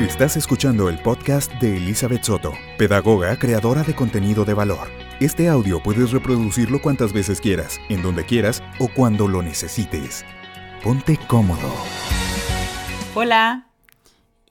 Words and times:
Estás 0.00 0.36
escuchando 0.36 0.88
el 0.88 1.02
podcast 1.02 1.52
de 1.54 1.76
Elizabeth 1.76 2.22
Soto, 2.22 2.52
pedagoga 2.78 3.36
creadora 3.36 3.82
de 3.82 3.96
contenido 3.96 4.44
de 4.44 4.54
valor. 4.54 4.86
Este 5.18 5.48
audio 5.48 5.82
puedes 5.82 6.12
reproducirlo 6.12 6.80
cuantas 6.80 7.12
veces 7.12 7.40
quieras, 7.40 7.80
en 7.88 8.02
donde 8.02 8.24
quieras 8.24 8.62
o 8.78 8.86
cuando 8.86 9.26
lo 9.26 9.42
necesites. 9.42 10.24
Ponte 10.84 11.18
cómodo. 11.26 11.74
Hola. 13.16 13.70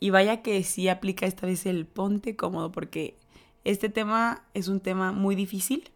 Y 0.01 0.09
vaya 0.09 0.41
que 0.41 0.61
sí 0.65 0.89
aplica 0.89 1.25
esta 1.25 1.47
vez 1.47 1.65
el 1.65 1.86
ponte 1.86 2.36
cómodo 2.36 2.73
porque 2.73 3.15
este 3.64 3.87
tema 3.87 4.43
es 4.54 4.68
un 4.68 4.82
tema 4.82 5.14
muy 5.14 5.36
difícil. 5.36 5.91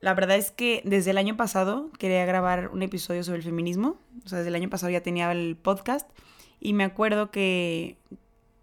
La 0.00 0.12
verdad 0.12 0.36
es 0.36 0.50
que 0.50 0.82
desde 0.84 1.12
el 1.12 1.16
año 1.16 1.38
pasado 1.38 1.88
quería 1.98 2.26
grabar 2.26 2.68
un 2.68 2.82
episodio 2.82 3.24
sobre 3.24 3.38
el 3.38 3.44
feminismo. 3.44 3.96
O 4.26 4.28
sea, 4.28 4.40
desde 4.40 4.50
el 4.50 4.56
año 4.56 4.68
pasado 4.68 4.92
ya 4.92 5.00
tenía 5.00 5.32
el 5.32 5.56
podcast 5.56 6.06
y 6.60 6.72
me 6.72 6.84
acuerdo 6.84 7.30
que, 7.30 7.96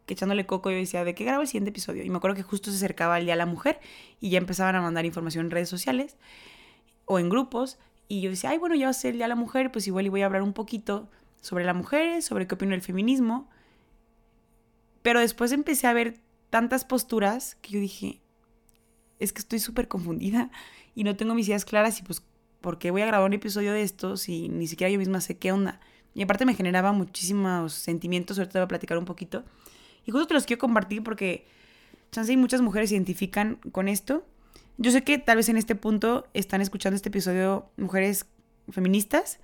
echándole 0.07 0.45
coco 0.45 0.69
yo 0.69 0.77
decía, 0.77 1.03
¿de 1.03 1.15
qué 1.15 1.23
grabo 1.23 1.41
el 1.41 1.47
siguiente 1.47 1.69
episodio? 1.69 2.03
Y 2.03 2.09
me 2.09 2.17
acuerdo 2.17 2.35
que 2.35 2.43
justo 2.43 2.69
se 2.69 2.77
acercaba 2.77 3.17
el 3.17 3.25
Día 3.25 3.33
de 3.33 3.39
la 3.39 3.45
Mujer 3.45 3.79
y 4.19 4.29
ya 4.29 4.37
empezaban 4.37 4.75
a 4.75 4.81
mandar 4.81 5.05
información 5.05 5.45
en 5.45 5.51
redes 5.51 5.69
sociales 5.69 6.17
o 7.05 7.19
en 7.19 7.29
grupos. 7.29 7.79
Y 8.07 8.21
yo 8.21 8.29
decía, 8.29 8.51
ay, 8.51 8.57
bueno, 8.57 8.75
ya 8.75 8.85
va 8.85 8.91
a 8.91 8.93
ser 8.93 9.11
el 9.11 9.17
Día 9.17 9.27
la 9.27 9.35
Mujer, 9.35 9.71
pues 9.71 9.87
igual 9.87 10.05
y 10.05 10.09
voy 10.09 10.21
a 10.21 10.25
hablar 10.25 10.41
un 10.41 10.53
poquito 10.53 11.09
sobre 11.41 11.65
las 11.65 11.75
mujeres, 11.75 12.25
sobre 12.25 12.47
qué 12.47 12.55
opino 12.55 12.71
del 12.71 12.81
feminismo. 12.81 13.49
Pero 15.01 15.19
después 15.19 15.51
empecé 15.51 15.87
a 15.87 15.93
ver 15.93 16.19
tantas 16.49 16.85
posturas 16.85 17.55
que 17.61 17.71
yo 17.71 17.79
dije, 17.79 18.21
es 19.19 19.33
que 19.33 19.39
estoy 19.39 19.59
súper 19.59 19.87
confundida 19.87 20.51
y 20.93 21.03
no 21.03 21.15
tengo 21.15 21.33
mis 21.33 21.47
ideas 21.47 21.65
claras 21.65 21.99
y 21.99 22.03
pues, 22.03 22.23
¿por 22.61 22.79
qué 22.79 22.91
voy 22.91 23.01
a 23.01 23.05
grabar 23.05 23.27
un 23.27 23.33
episodio 23.33 23.73
de 23.73 23.81
esto 23.81 24.17
si 24.17 24.49
ni 24.49 24.67
siquiera 24.67 24.91
yo 24.91 24.99
misma 24.99 25.21
sé 25.21 25.37
qué 25.37 25.51
onda? 25.51 25.79
Y 26.15 26.23
aparte 26.23 26.45
me 26.45 26.55
generaba 26.55 26.93
muchísimos 26.93 27.73
sentimientos, 27.73 28.39
ahorita 28.39 28.59
voy 28.59 28.63
a 28.63 28.67
platicar 28.69 28.97
un 28.97 29.05
poquito. 29.05 29.43
Y 30.05 30.11
justo 30.11 30.27
te 30.27 30.33
los 30.33 30.45
quiero 30.45 30.61
compartir 30.61 31.03
porque 31.03 31.45
chance 32.11 32.31
y 32.31 32.37
muchas 32.37 32.61
mujeres 32.61 32.89
se 32.89 32.95
identifican 32.95 33.57
con 33.73 33.89
esto. 33.89 34.25
Yo 34.77 34.91
sé 34.91 35.03
que 35.03 35.17
tal 35.17 35.37
vez 35.37 35.49
en 35.49 35.57
este 35.57 35.75
punto 35.75 36.27
están 36.33 36.61
escuchando 36.61 36.95
este 36.95 37.09
episodio 37.09 37.69
mujeres 37.75 38.25
feministas. 38.71 39.39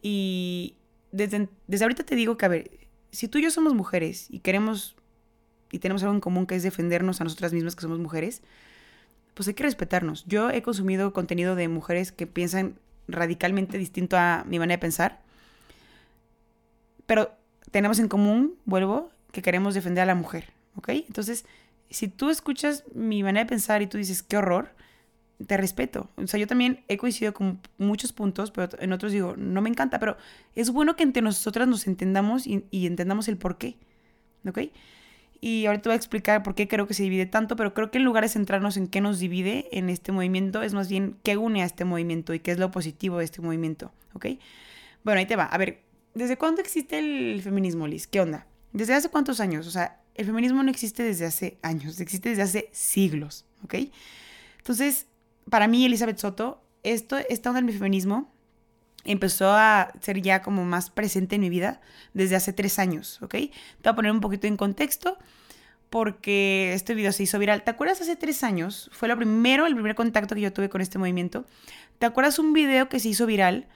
Y 0.00 0.76
desde, 1.10 1.48
desde 1.66 1.84
ahorita 1.84 2.04
te 2.04 2.14
digo 2.14 2.36
que, 2.36 2.46
a 2.46 2.48
ver, 2.48 2.70
si 3.10 3.26
tú 3.26 3.38
y 3.38 3.42
yo 3.42 3.50
somos 3.50 3.74
mujeres 3.74 4.28
y 4.30 4.38
queremos 4.38 4.94
y 5.72 5.80
tenemos 5.80 6.02
algo 6.02 6.14
en 6.14 6.20
común 6.20 6.46
que 6.46 6.54
es 6.54 6.62
defendernos 6.62 7.20
a 7.20 7.24
nosotras 7.24 7.52
mismas 7.52 7.74
que 7.74 7.82
somos 7.82 7.98
mujeres, 7.98 8.42
pues 9.34 9.48
hay 9.48 9.54
que 9.54 9.64
respetarnos. 9.64 10.24
Yo 10.26 10.50
he 10.50 10.62
consumido 10.62 11.12
contenido 11.12 11.56
de 11.56 11.66
mujeres 11.68 12.12
que 12.12 12.26
piensan 12.26 12.78
radicalmente 13.08 13.78
distinto 13.78 14.16
a 14.16 14.44
mi 14.46 14.58
manera 14.58 14.76
de 14.76 14.80
pensar 14.80 15.22
pero 17.10 17.36
tenemos 17.72 17.98
en 17.98 18.06
común, 18.06 18.54
vuelvo, 18.66 19.10
que 19.32 19.42
queremos 19.42 19.74
defender 19.74 20.02
a 20.02 20.06
la 20.06 20.14
mujer, 20.14 20.52
¿ok? 20.76 20.90
Entonces, 20.90 21.44
si 21.90 22.06
tú 22.06 22.30
escuchas 22.30 22.84
mi 22.94 23.24
manera 23.24 23.42
de 23.42 23.48
pensar 23.48 23.82
y 23.82 23.88
tú 23.88 23.98
dices, 23.98 24.22
qué 24.22 24.36
horror, 24.36 24.76
te 25.44 25.56
respeto. 25.56 26.08
O 26.14 26.28
sea, 26.28 26.38
yo 26.38 26.46
también 26.46 26.84
he 26.86 26.98
coincidido 26.98 27.34
con 27.34 27.58
muchos 27.78 28.12
puntos, 28.12 28.52
pero 28.52 28.68
en 28.78 28.92
otros 28.92 29.10
digo, 29.10 29.34
no 29.36 29.60
me 29.60 29.68
encanta, 29.68 29.98
pero 29.98 30.18
es 30.54 30.70
bueno 30.70 30.94
que 30.94 31.02
entre 31.02 31.20
nosotras 31.20 31.66
nos 31.66 31.88
entendamos 31.88 32.46
y, 32.46 32.62
entendamos 32.70 33.26
el 33.26 33.38
por 33.38 33.58
qué, 33.58 33.76
¿ok? 34.48 34.70
Y 35.40 35.66
ahorita 35.66 35.90
voy 35.90 35.94
a 35.94 35.96
explicar 35.96 36.44
por 36.44 36.54
qué 36.54 36.68
creo 36.68 36.86
que 36.86 36.94
se 36.94 37.02
divide 37.02 37.26
tanto, 37.26 37.56
pero 37.56 37.74
creo 37.74 37.90
que 37.90 37.98
en 37.98 38.04
lugar 38.04 38.22
de 38.22 38.28
centrarnos 38.28 38.76
en 38.76 38.86
qué 38.86 39.00
nos 39.00 39.18
divide 39.18 39.66
en 39.76 39.90
este 39.90 40.12
movimiento, 40.12 40.62
es 40.62 40.74
más 40.74 40.88
bien 40.88 41.16
qué 41.24 41.36
une 41.36 41.64
a 41.64 41.66
este 41.66 41.84
movimiento 41.84 42.34
y 42.34 42.38
qué 42.38 42.52
es 42.52 42.58
lo 42.60 42.70
positivo 42.70 43.18
de 43.18 43.24
este 43.24 43.42
movimiento, 43.42 43.90
¿ok? 44.12 44.26
Bueno, 45.02 45.18
ahí 45.18 45.26
te 45.26 45.34
va. 45.34 45.46
A 45.46 45.58
ver, 45.58 45.89
¿desde 46.14 46.36
cuándo 46.36 46.60
existe 46.60 46.98
el 46.98 47.40
feminismo, 47.42 47.86
Liz? 47.86 48.06
¿Qué 48.06 48.20
onda? 48.20 48.46
¿Desde 48.72 48.94
hace 48.94 49.08
cuántos 49.08 49.40
años? 49.40 49.66
O 49.66 49.70
sea, 49.70 50.00
el 50.14 50.26
feminismo 50.26 50.62
no 50.62 50.70
existe 50.70 51.02
desde 51.02 51.26
hace 51.26 51.58
años, 51.62 52.00
existe 52.00 52.30
desde 52.30 52.42
hace 52.42 52.68
siglos, 52.72 53.46
¿ok? 53.64 53.74
Entonces, 54.58 55.06
para 55.48 55.66
mí, 55.66 55.84
Elizabeth 55.84 56.18
Soto, 56.18 56.62
esto, 56.82 57.18
esta 57.28 57.50
onda 57.50 57.62
del 57.62 57.72
feminismo 57.72 58.32
empezó 59.04 59.50
a 59.52 59.92
ser 60.00 60.20
ya 60.20 60.42
como 60.42 60.64
más 60.64 60.90
presente 60.90 61.36
en 61.36 61.40
mi 61.40 61.50
vida 61.50 61.80
desde 62.12 62.36
hace 62.36 62.52
tres 62.52 62.78
años, 62.78 63.20
¿ok? 63.22 63.32
Te 63.32 63.50
voy 63.84 63.92
a 63.92 63.94
poner 63.94 64.12
un 64.12 64.20
poquito 64.20 64.46
en 64.46 64.56
contexto 64.56 65.18
porque 65.88 66.72
este 66.72 66.94
video 66.94 67.12
se 67.12 67.24
hizo 67.24 67.38
viral. 67.38 67.64
¿Te 67.64 67.70
acuerdas 67.70 68.00
hace 68.00 68.14
tres 68.14 68.44
años? 68.44 68.90
Fue 68.92 69.08
lo 69.08 69.16
primero, 69.16 69.66
el 69.66 69.74
primer 69.74 69.94
contacto 69.94 70.34
que 70.34 70.40
yo 70.40 70.52
tuve 70.52 70.68
con 70.68 70.80
este 70.80 70.98
movimiento. 70.98 71.44
¿Te 71.98 72.06
acuerdas 72.06 72.38
un 72.38 72.52
video 72.52 72.88
que 72.88 73.00
se 73.00 73.08
hizo 73.08 73.26
viral 73.26 73.66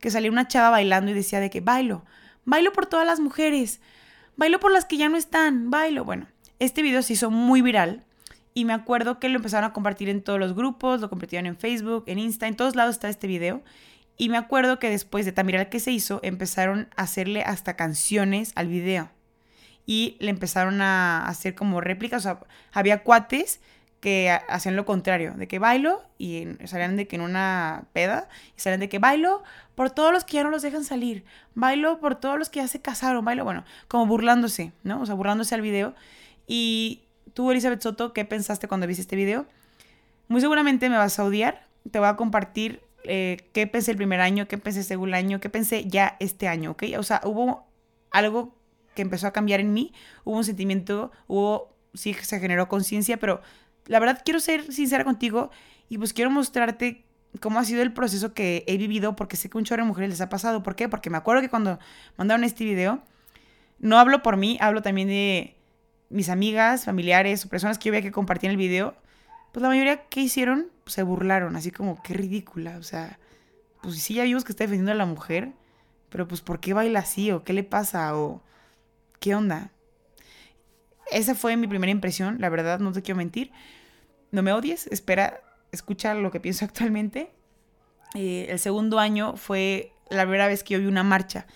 que 0.00 0.10
salía 0.10 0.30
una 0.30 0.48
chava 0.48 0.70
bailando 0.70 1.10
y 1.10 1.14
decía 1.14 1.40
de 1.40 1.50
que 1.50 1.60
bailo, 1.60 2.04
bailo 2.44 2.72
por 2.72 2.86
todas 2.86 3.06
las 3.06 3.20
mujeres, 3.20 3.80
bailo 4.36 4.58
por 4.60 4.72
las 4.72 4.84
que 4.84 4.96
ya 4.96 5.08
no 5.08 5.16
están, 5.16 5.70
bailo. 5.70 6.04
Bueno, 6.04 6.26
este 6.58 6.82
video 6.82 7.02
se 7.02 7.12
hizo 7.12 7.30
muy 7.30 7.62
viral 7.62 8.04
y 8.54 8.64
me 8.64 8.72
acuerdo 8.72 9.20
que 9.20 9.28
lo 9.28 9.36
empezaron 9.36 9.70
a 9.70 9.72
compartir 9.72 10.08
en 10.08 10.22
todos 10.22 10.40
los 10.40 10.54
grupos, 10.54 11.00
lo 11.00 11.08
compartieron 11.08 11.46
en 11.46 11.56
Facebook, 11.56 12.04
en 12.06 12.18
Insta, 12.18 12.48
en 12.48 12.56
todos 12.56 12.74
lados 12.74 12.96
está 12.96 13.08
este 13.08 13.26
video. 13.26 13.62
Y 14.16 14.28
me 14.28 14.36
acuerdo 14.36 14.78
que 14.78 14.90
después 14.90 15.24
de 15.24 15.32
tan 15.32 15.46
viral 15.46 15.68
que 15.68 15.80
se 15.80 15.92
hizo, 15.92 16.20
empezaron 16.22 16.88
a 16.96 17.02
hacerle 17.04 17.42
hasta 17.42 17.76
canciones 17.76 18.52
al 18.54 18.68
video. 18.68 19.10
Y 19.86 20.16
le 20.20 20.30
empezaron 20.30 20.82
a 20.82 21.26
hacer 21.26 21.54
como 21.54 21.80
réplicas, 21.80 22.20
o 22.20 22.22
sea, 22.22 22.40
había 22.72 23.02
cuates 23.02 23.60
que 24.00 24.30
hacían 24.48 24.76
lo 24.76 24.86
contrario, 24.86 25.34
de 25.34 25.46
que 25.46 25.58
bailo 25.58 26.02
y 26.18 26.46
salían 26.64 26.96
de 26.96 27.06
que 27.06 27.16
en 27.16 27.22
una 27.22 27.84
peda 27.92 28.28
y 28.56 28.60
salían 28.60 28.80
de 28.80 28.88
que 28.88 28.98
bailo 28.98 29.42
por 29.74 29.90
todos 29.90 30.12
los 30.12 30.24
que 30.24 30.34
ya 30.34 30.42
no 30.42 30.50
los 30.50 30.62
dejan 30.62 30.84
salir, 30.84 31.24
bailo 31.54 32.00
por 32.00 32.16
todos 32.16 32.38
los 32.38 32.48
que 32.48 32.60
ya 32.60 32.68
se 32.68 32.80
casaron, 32.80 33.24
bailo, 33.24 33.44
bueno, 33.44 33.64
como 33.88 34.06
burlándose, 34.06 34.72
¿no? 34.82 35.02
O 35.02 35.06
sea, 35.06 35.14
burlándose 35.14 35.54
al 35.54 35.60
video. 35.60 35.94
Y 36.46 37.02
tú, 37.34 37.50
Elizabeth 37.50 37.82
Soto, 37.82 38.12
¿qué 38.12 38.24
pensaste 38.24 38.68
cuando 38.68 38.86
viste 38.86 39.02
este 39.02 39.16
video? 39.16 39.46
Muy 40.28 40.40
seguramente 40.40 40.88
me 40.88 40.96
vas 40.96 41.18
a 41.18 41.24
odiar, 41.24 41.66
te 41.90 41.98
voy 41.98 42.08
a 42.08 42.16
compartir 42.16 42.82
eh, 43.04 43.48
qué 43.52 43.66
pensé 43.66 43.90
el 43.90 43.96
primer 43.96 44.20
año, 44.20 44.48
qué 44.48 44.58
pensé 44.58 44.80
el 44.80 44.86
segundo 44.86 45.16
año, 45.16 45.40
qué 45.40 45.50
pensé 45.50 45.84
ya 45.86 46.16
este 46.20 46.48
año, 46.48 46.72
¿ok? 46.72 46.84
O 46.98 47.02
sea, 47.02 47.20
hubo 47.24 47.66
algo 48.10 48.54
que 48.94 49.02
empezó 49.02 49.26
a 49.26 49.32
cambiar 49.32 49.60
en 49.60 49.72
mí, 49.72 49.92
hubo 50.24 50.36
un 50.36 50.44
sentimiento, 50.44 51.12
hubo, 51.26 51.74
sí, 51.94 52.14
se 52.14 52.40
generó 52.40 52.68
conciencia, 52.68 53.18
pero 53.18 53.40
la 53.90 53.98
verdad 53.98 54.22
quiero 54.24 54.38
ser 54.38 54.72
sincera 54.72 55.02
contigo 55.02 55.50
y 55.88 55.98
pues 55.98 56.12
quiero 56.12 56.30
mostrarte 56.30 57.04
cómo 57.40 57.58
ha 57.58 57.64
sido 57.64 57.82
el 57.82 57.92
proceso 57.92 58.34
que 58.34 58.62
he 58.68 58.76
vivido 58.76 59.16
porque 59.16 59.36
sé 59.36 59.50
que 59.50 59.58
un 59.58 59.64
chorro 59.64 59.82
de 59.82 59.88
mujeres 59.88 60.10
les 60.10 60.20
ha 60.20 60.28
pasado. 60.28 60.62
¿Por 60.62 60.76
qué? 60.76 60.88
Porque 60.88 61.10
me 61.10 61.16
acuerdo 61.16 61.42
que 61.42 61.48
cuando 61.48 61.80
mandaron 62.16 62.44
este 62.44 62.62
video, 62.62 63.02
no 63.80 63.98
hablo 63.98 64.22
por 64.22 64.36
mí, 64.36 64.58
hablo 64.60 64.80
también 64.80 65.08
de 65.08 65.56
mis 66.08 66.28
amigas, 66.28 66.84
familiares 66.84 67.44
o 67.44 67.48
personas 67.48 67.78
que 67.78 67.88
yo 67.88 67.90
veía 67.90 68.02
que 68.02 68.12
compartían 68.12 68.52
el 68.52 68.56
video. 68.58 68.94
Pues 69.50 69.60
la 69.60 69.68
mayoría 69.68 70.04
que 70.04 70.20
hicieron 70.20 70.68
pues, 70.84 70.94
se 70.94 71.02
burlaron, 71.02 71.56
así 71.56 71.72
como 71.72 72.00
qué 72.00 72.14
ridícula, 72.14 72.78
o 72.78 72.84
sea, 72.84 73.18
pues 73.82 74.00
sí 74.00 74.14
ya 74.14 74.22
vimos 74.22 74.44
que 74.44 74.52
está 74.52 74.62
defendiendo 74.62 74.92
a 74.92 74.94
la 74.94 75.06
mujer, 75.06 75.50
pero 76.10 76.28
pues 76.28 76.42
¿por 76.42 76.60
qué 76.60 76.74
baila 76.74 77.00
así 77.00 77.32
o 77.32 77.42
qué 77.42 77.54
le 77.54 77.64
pasa 77.64 78.16
o 78.16 78.40
qué 79.18 79.34
onda? 79.34 79.72
esa 81.10 81.34
fue 81.34 81.56
mi 81.56 81.66
primera 81.66 81.90
impresión, 81.90 82.36
la 82.38 82.48
verdad, 82.48 82.78
no 82.78 82.92
te 82.92 83.02
quiero 83.02 83.18
mentir. 83.18 83.50
No 84.30 84.42
me 84.42 84.52
odies, 84.52 84.86
espera, 84.88 85.40
escucha 85.72 86.14
lo 86.14 86.30
que 86.30 86.40
pienso 86.40 86.64
actualmente. 86.66 87.32
Eh, 88.14 88.46
el 88.50 88.58
segundo 88.58 88.98
año 88.98 89.36
fue 89.36 89.92
la 90.08 90.22
primera 90.22 90.48
vez 90.48 90.64
que 90.64 90.74
yo 90.74 90.80
vi 90.80 90.86
una 90.86 91.02
marcha. 91.02 91.46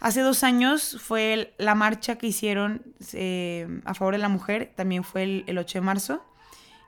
Hace 0.00 0.20
dos 0.20 0.44
años 0.44 0.96
fue 1.00 1.54
la 1.58 1.74
marcha 1.74 2.16
que 2.16 2.28
hicieron 2.28 2.82
eh, 3.12 3.80
a 3.84 3.94
favor 3.94 4.14
de 4.14 4.18
la 4.18 4.28
mujer, 4.28 4.72
también 4.76 5.02
fue 5.02 5.24
el, 5.24 5.44
el 5.48 5.58
8 5.58 5.78
de 5.78 5.82
marzo. 5.84 6.24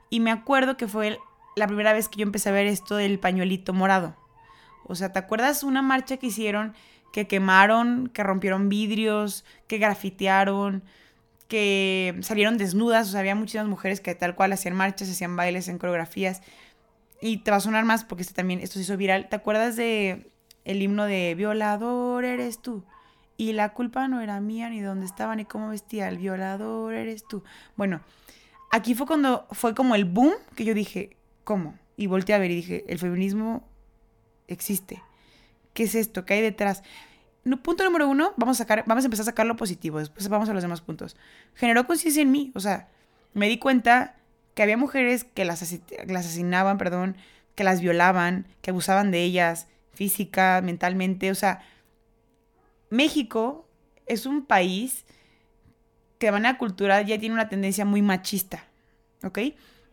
Y 0.09 0.21
me 0.21 0.31
acuerdo 0.31 0.77
que 0.77 0.87
fue 0.87 1.19
la 1.57 1.67
primera 1.67 1.91
vez 1.91 2.07
que 2.07 2.19
yo 2.19 2.23
empecé 2.23 2.49
a 2.49 2.53
ver 2.53 2.67
esto 2.67 2.95
del 2.95 3.19
pañuelito 3.19 3.73
morado. 3.73 4.15
O 4.85 4.95
sea, 4.95 5.11
¿te 5.11 5.19
acuerdas 5.19 5.63
una 5.63 5.81
marcha 5.81 6.17
que 6.17 6.27
hicieron 6.27 6.73
que 7.11 7.27
quemaron, 7.27 8.07
que 8.07 8.23
rompieron 8.23 8.69
vidrios, 8.69 9.45
que 9.67 9.77
grafitearon, 9.77 10.83
que 11.51 12.17
salieron 12.21 12.57
desnudas, 12.57 13.09
o 13.09 13.11
sea, 13.11 13.19
había 13.19 13.35
muchísimas 13.35 13.67
mujeres 13.67 13.99
que 13.99 14.15
tal 14.15 14.35
cual 14.35 14.53
hacían 14.53 14.73
marchas, 14.73 15.09
hacían 15.09 15.35
bailes, 15.35 15.67
en 15.67 15.79
coreografías. 15.79 16.41
Y 17.19 17.39
te 17.39 17.51
va 17.51 17.57
a 17.57 17.59
sonar 17.59 17.83
más 17.83 18.05
porque 18.05 18.21
este 18.21 18.33
también, 18.33 18.61
esto 18.61 18.75
se 18.75 18.83
hizo 18.83 18.95
viral. 18.95 19.27
¿Te 19.27 19.35
acuerdas 19.35 19.75
de 19.75 20.31
el 20.63 20.81
himno 20.81 21.03
de 21.03 21.35
Violador 21.35 22.23
eres 22.23 22.61
tú? 22.61 22.85
Y 23.35 23.51
la 23.51 23.73
culpa 23.73 24.07
no 24.07 24.21
era 24.21 24.39
mía, 24.39 24.69
ni 24.69 24.79
dónde 24.79 25.05
estaba, 25.05 25.35
ni 25.35 25.43
cómo 25.43 25.67
vestía. 25.67 26.07
El 26.07 26.19
violador 26.19 26.93
eres 26.93 27.27
tú. 27.27 27.43
Bueno, 27.75 27.99
aquí 28.71 28.95
fue 28.95 29.05
cuando 29.05 29.45
fue 29.51 29.75
como 29.75 29.93
el 29.95 30.05
boom 30.05 30.31
que 30.55 30.63
yo 30.63 30.73
dije, 30.73 31.17
¿cómo? 31.43 31.77
Y 31.97 32.07
volteé 32.07 32.33
a 32.33 32.39
ver 32.39 32.51
y 32.51 32.55
dije, 32.55 32.85
el 32.87 32.97
feminismo 32.97 33.67
existe. 34.47 35.03
¿Qué 35.73 35.83
es 35.83 35.95
esto? 35.95 36.23
¿Qué 36.23 36.35
hay 36.35 36.41
detrás? 36.41 36.81
Punto 37.63 37.83
número 37.83 38.07
uno, 38.07 38.33
vamos 38.37 38.57
a, 38.57 38.63
sacar, 38.63 38.83
vamos 38.85 39.03
a 39.03 39.07
empezar 39.07 39.23
a 39.23 39.25
sacar 39.25 39.45
lo 39.45 39.55
positivo, 39.55 39.99
después 39.99 40.27
vamos 40.29 40.49
a 40.49 40.53
los 40.53 40.63
demás 40.63 40.81
puntos. 40.81 41.15
Generó 41.55 41.87
conciencia 41.87 42.21
en 42.21 42.31
mí, 42.31 42.51
o 42.55 42.59
sea, 42.59 42.89
me 43.33 43.47
di 43.47 43.57
cuenta 43.57 44.15
que 44.53 44.63
había 44.63 44.77
mujeres 44.77 45.23
que 45.23 45.45
las, 45.45 45.61
las 46.07 46.25
asesinaban, 46.25 46.77
perdón, 46.77 47.15
que 47.55 47.63
las 47.63 47.81
violaban, 47.81 48.47
que 48.61 48.71
abusaban 48.71 49.11
de 49.11 49.23
ellas 49.23 49.67
física, 49.93 50.61
mentalmente, 50.63 51.31
o 51.31 51.35
sea, 51.35 51.61
México 52.89 53.67
es 54.05 54.25
un 54.25 54.45
país 54.45 55.05
que 56.17 56.27
de 56.27 56.31
manera 56.33 56.57
cultural 56.57 57.05
ya 57.05 57.17
tiene 57.19 57.33
una 57.33 57.49
tendencia 57.49 57.85
muy 57.85 58.01
machista, 58.01 58.65
¿ok? 59.23 59.39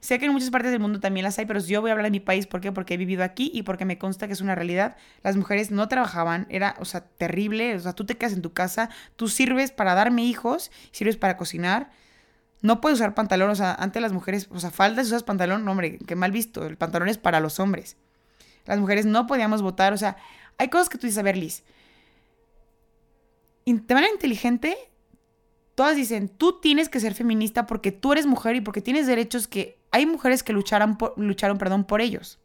Sé 0.00 0.20
que 0.20 0.26
en 0.26 0.32
muchas 0.32 0.50
partes 0.50 0.70
del 0.70 0.80
mundo 0.80 1.00
también 1.00 1.24
las 1.24 1.38
hay, 1.38 1.46
pero 1.46 1.58
yo 1.58 1.80
voy 1.80 1.90
a 1.90 1.92
hablar 1.92 2.04
de 2.04 2.12
mi 2.12 2.20
país, 2.20 2.46
¿por 2.46 2.60
qué? 2.60 2.70
Porque 2.70 2.94
he 2.94 2.96
vivido 2.96 3.24
aquí 3.24 3.50
y 3.52 3.62
porque 3.62 3.84
me 3.84 3.98
consta 3.98 4.28
que 4.28 4.32
es 4.32 4.40
una 4.40 4.54
realidad. 4.54 4.96
Las 5.22 5.36
mujeres 5.36 5.72
no 5.72 5.88
trabajaban, 5.88 6.46
era, 6.50 6.76
o 6.78 6.84
sea, 6.84 7.00
terrible, 7.00 7.74
o 7.74 7.80
sea, 7.80 7.94
tú 7.94 8.06
te 8.06 8.16
quedas 8.16 8.32
en 8.32 8.42
tu 8.42 8.52
casa, 8.52 8.90
tú 9.16 9.28
sirves 9.28 9.72
para 9.72 9.94
darme 9.94 10.24
hijos, 10.24 10.70
sirves 10.92 11.16
para 11.16 11.36
cocinar, 11.36 11.90
no 12.62 12.80
puedes 12.80 12.98
usar 12.98 13.14
pantalón, 13.14 13.50
o 13.50 13.54
sea, 13.56 13.74
antes 13.74 14.00
las 14.00 14.12
mujeres, 14.12 14.48
o 14.50 14.60
sea, 14.60 14.70
faldas 14.70 15.08
usas 15.08 15.24
pantalón, 15.24 15.64
no, 15.64 15.72
hombre, 15.72 15.98
qué 16.06 16.14
mal 16.14 16.30
visto, 16.30 16.64
el 16.64 16.76
pantalón 16.76 17.08
es 17.08 17.18
para 17.18 17.40
los 17.40 17.58
hombres. 17.58 17.96
Las 18.66 18.78
mujeres 18.78 19.04
no 19.04 19.26
podíamos 19.26 19.62
votar, 19.62 19.92
o 19.92 19.96
sea, 19.96 20.16
hay 20.58 20.68
cosas 20.68 20.88
que 20.88 20.98
tú 20.98 21.06
dices, 21.06 21.18
a 21.18 21.22
ver, 21.22 21.36
Liz, 21.36 21.64
de 23.64 23.94
manera 23.94 24.12
inteligente, 24.12 24.76
todas 25.74 25.96
dicen, 25.96 26.28
tú 26.28 26.60
tienes 26.60 26.88
que 26.88 27.00
ser 27.00 27.14
feminista 27.14 27.66
porque 27.66 27.92
tú 27.92 28.12
eres 28.12 28.26
mujer 28.26 28.56
y 28.56 28.60
porque 28.60 28.80
tienes 28.80 29.06
derechos 29.06 29.46
que 29.46 29.77
hay 29.90 30.06
mujeres 30.06 30.42
que 30.42 30.52
lucharon 30.52 30.96
por, 30.96 31.14
lucharon, 31.18 31.58
perdón, 31.58 31.84
por 31.84 32.00
ellos. 32.00 32.38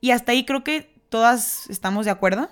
Y 0.00 0.12
hasta 0.12 0.32
ahí 0.32 0.44
creo 0.44 0.64
que 0.64 0.94
todas 1.08 1.68
estamos 1.70 2.04
de 2.04 2.10
acuerdo. 2.10 2.48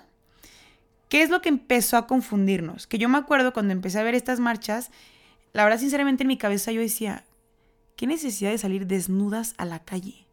¿Qué 1.09 1.21
es 1.21 1.29
lo 1.29 1.41
que 1.41 1.49
empezó 1.49 1.97
a 1.97 2.07
confundirnos? 2.07 2.87
Que 2.87 2.97
yo 2.97 3.07
me 3.07 3.17
acuerdo 3.17 3.53
cuando 3.53 3.71
empecé 3.71 3.99
a 3.99 4.03
ver 4.03 4.15
estas 4.15 4.39
marchas, 4.39 4.91
la 5.53 5.63
verdad 5.63 5.79
sinceramente 5.79 6.23
en 6.23 6.27
mi 6.27 6.37
cabeza 6.37 6.71
yo 6.71 6.81
decía, 6.81 7.23
¿qué 7.95 8.07
necesidad 8.07 8.51
de 8.51 8.57
salir 8.57 8.87
desnudas 8.87 9.55
a 9.57 9.65
la 9.65 9.79
calle? 9.79 10.27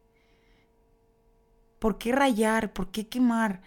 ¿Por 1.79 1.97
qué 1.97 2.11
rayar? 2.11 2.73
¿Por 2.73 2.91
qué 2.91 3.07
quemar? 3.07 3.61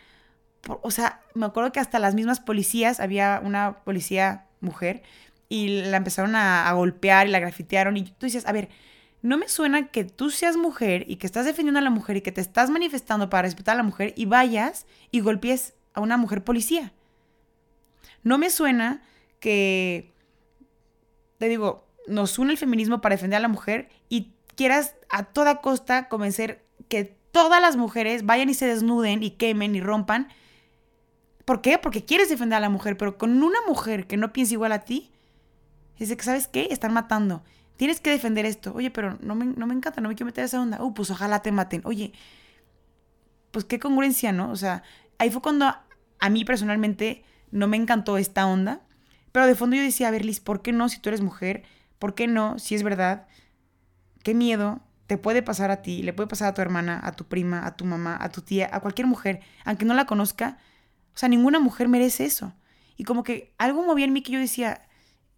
o 0.82 0.90
sea, 0.90 1.22
me 1.34 1.46
acuerdo 1.46 1.72
que 1.72 1.80
hasta 1.80 1.98
las 1.98 2.14
mismas 2.14 2.40
policías, 2.40 3.00
había 3.00 3.40
una 3.42 3.78
policía 3.84 4.46
mujer, 4.60 5.02
y 5.48 5.82
la 5.82 5.96
empezaron 5.96 6.36
a, 6.36 6.70
golpear 6.72 7.26
y 7.26 7.30
la 7.30 7.40
grafitearon. 7.40 7.96
Y 7.96 8.04
tú 8.04 8.26
dices, 8.26 8.46
a 8.46 8.52
ver, 8.52 8.68
no 9.22 9.36
me 9.36 9.48
suena 9.48 9.88
que 9.88 10.04
tú 10.04 10.30
seas 10.30 10.56
mujer 10.56 11.04
y 11.08 11.16
que 11.16 11.26
estás 11.26 11.44
defendiendo 11.44 11.78
a 11.78 11.82
la 11.82 11.90
mujer 11.90 12.16
y 12.16 12.20
que 12.20 12.32
te 12.32 12.40
estás 12.40 12.70
manifestando 12.70 13.28
para 13.28 13.42
respetar 13.42 13.74
a 13.74 13.78
la 13.78 13.82
mujer 13.82 14.14
y 14.16 14.26
vayas 14.26 14.86
y 15.10 15.20
golpees 15.20 15.74
a 15.94 16.00
una 16.00 16.16
mujer 16.16 16.44
policía. 16.44 16.92
No 18.22 18.38
me 18.38 18.50
suena 18.50 19.02
que, 19.40 20.12
te 21.38 21.48
digo, 21.48 21.86
nos 22.06 22.38
une 22.38 22.52
el 22.52 22.58
feminismo 22.58 23.00
para 23.00 23.16
defender 23.16 23.38
a 23.38 23.40
la 23.40 23.48
mujer 23.48 23.88
y 24.08 24.32
quieras 24.54 24.94
a 25.08 25.24
toda 25.24 25.60
costa 25.60 26.08
convencer 26.08 26.64
que 26.88 27.16
todas 27.32 27.60
las 27.60 27.76
mujeres 27.76 28.24
vayan 28.24 28.48
y 28.48 28.54
se 28.54 28.66
desnuden 28.66 29.22
y 29.22 29.30
quemen 29.30 29.74
y 29.74 29.80
rompan. 29.80 30.28
¿Por 31.44 31.60
qué? 31.60 31.78
Porque 31.78 32.04
quieres 32.04 32.28
defender 32.28 32.58
a 32.58 32.60
la 32.60 32.68
mujer, 32.68 32.96
pero 32.96 33.18
con 33.18 33.42
una 33.42 33.58
mujer 33.66 34.06
que 34.06 34.16
no 34.16 34.32
piensa 34.32 34.54
igual 34.54 34.72
a 34.72 34.80
ti, 34.80 35.10
Dice 35.98 36.16
que, 36.16 36.24
¿sabes 36.24 36.48
qué? 36.48 36.68
Están 36.70 36.92
matando. 36.92 37.42
Tienes 37.78 38.00
que 38.00 38.10
defender 38.10 38.44
esto. 38.44 38.72
Oye, 38.74 38.90
pero 38.90 39.16
no 39.20 39.36
me, 39.36 39.46
no 39.46 39.68
me 39.68 39.72
encanta, 39.72 40.00
no 40.00 40.08
me 40.08 40.16
quiero 40.16 40.26
meter 40.26 40.42
a 40.42 40.46
esa 40.46 40.60
onda. 40.60 40.82
Uh, 40.82 40.92
pues 40.92 41.12
ojalá 41.12 41.42
te 41.42 41.52
maten. 41.52 41.80
Oye, 41.84 42.12
pues 43.52 43.64
qué 43.64 43.78
congruencia, 43.78 44.32
¿no? 44.32 44.50
O 44.50 44.56
sea, 44.56 44.82
ahí 45.18 45.30
fue 45.30 45.40
cuando 45.40 45.72
a, 46.18 46.28
mí 46.28 46.44
personalmente 46.44 47.22
no 47.52 47.68
me 47.68 47.76
encantó 47.76 48.18
esta 48.18 48.48
onda. 48.48 48.80
Pero 49.30 49.46
de 49.46 49.54
fondo 49.54 49.76
yo 49.76 49.82
decía, 49.82 50.08
a 50.08 50.10
ver, 50.10 50.24
Liz, 50.24 50.40
¿por 50.40 50.60
qué 50.60 50.72
no 50.72 50.88
si 50.88 50.98
tú 50.98 51.08
eres 51.08 51.20
mujer? 51.20 51.62
¿Por 52.00 52.16
qué 52.16 52.26
no 52.26 52.58
si 52.58 52.74
es 52.74 52.82
verdad? 52.82 53.28
¿Qué 54.24 54.34
miedo 54.34 54.80
te 55.06 55.16
puede 55.16 55.42
pasar 55.42 55.70
a 55.70 55.80
ti? 55.80 56.02
Le 56.02 56.12
puede 56.12 56.26
pasar 56.26 56.48
a 56.48 56.54
tu 56.54 56.62
hermana, 56.62 57.00
a 57.00 57.12
tu 57.12 57.28
prima, 57.28 57.64
a 57.64 57.76
tu 57.76 57.84
mamá, 57.84 58.18
a 58.20 58.30
tu 58.30 58.42
tía, 58.42 58.68
a 58.72 58.80
cualquier 58.80 59.06
mujer, 59.06 59.38
aunque 59.64 59.84
no 59.84 59.94
la 59.94 60.06
conozca. 60.06 60.58
O 61.14 61.16
sea, 61.16 61.28
ninguna 61.28 61.60
mujer 61.60 61.86
merece 61.86 62.24
eso. 62.24 62.54
Y 62.96 63.04
como 63.04 63.22
que 63.22 63.54
algo 63.56 63.84
movía 63.84 64.04
en 64.04 64.12
mí 64.12 64.22
que 64.22 64.32
yo 64.32 64.40
decía, 64.40 64.88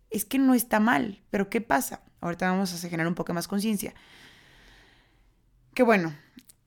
es 0.09 0.25
que 0.25 0.39
no 0.39 0.55
está 0.55 0.81
mal, 0.81 1.23
pero 1.29 1.51
¿qué 1.51 1.61
pasa? 1.61 2.01
Ahorita 2.21 2.51
vamos 2.51 2.73
a 2.73 2.89
generar 2.89 3.07
un 3.07 3.15
poco 3.15 3.33
más 3.33 3.49
conciencia. 3.49 3.95
Que 5.75 5.83
bueno, 5.83 6.15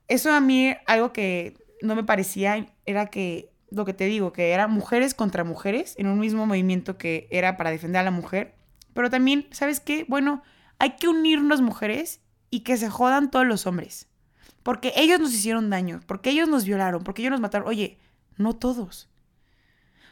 eso 0.07 0.31
a 0.31 0.39
mí 0.39 0.75
algo 0.85 1.13
que 1.13 1.57
no 1.81 1.95
me 1.95 2.03
parecía 2.03 2.67
era 2.85 3.07
que, 3.07 3.51
lo 3.69 3.85
que 3.85 3.93
te 3.93 4.05
digo, 4.05 4.33
que 4.33 4.51
era 4.51 4.67
mujeres 4.67 5.13
contra 5.13 5.43
mujeres 5.43 5.95
en 5.97 6.07
un 6.07 6.19
mismo 6.19 6.45
movimiento 6.45 6.97
que 6.97 7.27
era 7.31 7.57
para 7.57 7.71
defender 7.71 8.01
a 8.01 8.03
la 8.03 8.11
mujer. 8.11 8.55
Pero 8.93 9.09
también, 9.09 9.47
¿sabes 9.51 9.79
qué? 9.79 10.05
Bueno, 10.07 10.43
hay 10.79 10.95
que 10.97 11.07
unirnos 11.07 11.61
mujeres 11.61 12.21
y 12.49 12.61
que 12.61 12.77
se 12.77 12.89
jodan 12.89 13.31
todos 13.31 13.45
los 13.45 13.65
hombres. 13.65 14.07
Porque 14.61 14.93
ellos 14.95 15.19
nos 15.19 15.33
hicieron 15.33 15.69
daño, 15.69 16.01
porque 16.07 16.29
ellos 16.29 16.47
nos 16.47 16.65
violaron, 16.65 17.03
porque 17.03 17.21
ellos 17.21 17.31
nos 17.31 17.41
mataron. 17.41 17.67
Oye, 17.67 17.99
no 18.37 18.55
todos. 18.55 19.09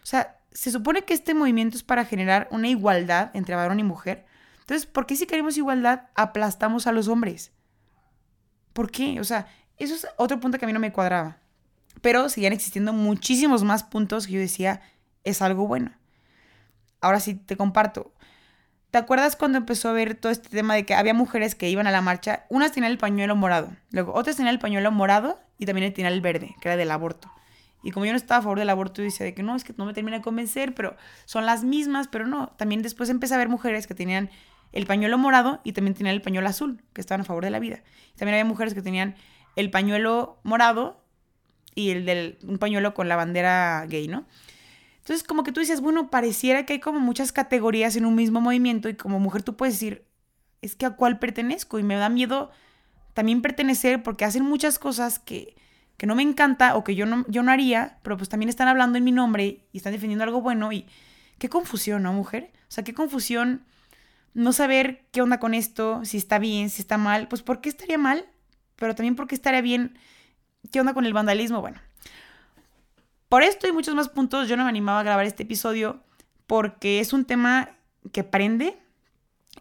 O 0.04 0.06
sea, 0.06 0.40
se 0.52 0.72
supone 0.72 1.04
que 1.04 1.14
este 1.14 1.34
movimiento 1.34 1.78
es 1.78 1.84
para 1.84 2.04
generar 2.06 2.48
una 2.52 2.68
igualdad 2.68 3.32
entre 3.34 3.56
varón 3.56 3.80
y 3.80 3.84
mujer. 3.84 4.26
Entonces, 4.72 4.90
¿por 4.90 5.06
qué 5.06 5.18
si 5.18 5.28
queremos 5.28 5.58
igualdad 5.58 6.04
aplastamos 6.16 6.88
a 6.88 6.94
los 6.94 7.10
hombres? 7.10 7.52
¿Por 8.72 8.90
qué? 8.90 9.20
O 9.20 9.26
sea, 9.26 9.48
eso 9.76 9.94
es 9.94 10.08
otro 10.16 10.40
punto 10.40 10.58
que 10.58 10.64
a 10.64 10.68
mí 10.68 10.72
no 10.72 10.80
me 10.80 10.94
cuadraba. 10.94 11.40
Pero 12.00 12.30
seguían 12.30 12.54
existiendo 12.54 12.94
muchísimos 12.94 13.66
más 13.66 13.84
puntos 13.84 14.28
que 14.28 14.32
yo 14.32 14.40
decía, 14.40 14.82
es 15.26 15.42
algo 15.42 15.68
bueno. 15.68 15.92
Ahora 17.02 17.20
sí, 17.20 17.36
te 17.36 17.58
comparto. 17.58 18.14
¿Te 18.92 18.98
acuerdas 18.98 19.36
cuando 19.36 19.58
empezó 19.58 19.90
a 19.90 19.92
ver 19.92 20.16
todo 20.16 20.32
este 20.32 20.48
tema 20.48 20.76
de 20.76 20.86
que 20.86 20.94
había 20.94 21.14
mujeres 21.14 21.54
que 21.54 21.70
iban 21.70 21.86
a 21.86 21.92
la 21.92 22.00
marcha? 22.00 22.46
Unas 22.48 22.72
tenían 22.72 22.94
el 22.94 22.98
pañuelo 22.98 23.36
morado, 23.36 23.76
luego 23.90 24.14
otras 24.14 24.38
tenían 24.38 24.54
el 24.54 24.60
pañuelo 24.60 24.90
morado 24.90 25.38
y 25.58 25.66
también 25.66 25.94
tenían 25.94 26.14
el 26.14 26.22
verde, 26.22 26.56
que 26.62 26.70
era 26.70 26.78
del 26.78 26.92
aborto. 26.92 27.30
Y 27.84 27.92
como 27.92 28.06
yo 28.06 28.14
no 28.14 28.18
estaba 28.18 28.40
a 28.40 28.42
favor 28.42 28.60
del 28.60 28.70
aborto, 28.70 29.02
yo 29.02 29.04
decía 29.04 29.26
de 29.26 29.34
que 29.34 29.44
no, 29.44 29.54
es 29.54 29.66
que 29.66 29.74
no 29.76 29.86
me 29.86 29.94
termina 29.94 30.18
de 30.18 30.24
convencer, 30.24 30.74
pero 30.76 30.96
son 31.26 31.46
las 31.46 31.66
mismas, 31.66 32.08
pero 32.08 32.26
no. 32.26 32.54
También 32.56 32.82
después 32.82 33.10
empecé 33.10 33.34
a 33.34 33.38
ver 33.38 33.50
mujeres 33.50 33.86
que 33.86 33.96
tenían 33.96 34.30
el 34.72 34.86
pañuelo 34.86 35.18
morado 35.18 35.62
y 35.64 35.74
también 35.74 35.96
tenían 35.96 36.16
el 36.16 36.22
pañuelo 36.22 36.48
azul, 36.48 36.82
que 36.94 37.02
estaban 37.02 37.22
a 37.22 37.24
favor 37.24 37.44
de 37.44 37.52
la 37.52 37.60
vida. 37.60 37.84
También 38.16 38.36
había 38.36 38.46
mujeres 38.46 38.74
que 38.74 38.82
tenían 38.82 39.16
el 39.56 39.70
pañuelo 39.70 40.40
morado 40.44 41.04
y 41.76 41.92
el 41.92 42.06
del 42.06 42.38
un 42.44 42.58
pañuelo 42.58 42.94
con 42.94 43.08
la 43.08 43.16
bandera 43.16 43.86
gay, 43.88 44.08
¿no? 44.08 44.26
Entonces, 45.00 45.24
como 45.24 45.44
que 45.44 45.52
tú 45.52 45.60
dices, 45.60 45.82
bueno, 45.82 46.10
pareciera 46.10 46.66
que 46.66 46.74
hay 46.74 46.80
como 46.80 47.00
muchas 47.00 47.32
categorías 47.32 47.96
en 47.96 48.06
un 48.06 48.16
mismo 48.16 48.40
movimiento 48.40 48.88
y 48.88 48.96
como 48.96 49.20
mujer 49.20 49.42
tú 49.44 49.58
puedes 49.58 49.76
decir, 49.76 50.06
es 50.62 50.76
que 50.76 50.86
a 50.86 50.92
cuál 50.92 51.18
pertenezco 51.20 51.80
y 51.80 51.84
me 51.84 51.96
da 51.96 52.10
miedo 52.10 52.52
también 53.14 53.42
pertenecer 53.42 54.04
porque 54.04 54.26
hacen 54.26 54.44
muchas 54.44 54.80
cosas 54.80 55.20
que 55.20 55.56
que 56.02 56.08
no 56.08 56.16
me 56.16 56.24
encanta 56.24 56.76
o 56.78 56.84
que 56.84 56.96
yo 56.96 57.06
no, 57.06 57.26
yo 57.28 57.44
no 57.44 57.52
haría, 57.52 58.00
pero 58.02 58.18
pues 58.18 58.28
también 58.28 58.50
están 58.50 58.68
hablando 58.68 58.98
en 58.98 59.04
mi 59.04 59.12
nombre 59.12 59.68
y 59.72 59.78
están 59.78 59.94
defendiendo 59.94 60.24
algo 60.24 60.42
bueno 60.42 60.72
y 60.72 60.88
qué 61.38 61.48
confusión, 61.48 62.02
¿no, 62.02 62.12
mujer? 62.12 62.50
O 62.64 62.72
sea, 62.72 62.84
qué 62.84 62.96
confusión 62.96 63.68
no 64.34 64.54
saber 64.54 65.06
qué 65.12 65.22
onda 65.22 65.40
con 65.40 65.54
esto, 65.54 66.04
si 66.06 66.18
está 66.18 66.40
bien, 66.40 66.70
si 66.70 66.82
está 66.82 66.98
mal, 66.98 67.28
pues 67.28 67.42
¿por 67.42 67.62
qué 67.62 67.70
estaría 67.70 67.98
mal? 67.98 68.26
Pero 68.76 68.96
también 68.96 69.16
por 69.16 69.28
qué 69.28 69.36
estaría 69.36 69.62
bien, 69.62 69.98
qué 70.72 70.80
onda 70.80 70.94
con 70.94 71.06
el 71.06 71.14
vandalismo, 71.14 71.62
bueno. 71.62 71.80
Por 73.30 73.44
esto 73.44 73.68
y 73.68 73.72
muchos 73.72 73.96
más 73.96 74.10
puntos 74.10 74.48
yo 74.48 74.58
no 74.58 74.64
me 74.64 74.70
animaba 74.70 75.00
a 75.00 75.04
grabar 75.04 75.26
este 75.26 75.44
episodio 75.44 76.04
porque 76.48 77.00
es 77.00 77.14
un 77.14 77.26
tema 77.26 77.70
que 78.12 78.24
prende 78.24 78.78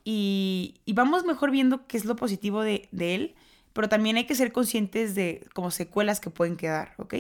y, 0.05 0.81
vamos 0.93 1.25
mejor 1.25 1.51
viendo 1.51 1.87
qué 1.87 1.97
es 1.97 2.05
lo 2.05 2.17
positivo 2.17 2.63
de, 2.63 2.89
él 2.99 3.35
pero 3.73 3.89
también 3.89 4.17
hay 4.17 4.27
que 4.27 4.35
ser 4.35 4.51
conscientes 4.51 5.15
de 5.15 5.47
como 5.55 5.71
secuelas 5.71 6.19
que 6.19 6.31
pueden 6.31 6.57
quedar, 6.57 6.95
¿ok? 6.97 7.15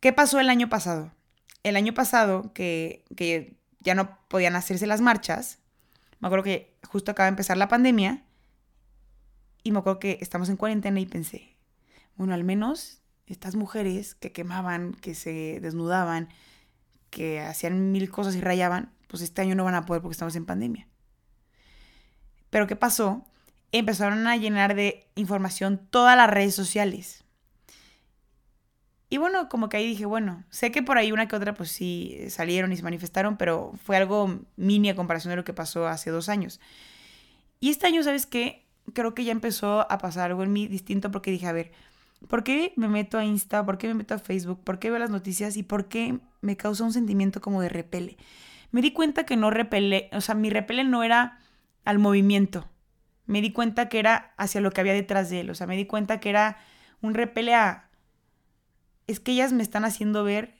¿Qué 0.00 0.12
pasó 0.12 0.40
el 0.40 0.50
año 0.50 0.68
pasado? 0.68 1.12
El 1.62 1.76
año 1.76 1.94
pasado 1.94 2.52
que 2.52 3.04
ya 3.80 3.94
no 3.94 4.18
podían 4.28 4.56
hacerse 4.56 4.86
las 4.88 5.00
marchas, 5.00 5.60
me 6.20 6.28
acuerdo 6.28 6.44
que 6.44 6.76
justo 6.88 7.10
acaba 7.10 7.26
de 7.26 7.30
empezar 7.30 7.56
la 7.56 7.68
pandemia 7.68 8.22
y 9.62 9.72
me 9.72 9.78
acuerdo 9.78 9.98
que 9.98 10.18
estamos 10.20 10.48
en 10.48 10.56
cuarentena 10.56 11.00
y 11.00 11.06
pensé, 11.06 11.56
bueno, 12.16 12.34
al 12.34 12.44
menos 12.44 13.02
estas 13.26 13.56
mujeres 13.56 14.14
que 14.14 14.32
quemaban, 14.32 14.92
que 14.92 15.14
se 15.14 15.60
desnudaban, 15.60 16.28
que 17.10 17.40
hacían 17.40 17.92
mil 17.92 18.10
cosas 18.10 18.36
y 18.36 18.40
rayaban, 18.40 18.92
pues 19.08 19.22
este 19.22 19.42
año 19.42 19.54
no 19.54 19.64
van 19.64 19.74
a 19.74 19.86
poder 19.86 20.02
porque 20.02 20.14
estamos 20.14 20.36
en 20.36 20.46
pandemia. 20.46 20.88
Pero 22.50 22.66
¿qué 22.66 22.76
pasó? 22.76 23.24
empezaron 23.78 24.26
a 24.28 24.36
llenar 24.36 24.76
de 24.76 25.08
información 25.16 25.78
todas 25.90 26.16
las 26.16 26.30
redes 26.30 26.54
sociales. 26.54 27.23
Y 29.14 29.16
bueno, 29.16 29.48
como 29.48 29.68
que 29.68 29.76
ahí 29.76 29.86
dije, 29.86 30.06
bueno, 30.06 30.42
sé 30.50 30.72
que 30.72 30.82
por 30.82 30.98
ahí 30.98 31.12
una 31.12 31.28
que 31.28 31.36
otra 31.36 31.54
pues 31.54 31.70
sí 31.70 32.18
salieron 32.30 32.72
y 32.72 32.76
se 32.76 32.82
manifestaron, 32.82 33.36
pero 33.36 33.70
fue 33.84 33.96
algo 33.96 34.40
mini 34.56 34.90
a 34.90 34.96
comparación 34.96 35.30
de 35.30 35.36
lo 35.36 35.44
que 35.44 35.52
pasó 35.52 35.86
hace 35.86 36.10
dos 36.10 36.28
años. 36.28 36.60
Y 37.60 37.70
este 37.70 37.86
año, 37.86 38.02
¿sabes 38.02 38.26
qué? 38.26 38.66
Creo 38.92 39.14
que 39.14 39.22
ya 39.22 39.30
empezó 39.30 39.88
a 39.88 39.98
pasar 39.98 40.32
algo 40.32 40.42
en 40.42 40.52
mí 40.52 40.66
distinto 40.66 41.12
porque 41.12 41.30
dije, 41.30 41.46
a 41.46 41.52
ver, 41.52 41.70
¿por 42.26 42.42
qué 42.42 42.72
me 42.74 42.88
meto 42.88 43.16
a 43.16 43.24
Insta? 43.24 43.64
¿Por 43.64 43.78
qué 43.78 43.86
me 43.86 43.94
meto 43.94 44.14
a 44.14 44.18
Facebook? 44.18 44.64
¿Por 44.64 44.80
qué 44.80 44.90
veo 44.90 44.98
las 44.98 45.10
noticias? 45.10 45.56
¿Y 45.56 45.62
por 45.62 45.86
qué 45.86 46.18
me 46.40 46.56
causa 46.56 46.82
un 46.82 46.92
sentimiento 46.92 47.40
como 47.40 47.62
de 47.62 47.68
repele? 47.68 48.16
Me 48.72 48.82
di 48.82 48.90
cuenta 48.90 49.24
que 49.24 49.36
no 49.36 49.52
repele, 49.52 50.10
o 50.12 50.22
sea, 50.22 50.34
mi 50.34 50.50
repele 50.50 50.82
no 50.82 51.04
era 51.04 51.38
al 51.84 52.00
movimiento, 52.00 52.68
me 53.26 53.40
di 53.42 53.52
cuenta 53.52 53.88
que 53.88 54.00
era 54.00 54.34
hacia 54.38 54.60
lo 54.60 54.72
que 54.72 54.80
había 54.80 54.92
detrás 54.92 55.30
de 55.30 55.42
él. 55.42 55.50
O 55.50 55.54
sea, 55.54 55.68
me 55.68 55.76
di 55.76 55.86
cuenta 55.86 56.18
que 56.18 56.30
era 56.30 56.56
un 57.00 57.14
repele 57.14 57.54
a... 57.54 57.90
Es 59.06 59.20
que 59.20 59.32
ellas 59.32 59.52
me 59.52 59.62
están 59.62 59.84
haciendo 59.84 60.24
ver 60.24 60.54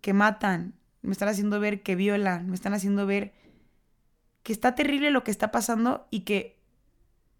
que 0.00 0.12
matan, 0.12 0.74
me 1.02 1.12
están 1.12 1.28
haciendo 1.28 1.60
ver 1.60 1.82
que 1.82 1.96
violan, 1.96 2.48
me 2.48 2.54
están 2.54 2.74
haciendo 2.74 3.06
ver 3.06 3.32
que 4.42 4.52
está 4.52 4.74
terrible 4.74 5.10
lo 5.10 5.24
que 5.24 5.30
está 5.30 5.50
pasando 5.50 6.06
y 6.10 6.20
que 6.20 6.60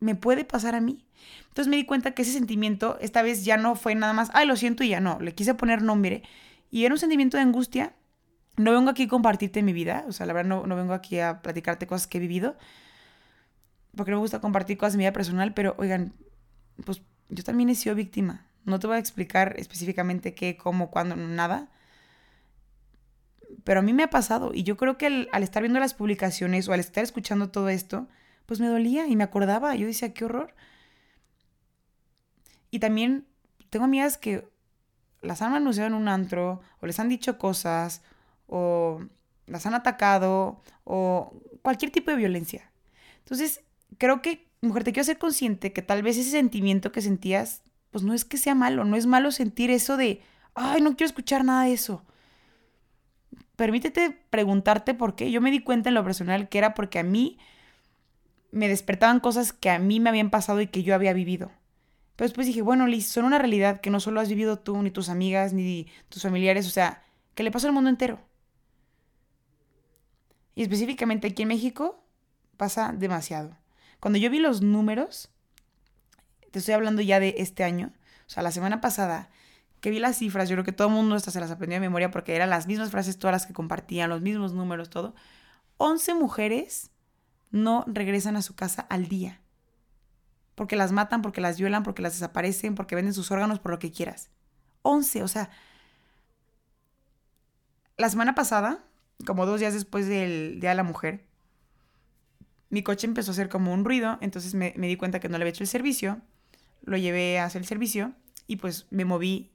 me 0.01 0.15
puede 0.15 0.45
pasar 0.45 0.75
a 0.75 0.81
mí. 0.81 1.05
Entonces 1.49 1.69
me 1.69 1.77
di 1.77 1.85
cuenta 1.85 2.13
que 2.13 2.23
ese 2.23 2.33
sentimiento 2.33 2.99
esta 3.01 3.23
vez 3.23 3.45
ya 3.45 3.57
no 3.57 3.75
fue 3.75 3.95
nada 3.95 4.13
más, 4.13 4.31
ay, 4.35 4.47
lo 4.47 4.57
siento 4.57 4.85
y 4.85 4.89
ya 4.89 5.01
no, 5.01 5.19
le 5.21 5.35
quise 5.35 5.55
poner 5.55 5.83
nombre. 5.83 6.23
Y 6.71 6.85
era 6.85 6.95
un 6.95 6.99
sentimiento 6.99 7.37
de 7.37 7.43
angustia. 7.43 7.95
No 8.57 8.73
vengo 8.73 8.91
aquí 8.91 9.05
a 9.05 9.09
compartirte 9.09 9.63
mi 9.63 9.73
vida, 9.73 10.05
o 10.07 10.13
sea, 10.13 10.27
la 10.27 10.33
verdad 10.33 10.49
no, 10.49 10.67
no 10.67 10.77
vengo 10.77 10.95
aquí 10.95 11.19
a 11.19 11.43
platicarte 11.43 11.89
cosas 11.89 12.07
que 12.07 12.19
he 12.19 12.21
vivido, 12.21 12.57
porque 13.97 14.13
no 14.13 14.19
me 14.19 14.23
gusta 14.23 14.41
compartir 14.41 14.79
cosas 14.79 14.93
de 14.93 14.99
mi 14.99 15.03
vida 15.03 15.13
personal, 15.13 15.55
pero 15.55 15.75
oigan, 15.77 16.13
pues 16.85 17.03
yo 17.31 17.43
también 17.43 17.69
he 17.69 17.75
sido 17.75 17.97
víctima. 17.97 18.47
No 18.65 18.79
te 18.79 18.87
voy 18.87 18.97
a 18.97 19.01
explicar 19.01 19.55
específicamente 19.59 20.35
qué, 20.35 20.57
cómo, 20.57 20.91
cuándo, 20.91 21.17
nada. 21.17 21.71
Pero 23.65 23.81
a 23.81 23.83
mí 23.83 23.93
me 23.93 24.03
ha 24.03 24.11
pasado 24.11 24.53
y 24.55 24.63
yo 24.63 24.77
creo 24.77 24.99
que 24.99 25.29
al, 25.31 25.43
estar 25.43 25.63
viendo 25.63 25.81
las 25.81 25.95
publicaciones 25.95 26.69
o 26.69 26.73
al 26.73 26.81
estar 26.81 27.05
escuchando 27.05 27.51
todo 27.51 27.69
esto, 27.69 28.09
pues 28.47 28.61
me 28.61 28.67
dolía 28.69 29.07
y 29.07 29.17
me 29.17 29.25
acordaba. 29.25 29.75
Yo 29.75 29.87
decía, 29.87 30.13
qué 30.13 30.25
horror. 30.25 30.55
Y 32.71 32.79
también 32.79 33.27
tengo 33.71 33.85
amigas 33.85 34.19
que 34.19 34.49
las 35.23 35.43
han 35.43 35.55
anunciado 35.55 35.89
en 35.89 35.95
un 35.95 36.09
antro 36.09 36.61
o 36.81 36.87
les 36.87 36.99
han 36.99 37.09
dicho 37.09 37.39
cosas 37.39 38.03
o 38.47 39.03
las 39.47 39.67
han 39.67 39.75
atacado 39.75 40.63
o 40.85 41.41
cualquier 41.63 41.91
tipo 41.91 42.11
de 42.11 42.17
violencia. 42.17 42.71
Entonces, 43.19 43.63
creo 43.99 44.23
que, 44.23 44.49
mujer, 44.61 44.85
te 44.85 44.93
quiero 44.93 45.03
hacer 45.03 45.19
consciente 45.19 45.73
que 45.73 45.83
tal 45.83 46.03
vez 46.03 46.17
ese 46.17 46.31
sentimiento 46.31 46.93
que 46.93 47.01
sentías, 47.01 47.63
pues 47.95 48.03
no 48.03 48.13
es 48.13 48.25
que 48.25 48.39
sea 48.39 48.57
malo, 48.57 48.85
no 48.85 48.97
es 48.97 49.07
malo 49.07 49.31
sentir 49.31 49.71
eso 49.71 49.97
de, 49.97 50.21
ay, 50.57 50.81
no 50.81 50.97
quiero 50.97 51.07
escuchar 51.07 51.45
nada 51.45 51.63
de 51.63 51.75
eso. 51.75 52.03
Permítete 53.55 54.11
preguntarte 54.31 54.95
por 54.95 55.15
qué. 55.15 55.31
Yo 55.31 55.41
me 55.41 55.53
di 55.53 55.61
cuenta 55.61 55.91
en 55.91 55.95
lo 55.95 56.03
personal 56.03 56.49
que 56.49 56.59
era 56.59 56.75
porque 56.75 56.99
a 56.99 57.05
mí 57.05 57.39
me 58.51 58.67
despertaban 58.67 59.21
cosas 59.21 59.53
que 59.53 59.71
a 59.71 59.79
mí 59.79 60.01
me 60.01 60.09
habían 60.09 60.31
pasado 60.31 60.61
y 60.61 60.67
que 60.67 60.83
yo 60.83 60.93
había 60.93 61.13
vivido. 61.13 61.53
Pero 62.17 62.27
después 62.27 62.49
dije, 62.49 62.63
bueno, 62.63 62.89
Liz, 62.89 63.07
son 63.07 63.27
una 63.27 63.39
realidad 63.39 63.81
que 63.81 63.91
no 63.91 64.01
solo 64.01 64.21
has 64.21 64.29
vivido 64.29 64.59
tú, 64.59 64.83
ni 64.83 64.91
tus 64.91 65.09
amigas, 65.09 65.53
ni 65.53 65.87
tus 66.09 66.25
familiares, 66.25 66.67
o 66.67 66.71
sea, 66.71 67.05
que 67.37 67.45
le 67.45 67.53
pasó 67.53 67.69
al 67.69 67.75
mundo 67.75 67.91
entero. 67.91 68.19
Y 70.57 70.65
específicamente 70.65 71.29
aquí 71.29 71.43
en 71.43 71.49
México 71.49 72.03
pasa 72.57 72.93
demasiado. 72.93 73.57
Cuando 74.01 74.19
yo 74.19 74.31
vi 74.31 74.41
los 74.41 74.63
números, 74.63 75.31
te 76.55 76.61
estoy 76.61 76.75
hablando 76.75 77.03
ya 77.03 77.19
de 77.19 77.35
este 77.39 77.65
año, 77.65 77.93
o 78.29 78.31
sea, 78.31 78.45
la 78.45 78.53
semana 78.53 78.81
pasada, 78.81 79.29
que 79.81 79.91
vi 79.91 79.99
las 79.99 80.19
cifras, 80.19 80.49
yo 80.49 80.55
creo 80.55 80.65
que 80.65 80.71
todo 80.71 80.87
el 80.87 80.95
mundo 80.95 81.17
hasta 81.17 81.33
se 81.33 81.41
las 81.41 81.51
aprendió 81.51 81.75
de 81.75 81.81
memoria 81.81 82.13
porque 82.13 82.37
eran 82.37 82.49
las 82.49 82.69
mismas 82.69 82.93
frases 82.93 83.19
todas 83.19 83.33
las 83.33 83.45
que 83.45 83.53
compartían, 83.53 84.09
los 84.09 84.21
mismos 84.21 84.53
números, 84.53 84.89
todo. 84.89 85.17
11 85.79 86.15
mujeres 86.15 86.93
no 87.51 87.83
regresan 87.89 88.37
a 88.37 88.43
su 88.43 88.55
casa 88.55 88.83
al 88.83 89.09
día. 89.09 89.41
Porque 90.55 90.77
las 90.77 90.93
matan, 90.93 91.23
porque 91.23 91.41
las 91.41 91.59
violan, 91.59 91.83
porque 91.83 92.03
las 92.03 92.13
desaparecen, 92.13 92.77
porque 92.77 92.95
venden 92.95 93.15
sus 93.15 93.33
órganos, 93.33 93.59
por 93.59 93.73
lo 93.73 93.81
que 93.81 93.91
quieras. 93.91 94.31
11, 94.83 95.25
o 95.25 95.29
sea. 95.29 95.51
La 97.97 98.09
semana 98.11 98.37
pasada, 98.37 98.85
como 99.27 99.45
dos 99.45 99.59
días 99.59 99.75
después 99.75 100.07
del 100.07 100.61
Día 100.61 100.71
de 100.71 100.77
la 100.77 100.85
Mujer, 100.85 101.27
mi 102.71 102.85
coche 102.85 103.09
empezó 103.09 103.33
a 103.33 103.35
hacer 103.35 103.49
como 103.49 103.73
un 103.73 103.85
ruido, 103.85 104.19
entonces 104.21 104.55
me, 104.55 104.73
me, 104.77 104.87
di 104.87 104.97
cuenta 104.97 105.19
que 105.19 105.29
no 105.29 105.37
le 105.37 105.43
había 105.43 105.51
hecho 105.51 105.65
el 105.65 105.69
servicio, 105.69 106.23
lo 106.85 106.97
llevé 106.97 107.39
a 107.39 107.45
hacer 107.45 107.63
el 107.63 107.67
servicio 107.67 108.13
y 108.47 108.57
pues 108.57 108.87
me 108.91 109.05
moví 109.05 109.53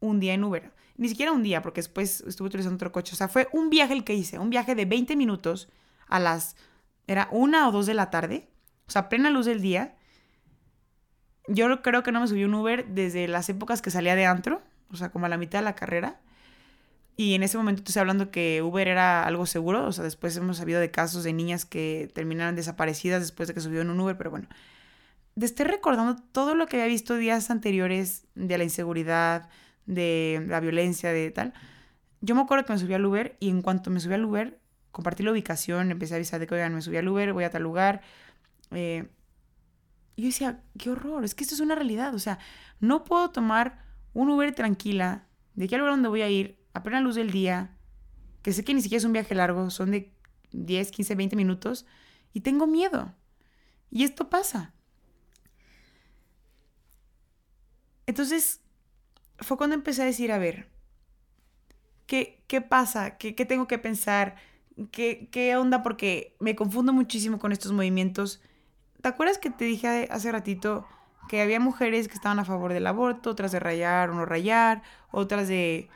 un 0.00 0.20
día 0.20 0.34
en 0.34 0.44
Uber. 0.44 0.72
Ni 0.96 1.08
siquiera 1.08 1.32
un 1.32 1.42
día, 1.42 1.62
porque 1.62 1.80
después 1.80 2.22
estuve 2.26 2.48
utilizando 2.48 2.76
otro 2.76 2.92
coche. 2.92 3.14
O 3.14 3.16
sea, 3.16 3.28
fue 3.28 3.48
un 3.52 3.70
viaje 3.70 3.94
el 3.94 4.04
que 4.04 4.14
hice, 4.14 4.38
un 4.38 4.50
viaje 4.50 4.74
de 4.74 4.84
20 4.84 5.16
minutos 5.16 5.68
a 6.08 6.20
las 6.20 6.56
era 7.06 7.28
una 7.30 7.68
o 7.68 7.72
dos 7.72 7.86
de 7.86 7.94
la 7.94 8.10
tarde, 8.10 8.48
o 8.86 8.90
sea, 8.90 9.08
plena 9.08 9.30
luz 9.30 9.46
del 9.46 9.60
día. 9.60 9.96
Yo 11.48 11.82
creo 11.82 12.02
que 12.02 12.12
no 12.12 12.20
me 12.20 12.28
subí 12.28 12.44
un 12.44 12.54
Uber 12.54 12.86
desde 12.88 13.26
las 13.26 13.48
épocas 13.48 13.82
que 13.82 13.90
salía 13.90 14.14
de 14.14 14.26
antro, 14.26 14.62
o 14.90 14.96
sea, 14.96 15.10
como 15.10 15.26
a 15.26 15.28
la 15.28 15.36
mitad 15.36 15.58
de 15.58 15.64
la 15.64 15.74
carrera. 15.74 16.20
Y 17.16 17.34
en 17.34 17.42
ese 17.42 17.58
momento 17.58 17.82
estoy 17.84 18.00
hablando 18.00 18.30
que 18.30 18.62
Uber 18.62 18.88
era 18.88 19.24
algo 19.24 19.46
seguro, 19.46 19.84
o 19.86 19.92
sea, 19.92 20.04
después 20.04 20.36
hemos 20.36 20.56
sabido 20.56 20.80
de 20.80 20.90
casos 20.90 21.24
de 21.24 21.32
niñas 21.32 21.64
que 21.64 22.10
terminaron 22.14 22.56
desaparecidas 22.56 23.20
después 23.20 23.48
de 23.48 23.54
que 23.54 23.60
subieron 23.60 23.90
un 23.90 24.00
Uber, 24.00 24.16
pero 24.16 24.30
bueno. 24.30 24.48
De 25.34 25.46
estar 25.46 25.66
recordando 25.66 26.16
todo 26.32 26.54
lo 26.54 26.66
que 26.66 26.76
había 26.76 26.88
visto 26.88 27.16
días 27.16 27.50
anteriores 27.50 28.26
de 28.34 28.58
la 28.58 28.64
inseguridad, 28.64 29.48
de 29.86 30.44
la 30.48 30.60
violencia, 30.60 31.10
de 31.10 31.30
tal. 31.30 31.54
Yo 32.20 32.34
me 32.34 32.42
acuerdo 32.42 32.64
que 32.64 32.72
me 32.72 32.78
subí 32.78 32.94
al 32.94 33.04
Uber 33.04 33.36
y 33.40 33.48
en 33.48 33.62
cuanto 33.62 33.90
me 33.90 33.98
subí 33.98 34.14
al 34.14 34.24
Uber, 34.24 34.60
compartí 34.90 35.22
la 35.22 35.32
ubicación, 35.32 35.90
empecé 35.90 36.14
a 36.14 36.16
avisar 36.16 36.38
de 36.38 36.46
que, 36.46 36.68
me 36.68 36.82
subí 36.82 36.96
al 36.96 37.08
Uber, 37.08 37.32
voy 37.32 37.44
a 37.44 37.50
tal 37.50 37.62
lugar. 37.62 38.02
Eh, 38.70 39.08
y 40.14 40.22
yo 40.22 40.28
decía, 40.28 40.62
qué 40.78 40.90
horror, 40.90 41.24
es 41.24 41.34
que 41.34 41.44
esto 41.44 41.54
es 41.54 41.60
una 41.60 41.74
realidad. 41.74 42.14
O 42.14 42.18
sea, 42.18 42.38
no 42.80 43.04
puedo 43.04 43.30
tomar 43.30 43.84
un 44.12 44.28
Uber 44.28 44.54
tranquila 44.54 45.26
de 45.54 45.64
al 45.64 45.80
lugar 45.80 45.94
donde 45.94 46.08
voy 46.08 46.22
a 46.22 46.28
ir, 46.28 46.58
a 46.74 46.82
plena 46.82 47.00
luz 47.00 47.14
del 47.14 47.30
día, 47.30 47.76
que 48.42 48.52
sé 48.52 48.64
que 48.64 48.74
ni 48.74 48.82
siquiera 48.82 48.98
es 48.98 49.04
un 49.04 49.12
viaje 49.12 49.34
largo, 49.34 49.70
son 49.70 49.90
de 49.90 50.12
10, 50.52 50.90
15, 50.90 51.14
20 51.14 51.36
minutos, 51.36 51.86
y 52.32 52.40
tengo 52.40 52.66
miedo. 52.66 53.14
Y 53.90 54.04
esto 54.04 54.30
pasa. 54.30 54.74
Entonces, 58.06 58.60
fue 59.38 59.56
cuando 59.56 59.74
empecé 59.74 60.02
a 60.02 60.06
decir, 60.06 60.32
a 60.32 60.38
ver, 60.38 60.68
¿qué, 62.06 62.42
qué 62.46 62.60
pasa? 62.60 63.16
¿Qué, 63.16 63.34
¿Qué 63.34 63.44
tengo 63.44 63.66
que 63.66 63.78
pensar? 63.78 64.36
¿Qué, 64.90 65.28
¿Qué 65.30 65.56
onda? 65.56 65.82
Porque 65.82 66.36
me 66.40 66.56
confundo 66.56 66.92
muchísimo 66.92 67.38
con 67.38 67.52
estos 67.52 67.72
movimientos. 67.72 68.42
¿Te 69.00 69.08
acuerdas 69.08 69.38
que 69.38 69.50
te 69.50 69.64
dije 69.64 70.08
hace 70.10 70.32
ratito 70.32 70.86
que 71.28 71.40
había 71.40 71.60
mujeres 71.60 72.08
que 72.08 72.14
estaban 72.14 72.38
a 72.38 72.44
favor 72.44 72.72
del 72.72 72.86
aborto, 72.86 73.30
otras 73.30 73.52
de 73.52 73.60
rayar 73.60 74.10
o 74.10 74.14
no 74.14 74.26
rayar, 74.26 74.82
otras 75.10 75.48
de... 75.48 75.88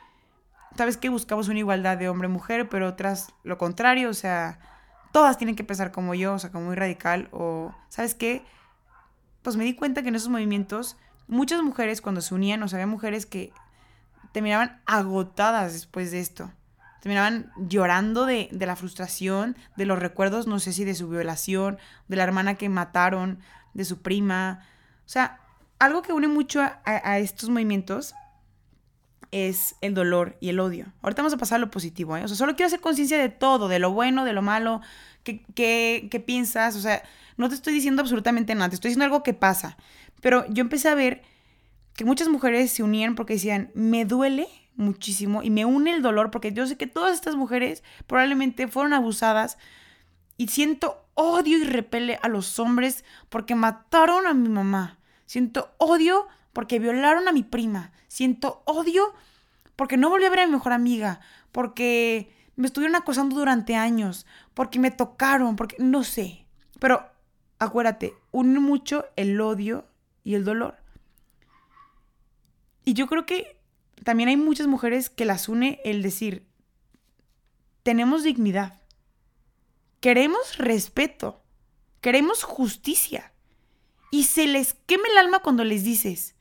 Sabes 0.75 0.97
que 0.97 1.09
buscamos 1.09 1.47
una 1.47 1.59
igualdad 1.59 1.97
de 1.97 2.09
hombre-mujer, 2.09 2.69
pero 2.69 2.87
otras 2.87 3.33
lo 3.43 3.57
contrario, 3.57 4.09
o 4.09 4.13
sea, 4.13 4.59
todas 5.11 5.37
tienen 5.37 5.55
que 5.55 5.63
pensar 5.63 5.91
como 5.91 6.13
yo, 6.13 6.33
o 6.33 6.39
sea, 6.39 6.51
como 6.51 6.65
muy 6.65 6.75
radical, 6.75 7.29
o, 7.31 7.73
¿sabes 7.89 8.13
qué? 8.13 8.43
Pues 9.41 9.55
me 9.55 9.63
di 9.63 9.75
cuenta 9.75 10.03
que 10.03 10.09
en 10.09 10.15
esos 10.15 10.29
movimientos, 10.29 10.97
muchas 11.27 11.61
mujeres 11.61 12.01
cuando 12.01 12.21
se 12.21 12.33
unían, 12.33 12.63
o 12.63 12.67
sea, 12.67 12.77
había 12.77 12.87
mujeres 12.87 13.25
que 13.25 13.51
terminaban 14.31 14.81
agotadas 14.85 15.73
después 15.73 16.11
de 16.11 16.19
esto 16.19 16.51
terminaban 17.07 17.51
llorando 17.55 18.25
de, 18.25 18.49
la 18.51 18.75
frustración, 18.75 19.55
de 19.75 19.85
los 19.85 19.97
recuerdos, 19.97 20.45
no 20.45 20.59
sé 20.59 20.73
si 20.73 20.83
de 20.83 20.93
su 20.93 21.07
violación, 21.07 21.77
de 22.09 22.17
la 22.17 22.23
hermana 22.23 22.55
que 22.55 22.67
mataron, 22.69 23.39
de 23.73 23.85
su 23.85 24.01
prima. 24.01 24.65
O 25.05 25.09
sea, 25.09 25.39
algo 25.79 26.01
que 26.01 26.11
une 26.11 26.27
mucho 26.27 26.61
a, 26.61 27.19
estos 27.19 27.49
movimientos 27.49 28.13
es 29.31 29.75
el 29.81 29.93
dolor 29.93 30.37
y 30.41 30.49
el 30.49 30.59
odio. 30.59 30.87
Ahorita 31.01 31.21
vamos 31.21 31.33
a 31.33 31.37
pasar 31.37 31.57
a 31.57 31.59
lo 31.59 31.71
positivo, 31.71 32.17
¿eh? 32.17 32.23
O 32.23 32.27
sea, 32.27 32.35
solo 32.35 32.55
quiero 32.55 32.67
hacer 32.67 32.81
conciencia 32.81 33.17
de 33.17 33.29
todo, 33.29 33.67
de 33.67 33.79
lo 33.79 33.91
bueno, 33.91 34.25
de 34.25 34.33
lo 34.33 34.41
malo, 34.41 34.81
qué, 35.23 35.45
qué, 35.55 36.07
qué 36.09 36.19
piensas. 36.19 36.75
O 36.75 36.81
sea, 36.81 37.03
no 37.37 37.49
te 37.49 37.55
estoy 37.55 37.73
diciendo 37.73 38.01
absolutamente 38.01 38.53
nada, 38.55 38.69
te 38.69 38.75
estoy 38.75 38.89
diciendo 38.89 39.05
algo 39.05 39.23
que 39.23 39.33
pasa. 39.33 39.77
Pero 40.21 40.45
yo 40.49 40.61
empecé 40.61 40.89
a 40.89 40.95
ver 40.95 41.21
que 41.93 42.05
muchas 42.05 42.27
mujeres 42.27 42.71
se 42.71 42.83
unían 42.83 43.15
porque 43.15 43.33
decían, 43.33 43.71
me 43.73 44.05
duele 44.05 44.47
muchísimo 44.75 45.41
y 45.43 45.49
me 45.49 45.65
une 45.65 45.93
el 45.93 46.01
dolor 46.01 46.31
porque 46.31 46.53
yo 46.53 46.67
sé 46.67 46.77
que 46.77 46.87
todas 46.87 47.15
estas 47.15 47.35
mujeres 47.35 47.83
probablemente 48.05 48.67
fueron 48.67 48.93
abusadas 48.93 49.57
y 50.37 50.47
siento 50.49 51.03
odio 51.15 51.57
y 51.57 51.63
repele 51.63 52.19
a 52.21 52.27
los 52.27 52.59
hombres 52.59 53.03
porque 53.29 53.55
mataron 53.55 54.27
a 54.27 54.33
mi 54.33 54.49
mamá. 54.49 54.99
Siento 55.25 55.73
odio 55.77 56.27
porque 56.53 56.79
violaron 56.79 57.27
a 57.27 57.31
mi 57.31 57.43
prima. 57.43 57.91
Siento 58.07 58.61
odio 58.65 59.13
porque 59.75 59.97
no 59.97 60.09
volví 60.09 60.25
a 60.25 60.29
ver 60.29 60.41
a 60.41 60.47
mi 60.47 60.53
mejor 60.53 60.73
amiga, 60.73 61.19
porque 61.51 62.31
me 62.55 62.67
estuvieron 62.67 62.95
acosando 62.95 63.35
durante 63.35 63.75
años, 63.75 64.25
porque 64.53 64.79
me 64.79 64.91
tocaron, 64.91 65.55
porque 65.55 65.75
no 65.79 66.03
sé. 66.03 66.45
Pero 66.79 67.07
acuérdate, 67.59 68.13
une 68.31 68.59
mucho 68.59 69.05
el 69.15 69.39
odio 69.41 69.85
y 70.23 70.35
el 70.35 70.43
dolor. 70.43 70.77
Y 72.83 72.93
yo 72.93 73.07
creo 73.07 73.25
que 73.25 73.59
también 74.03 74.29
hay 74.29 74.37
muchas 74.37 74.67
mujeres 74.67 75.09
que 75.09 75.25
las 75.25 75.49
une 75.49 75.81
el 75.83 76.01
decir, 76.01 76.47
tenemos 77.83 78.23
dignidad, 78.23 78.81
queremos 79.99 80.57
respeto, 80.57 81.43
queremos 82.01 82.43
justicia. 82.43 83.33
Y 84.09 84.23
se 84.23 84.47
les 84.47 84.73
queme 84.73 85.09
el 85.09 85.17
alma 85.17 85.39
cuando 85.39 85.65
les 85.65 85.83
dices, 85.83 86.35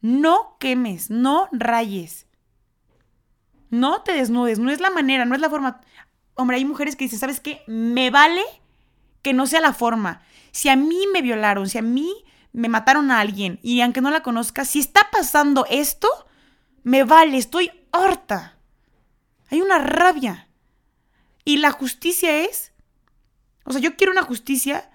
no 0.00 0.56
quemes, 0.58 1.10
no 1.10 1.48
rayes, 1.52 2.26
no 3.68 4.02
te 4.02 4.12
desnudes, 4.12 4.58
no 4.58 4.70
es 4.70 4.80
la 4.80 4.90
manera, 4.90 5.24
no 5.24 5.34
es 5.34 5.40
la 5.40 5.50
forma. 5.50 5.80
Hombre, 6.34 6.56
hay 6.56 6.64
mujeres 6.64 6.96
que 6.96 7.04
dicen, 7.04 7.18
¿sabes 7.18 7.40
qué? 7.40 7.62
Me 7.66 8.10
vale 8.10 8.42
que 9.22 9.32
no 9.32 9.46
sea 9.46 9.60
la 9.60 9.72
forma. 9.72 10.22
Si 10.52 10.68
a 10.68 10.76
mí 10.76 11.06
me 11.12 11.22
violaron, 11.22 11.68
si 11.68 11.78
a 11.78 11.82
mí 11.82 12.24
me 12.52 12.68
mataron 12.68 13.10
a 13.10 13.20
alguien 13.20 13.58
y 13.62 13.80
aunque 13.80 14.00
no 14.02 14.10
la 14.10 14.22
conozca, 14.22 14.64
si 14.64 14.78
está 14.78 15.08
pasando 15.10 15.66
esto, 15.70 16.08
me 16.84 17.04
vale, 17.04 17.38
estoy 17.38 17.70
harta. 17.90 18.58
Hay 19.50 19.60
una 19.60 19.78
rabia. 19.78 20.48
Y 21.44 21.56
la 21.56 21.72
justicia 21.72 22.44
es 22.44 22.72
O 23.64 23.72
sea, 23.72 23.80
yo 23.80 23.96
quiero 23.96 24.12
una 24.12 24.22
justicia, 24.22 24.90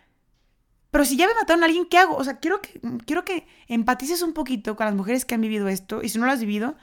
pero 0.91 1.05
si 1.05 1.17
ya 1.17 1.27
me 1.27 1.33
mataron 1.33 1.63
a 1.63 1.65
alguien, 1.65 1.85
¿qué 1.85 1.97
hago? 1.97 2.15
O 2.15 2.23
sea, 2.23 2.37
quiero 2.37 2.61
que, 2.61 2.79
quiero 3.05 3.25
que 3.25 3.47
empatices 3.67 4.21
un 4.21 4.33
poquito 4.33 4.75
con 4.75 4.85
las 4.85 4.95
mujeres 4.95 5.25
que 5.25 5.35
han 5.35 5.41
vivido 5.41 5.67
esto, 5.67 6.01
y 6.03 6.09
si 6.09 6.19
no 6.19 6.25
lo 6.25 6.31
has 6.31 6.39
vivido, 6.39 6.75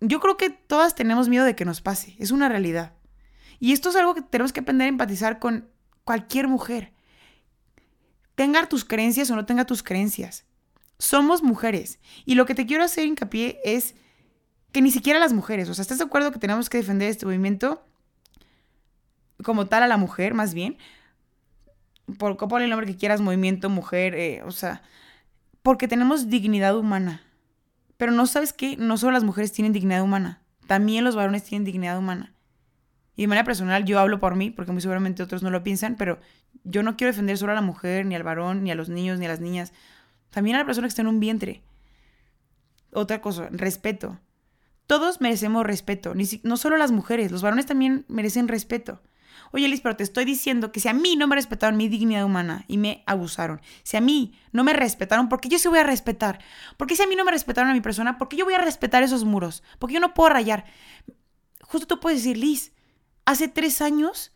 yo 0.00 0.20
creo 0.20 0.36
que 0.36 0.50
todas 0.50 0.94
tenemos 0.94 1.28
miedo 1.28 1.44
de 1.44 1.54
que 1.54 1.64
nos 1.64 1.80
pase, 1.80 2.16
es 2.18 2.30
una 2.30 2.48
realidad. 2.48 2.94
Y 3.60 3.72
esto 3.72 3.90
es 3.90 3.96
algo 3.96 4.14
que 4.14 4.22
tenemos 4.22 4.52
que 4.52 4.60
aprender 4.60 4.86
a 4.86 4.88
empatizar 4.88 5.38
con 5.38 5.70
cualquier 6.04 6.48
mujer. 6.48 6.93
Tenga 8.34 8.66
tus 8.68 8.84
creencias 8.84 9.30
o 9.30 9.36
no 9.36 9.46
tenga 9.46 9.64
tus 9.64 9.82
creencias. 9.82 10.44
Somos 10.98 11.42
mujeres. 11.42 11.98
Y 12.24 12.34
lo 12.34 12.46
que 12.46 12.54
te 12.54 12.66
quiero 12.66 12.84
hacer 12.84 13.06
hincapié 13.06 13.60
es 13.64 13.94
que 14.72 14.82
ni 14.82 14.90
siquiera 14.90 15.20
las 15.20 15.32
mujeres, 15.32 15.68
o 15.68 15.74
sea, 15.74 15.82
¿estás 15.82 15.98
de 15.98 16.04
acuerdo 16.04 16.32
que 16.32 16.40
tenemos 16.40 16.68
que 16.68 16.78
defender 16.78 17.08
este 17.08 17.26
movimiento 17.26 17.86
como 19.44 19.66
tal 19.66 19.84
a 19.84 19.86
la 19.86 19.96
mujer, 19.96 20.34
más 20.34 20.52
bien? 20.52 20.78
Por 22.18 22.36
ponle 22.36 22.64
el 22.64 22.70
nombre 22.70 22.86
que 22.86 22.96
quieras, 22.96 23.20
movimiento, 23.20 23.70
mujer, 23.70 24.14
eh, 24.16 24.42
o 24.44 24.50
sea, 24.50 24.82
porque 25.62 25.86
tenemos 25.86 26.28
dignidad 26.28 26.76
humana. 26.76 27.22
Pero 27.96 28.10
no 28.10 28.26
sabes 28.26 28.52
que 28.52 28.76
no 28.76 28.98
solo 28.98 29.12
las 29.12 29.22
mujeres 29.22 29.52
tienen 29.52 29.72
dignidad 29.72 30.02
humana, 30.02 30.42
también 30.66 31.04
los 31.04 31.14
varones 31.14 31.44
tienen 31.44 31.64
dignidad 31.64 31.98
humana. 31.98 32.33
Y 33.16 33.22
de 33.22 33.28
manera 33.28 33.44
personal 33.44 33.84
yo 33.84 34.00
hablo 34.00 34.18
por 34.18 34.34
mí, 34.34 34.50
porque 34.50 34.72
muy 34.72 34.80
seguramente 34.80 35.22
otros 35.22 35.42
no 35.42 35.50
lo 35.50 35.62
piensan, 35.62 35.96
pero 35.96 36.18
yo 36.64 36.82
no 36.82 36.96
quiero 36.96 37.12
defender 37.12 37.38
solo 37.38 37.52
a 37.52 37.54
la 37.54 37.60
mujer, 37.60 38.06
ni 38.06 38.14
al 38.14 38.22
varón, 38.22 38.64
ni 38.64 38.70
a 38.70 38.74
los 38.74 38.88
niños, 38.88 39.18
ni 39.18 39.26
a 39.26 39.28
las 39.28 39.40
niñas. 39.40 39.72
También 40.30 40.56
a 40.56 40.60
la 40.60 40.66
persona 40.66 40.86
que 40.86 40.90
está 40.90 41.02
en 41.02 41.08
un 41.08 41.20
vientre. 41.20 41.62
Otra 42.92 43.20
cosa, 43.20 43.48
respeto. 43.50 44.18
Todos 44.86 45.20
merecemos 45.20 45.64
respeto, 45.64 46.14
ni 46.14 46.24
no 46.42 46.56
solo 46.56 46.76
las 46.76 46.92
mujeres, 46.92 47.32
los 47.32 47.42
varones 47.42 47.66
también 47.66 48.04
merecen 48.08 48.48
respeto. 48.48 49.00
Oye, 49.52 49.68
Liz, 49.68 49.80
pero 49.80 49.96
te 49.96 50.02
estoy 50.02 50.24
diciendo 50.24 50.72
que 50.72 50.80
si 50.80 50.88
a 50.88 50.92
mí 50.92 51.16
no 51.16 51.26
me 51.26 51.36
respetaron 51.36 51.76
mi 51.76 51.88
dignidad 51.88 52.24
humana 52.24 52.64
y 52.66 52.76
me 52.76 53.02
abusaron, 53.06 53.60
si 53.82 53.96
a 53.96 54.00
mí 54.00 54.36
no 54.52 54.64
me 54.64 54.72
respetaron, 54.72 55.28
¿por 55.28 55.40
qué 55.40 55.48
yo 55.48 55.58
sí 55.58 55.68
voy 55.68 55.78
a 55.78 55.84
respetar? 55.84 56.40
¿Por 56.76 56.86
qué 56.86 56.96
si 56.96 57.02
a 57.02 57.06
mí 57.06 57.14
no 57.16 57.24
me 57.24 57.30
respetaron 57.30 57.70
a 57.70 57.74
mi 57.74 57.80
persona, 57.80 58.18
por 58.18 58.28
qué 58.28 58.36
yo 58.36 58.44
voy 58.44 58.54
a 58.54 58.58
respetar 58.58 59.02
esos 59.02 59.24
muros? 59.24 59.62
¿Por 59.78 59.88
qué 59.88 59.94
yo 59.94 60.00
no 60.00 60.12
puedo 60.12 60.30
rayar? 60.30 60.64
Justo 61.62 61.86
tú 61.86 62.00
puedes 62.00 62.18
decir, 62.18 62.36
Liz, 62.36 62.73
hace 63.24 63.48
tres 63.48 63.80
años, 63.80 64.32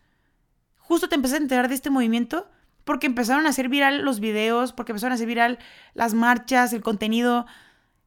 justo 0.76 1.08
te 1.08 1.14
empecé 1.14 1.34
a 1.34 1.38
enterar 1.38 1.68
de 1.68 1.74
este 1.74 1.90
movimiento 1.90 2.50
porque 2.84 3.06
empezaron 3.06 3.46
a 3.46 3.50
hacer 3.50 3.68
viral 3.68 4.02
los 4.02 4.18
videos, 4.18 4.72
porque 4.72 4.92
empezaron 4.92 5.12
a 5.12 5.16
hacer 5.16 5.26
viral 5.26 5.58
las 5.92 6.14
marchas, 6.14 6.72
el 6.72 6.80
contenido. 6.80 7.46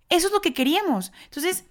Eso 0.09 0.27
es 0.27 0.33
lo 0.33 0.41
que 0.41 0.53
queríamos. 0.53 1.11
Entonces, 1.25 1.65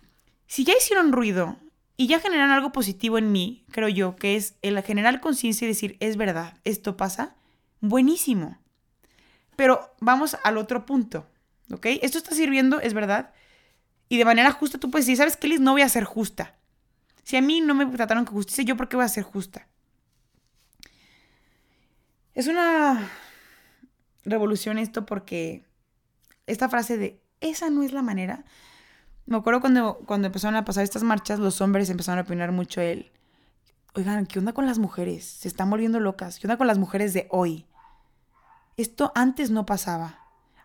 si 0.47 0.65
ya 0.65 0.75
hicieron 0.77 1.11
ruido 1.11 1.57
y 1.97 2.07
ya 2.07 2.21
generan 2.21 2.51
algo 2.51 2.71
positivo 2.71 3.19
en 3.19 3.33
mí, 3.33 3.65
creo 3.73 3.89
yo, 3.89 4.15
que 4.15 4.37
es 4.37 4.55
el 4.63 4.81
generar 4.83 5.21
conciencia 5.21 5.65
y 5.65 5.69
decir, 5.69 5.97
es 5.99 6.17
verdad, 6.17 6.55
esto 6.65 6.97
pasa, 6.97 7.35
buenísimo. 7.81 8.59
Pero 9.57 9.93
vamos 10.01 10.37
al 10.45 10.57
otro 10.57 10.87
punto, 10.87 11.27
¿ok? 11.73 11.87
Esto 12.03 12.19
está 12.19 12.35
sirviendo, 12.35 12.81
es 12.81 12.95
verdad. 12.95 13.33
Y 14.09 14.19
de 14.19 14.25
manera 14.25 14.53
justa 14.53 14.79
tú 14.79 14.91
puedes 14.91 15.07
decir, 15.07 15.19
¿sabes 15.19 15.37
qué, 15.37 15.49
Liz? 15.49 15.61
No 15.61 15.73
voy 15.73 15.83
a 15.83 15.89
ser 15.89 16.05
justa. 16.05 16.55
Si 17.31 17.37
a 17.37 17.43
mí 17.43 17.61
no 17.61 17.77
me 17.77 17.87
trataron 17.87 18.25
con 18.25 18.35
justicia, 18.35 18.65
¿yo 18.65 18.77
por 18.77 18.89
qué 18.89 18.97
voy 18.97 19.05
a 19.05 19.09
ser 19.09 19.23
justa? 19.23 19.69
Es 22.35 22.49
una 22.49 23.09
revolución 24.25 24.79
esto 24.79 25.07
porque 25.07 25.65
esta 26.49 26.69
frase 26.69 26.97
de 26.97 27.23
esa 27.39 27.71
no 27.71 27.85
es 27.85 27.93
la 27.93 28.03
manera. 28.03 28.45
Me 29.27 29.37
acuerdo 29.37 29.61
cuando, 29.61 29.99
cuando 30.07 30.27
empezaron 30.27 30.57
a 30.57 30.65
pasar 30.65 30.83
estas 30.83 31.05
marchas, 31.05 31.39
los 31.39 31.61
hombres 31.61 31.89
empezaron 31.89 32.19
a 32.19 32.23
opinar 32.23 32.51
mucho 32.51 32.81
él. 32.81 33.13
Oigan, 33.95 34.27
¿qué 34.27 34.41
onda 34.41 34.53
con 34.53 34.67
las 34.67 34.81
mujeres? 34.81 35.25
Se 35.25 35.47
están 35.47 35.71
volviendo 35.71 36.01
locas. 36.01 36.41
¿Qué 36.41 36.49
onda 36.49 36.59
con 36.59 36.67
las 36.67 36.79
mujeres 36.79 37.15
de 37.15 37.29
hoy? 37.31 37.65
Esto 38.77 39.13
antes 39.15 39.53
no 39.53 39.67
pasaba. 39.67 40.19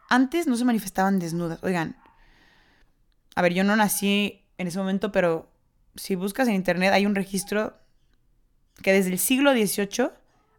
Antes 0.09 0.47
no 0.47 0.55
se 0.55 0.65
manifestaban 0.65 1.19
desnudas. 1.19 1.59
Oigan, 1.61 1.95
a 3.35 3.43
ver, 3.43 3.53
yo 3.53 3.63
no 3.63 3.75
nací 3.75 4.47
en 4.57 4.65
ese 4.65 4.79
momento, 4.79 5.11
pero 5.11 5.53
si 5.95 6.15
buscas 6.15 6.47
en 6.47 6.55
internet, 6.55 6.93
hay 6.93 7.05
un 7.05 7.15
registro 7.15 7.77
que 8.81 8.91
desde 8.91 9.11
el 9.11 9.19
siglo 9.19 9.53
XVIII 9.53 10.09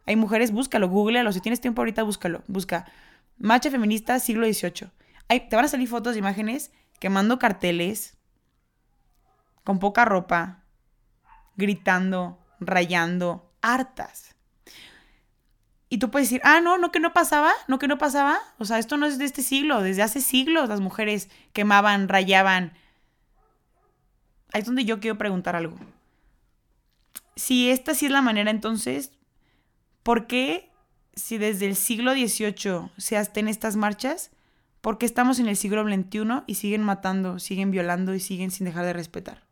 hay 0.05 0.15
mujeres, 0.15 0.51
búscalo, 0.51 0.89
googlealo, 0.89 1.31
si 1.31 1.41
tienes 1.41 1.61
tiempo 1.61 1.81
ahorita, 1.81 2.03
búscalo, 2.03 2.43
busca 2.47 2.85
marcha 3.37 3.69
feminista 3.69 4.19
siglo 4.19 4.45
XVIII. 4.45 4.89
te 5.27 5.55
van 5.55 5.65
a 5.65 5.67
salir 5.67 5.87
fotos, 5.87 6.17
imágenes, 6.17 6.71
quemando 6.99 7.39
carteles, 7.39 8.17
con 9.63 9.79
poca 9.79 10.05
ropa, 10.05 10.63
gritando, 11.57 12.39
rayando, 12.59 13.51
hartas. 13.61 14.35
Y 15.89 15.99
tú 15.99 16.11
puedes 16.11 16.29
decir, 16.29 16.41
ah, 16.43 16.59
no, 16.61 16.77
no 16.77 16.91
que 16.91 16.99
no 16.99 17.13
pasaba, 17.13 17.51
no 17.67 17.79
que 17.79 17.87
no 17.87 17.97
pasaba. 17.97 18.37
O 18.57 18.65
sea, 18.65 18.77
esto 18.79 18.97
no 18.97 19.05
es 19.05 19.17
de 19.17 19.25
este 19.25 19.41
siglo, 19.41 19.81
desde 19.81 20.03
hace 20.03 20.21
siglos 20.21 20.67
las 20.69 20.81
mujeres 20.81 21.29
quemaban, 21.53 22.09
rayaban, 22.09 22.73
ahí 24.57 24.61
es 24.61 24.65
donde 24.65 24.85
yo 24.85 24.99
quiero 24.99 25.17
preguntar 25.17 25.55
algo. 25.55 25.77
Si 27.35 27.69
esta 27.69 27.93
sí 27.93 28.07
es 28.07 28.11
la 28.11 28.23
manera, 28.23 28.49
entonces, 28.49 29.11
¿por 30.01 30.25
qué 30.25 30.71
si 31.13 31.37
desde 31.37 31.67
el 31.67 31.75
siglo 31.75 32.13
XVIII 32.13 32.91
se 32.97 33.17
hacen 33.17 33.47
estas 33.47 33.75
marchas, 33.75 34.31
por 34.81 34.97
qué 34.97 35.05
estamos 35.05 35.39
en 35.39 35.47
el 35.47 35.55
siglo 35.55 35.83
XXI 35.83 36.43
y 36.47 36.55
siguen 36.55 36.81
matando, 36.81 37.37
siguen 37.39 37.69
violando 37.69 38.15
y 38.15 38.19
siguen 38.19 38.49
sin 38.49 38.65
dejar 38.65 38.85
de 38.85 38.93
respetar? 38.93 39.43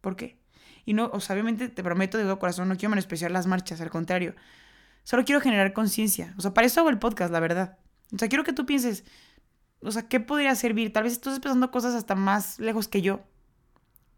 ¿Por 0.00 0.16
qué? 0.16 0.38
Y 0.86 0.94
no, 0.94 1.10
o 1.12 1.20
sea, 1.20 1.34
obviamente 1.34 1.68
te 1.68 1.82
prometo 1.82 2.16
de 2.16 2.24
todo 2.24 2.38
corazón, 2.38 2.68
no 2.68 2.76
quiero 2.76 2.90
menospreciar 2.90 3.30
las 3.30 3.46
marchas, 3.46 3.80
al 3.82 3.90
contrario. 3.90 4.34
Solo 5.02 5.24
quiero 5.24 5.42
generar 5.42 5.74
conciencia. 5.74 6.34
O 6.38 6.40
sea, 6.40 6.54
para 6.54 6.66
eso 6.66 6.80
hago 6.80 6.88
el 6.88 6.98
podcast, 6.98 7.30
la 7.30 7.40
verdad. 7.40 7.78
O 8.14 8.18
sea, 8.18 8.28
quiero 8.28 8.44
que 8.44 8.52
tú 8.52 8.64
pienses, 8.64 9.04
o 9.80 9.90
sea, 9.90 10.08
¿qué 10.08 10.20
podría 10.20 10.54
servir? 10.54 10.92
Tal 10.92 11.04
vez 11.04 11.12
estás 11.12 11.38
pensando 11.40 11.70
cosas 11.70 11.94
hasta 11.94 12.14
más 12.14 12.58
lejos 12.58 12.88
que 12.88 13.02
yo. 13.02 13.20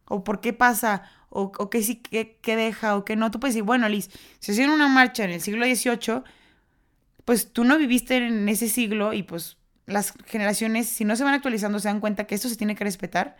O 0.06 0.24
por 0.24 0.40
qué 0.40 0.52
pasa, 0.52 1.02
o, 1.28 1.52
qué 1.70 1.82
sí, 1.82 1.96
qué, 1.96 2.56
deja, 2.56 2.96
o 2.96 3.04
qué 3.04 3.16
no. 3.16 3.30
Tú 3.30 3.40
puedes 3.40 3.54
decir, 3.54 3.64
bueno, 3.64 3.88
Liz, 3.88 4.10
si 4.38 4.52
hicieron 4.52 4.74
una 4.74 4.88
marcha 4.88 5.24
en 5.24 5.30
el 5.30 5.40
siglo 5.40 5.66
XVIII, 5.66 6.22
pues 7.24 7.52
tú 7.52 7.64
no 7.64 7.76
viviste 7.76 8.16
en 8.16 8.48
ese 8.48 8.68
siglo 8.68 9.12
y 9.12 9.22
pues 9.22 9.58
las 9.86 10.14
generaciones, 10.26 10.88
si 10.88 11.04
no 11.04 11.16
se 11.16 11.24
van 11.24 11.34
actualizando, 11.34 11.78
se 11.80 11.88
dan 11.88 12.00
cuenta 12.00 12.24
que 12.24 12.34
esto 12.34 12.48
se 12.48 12.56
tiene 12.56 12.74
que 12.74 12.84
respetar. 12.84 13.36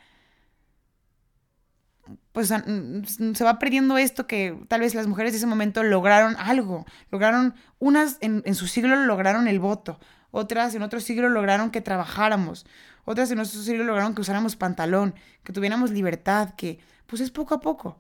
Pues 2.33 2.51
mm, 2.51 3.35
se 3.35 3.45
va 3.45 3.59
perdiendo 3.59 3.97
esto 3.97 4.27
que 4.27 4.59
tal 4.69 4.81
vez 4.81 4.95
las 4.95 5.07
mujeres 5.07 5.33
de 5.33 5.39
ese 5.39 5.47
momento 5.47 5.83
lograron 5.83 6.37
algo. 6.37 6.85
Lograron, 7.11 7.55
unas 7.79 8.19
en, 8.21 8.43
en 8.45 8.55
su 8.55 8.67
siglo 8.67 8.97
lograron 8.97 9.49
el 9.49 9.61
voto, 9.61 9.99
otras 10.31 10.75
en 10.75 10.83
otro 10.83 11.01
siglo 11.01 11.29
lograron 11.29 11.71
que 11.71 11.81
trabajáramos, 11.81 12.67
otras 13.05 13.31
en 13.31 13.41
otro 13.41 13.61
siglo 13.61 13.85
lograron 13.85 14.15
que 14.15 14.21
usáramos 14.21 14.57
pantalón, 14.57 15.15
que 15.45 15.53
tuviéramos 15.53 15.91
libertad, 15.91 16.55
que 16.57 16.79
pues 17.07 17.23
es 17.23 17.31
poco 17.31 17.55
a 17.55 17.61
poco. 17.61 17.99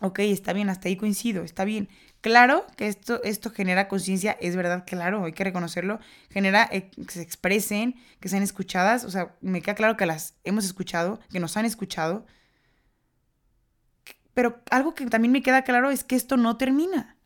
Ok, 0.00 0.18
está 0.18 0.52
bien, 0.52 0.68
hasta 0.68 0.88
ahí 0.88 0.96
coincido, 0.96 1.44
está 1.44 1.64
bien. 1.64 1.88
Claro 2.22 2.66
que 2.76 2.88
esto, 2.88 3.22
esto 3.22 3.50
genera 3.50 3.86
conciencia, 3.86 4.36
es 4.40 4.56
verdad, 4.56 4.84
claro, 4.84 5.24
hay 5.24 5.32
que 5.32 5.44
reconocerlo, 5.44 6.00
genera 6.28 6.68
eh, 6.72 6.90
que 6.90 7.12
se 7.12 7.22
expresen, 7.22 7.94
que 8.18 8.28
sean 8.28 8.42
escuchadas, 8.42 9.04
o 9.04 9.10
sea, 9.10 9.36
me 9.40 9.62
queda 9.62 9.76
claro 9.76 9.96
que 9.96 10.06
las 10.06 10.34
hemos 10.42 10.64
escuchado, 10.64 11.20
que 11.30 11.38
nos 11.38 11.56
han 11.56 11.66
escuchado, 11.66 12.26
pero 14.34 14.60
algo 14.70 14.94
que 14.94 15.06
también 15.06 15.32
me 15.32 15.42
queda 15.42 15.62
claro 15.62 15.90
es 15.90 16.04
que 16.04 16.16
esto 16.16 16.36
no 16.36 16.56
termina. 16.56 17.16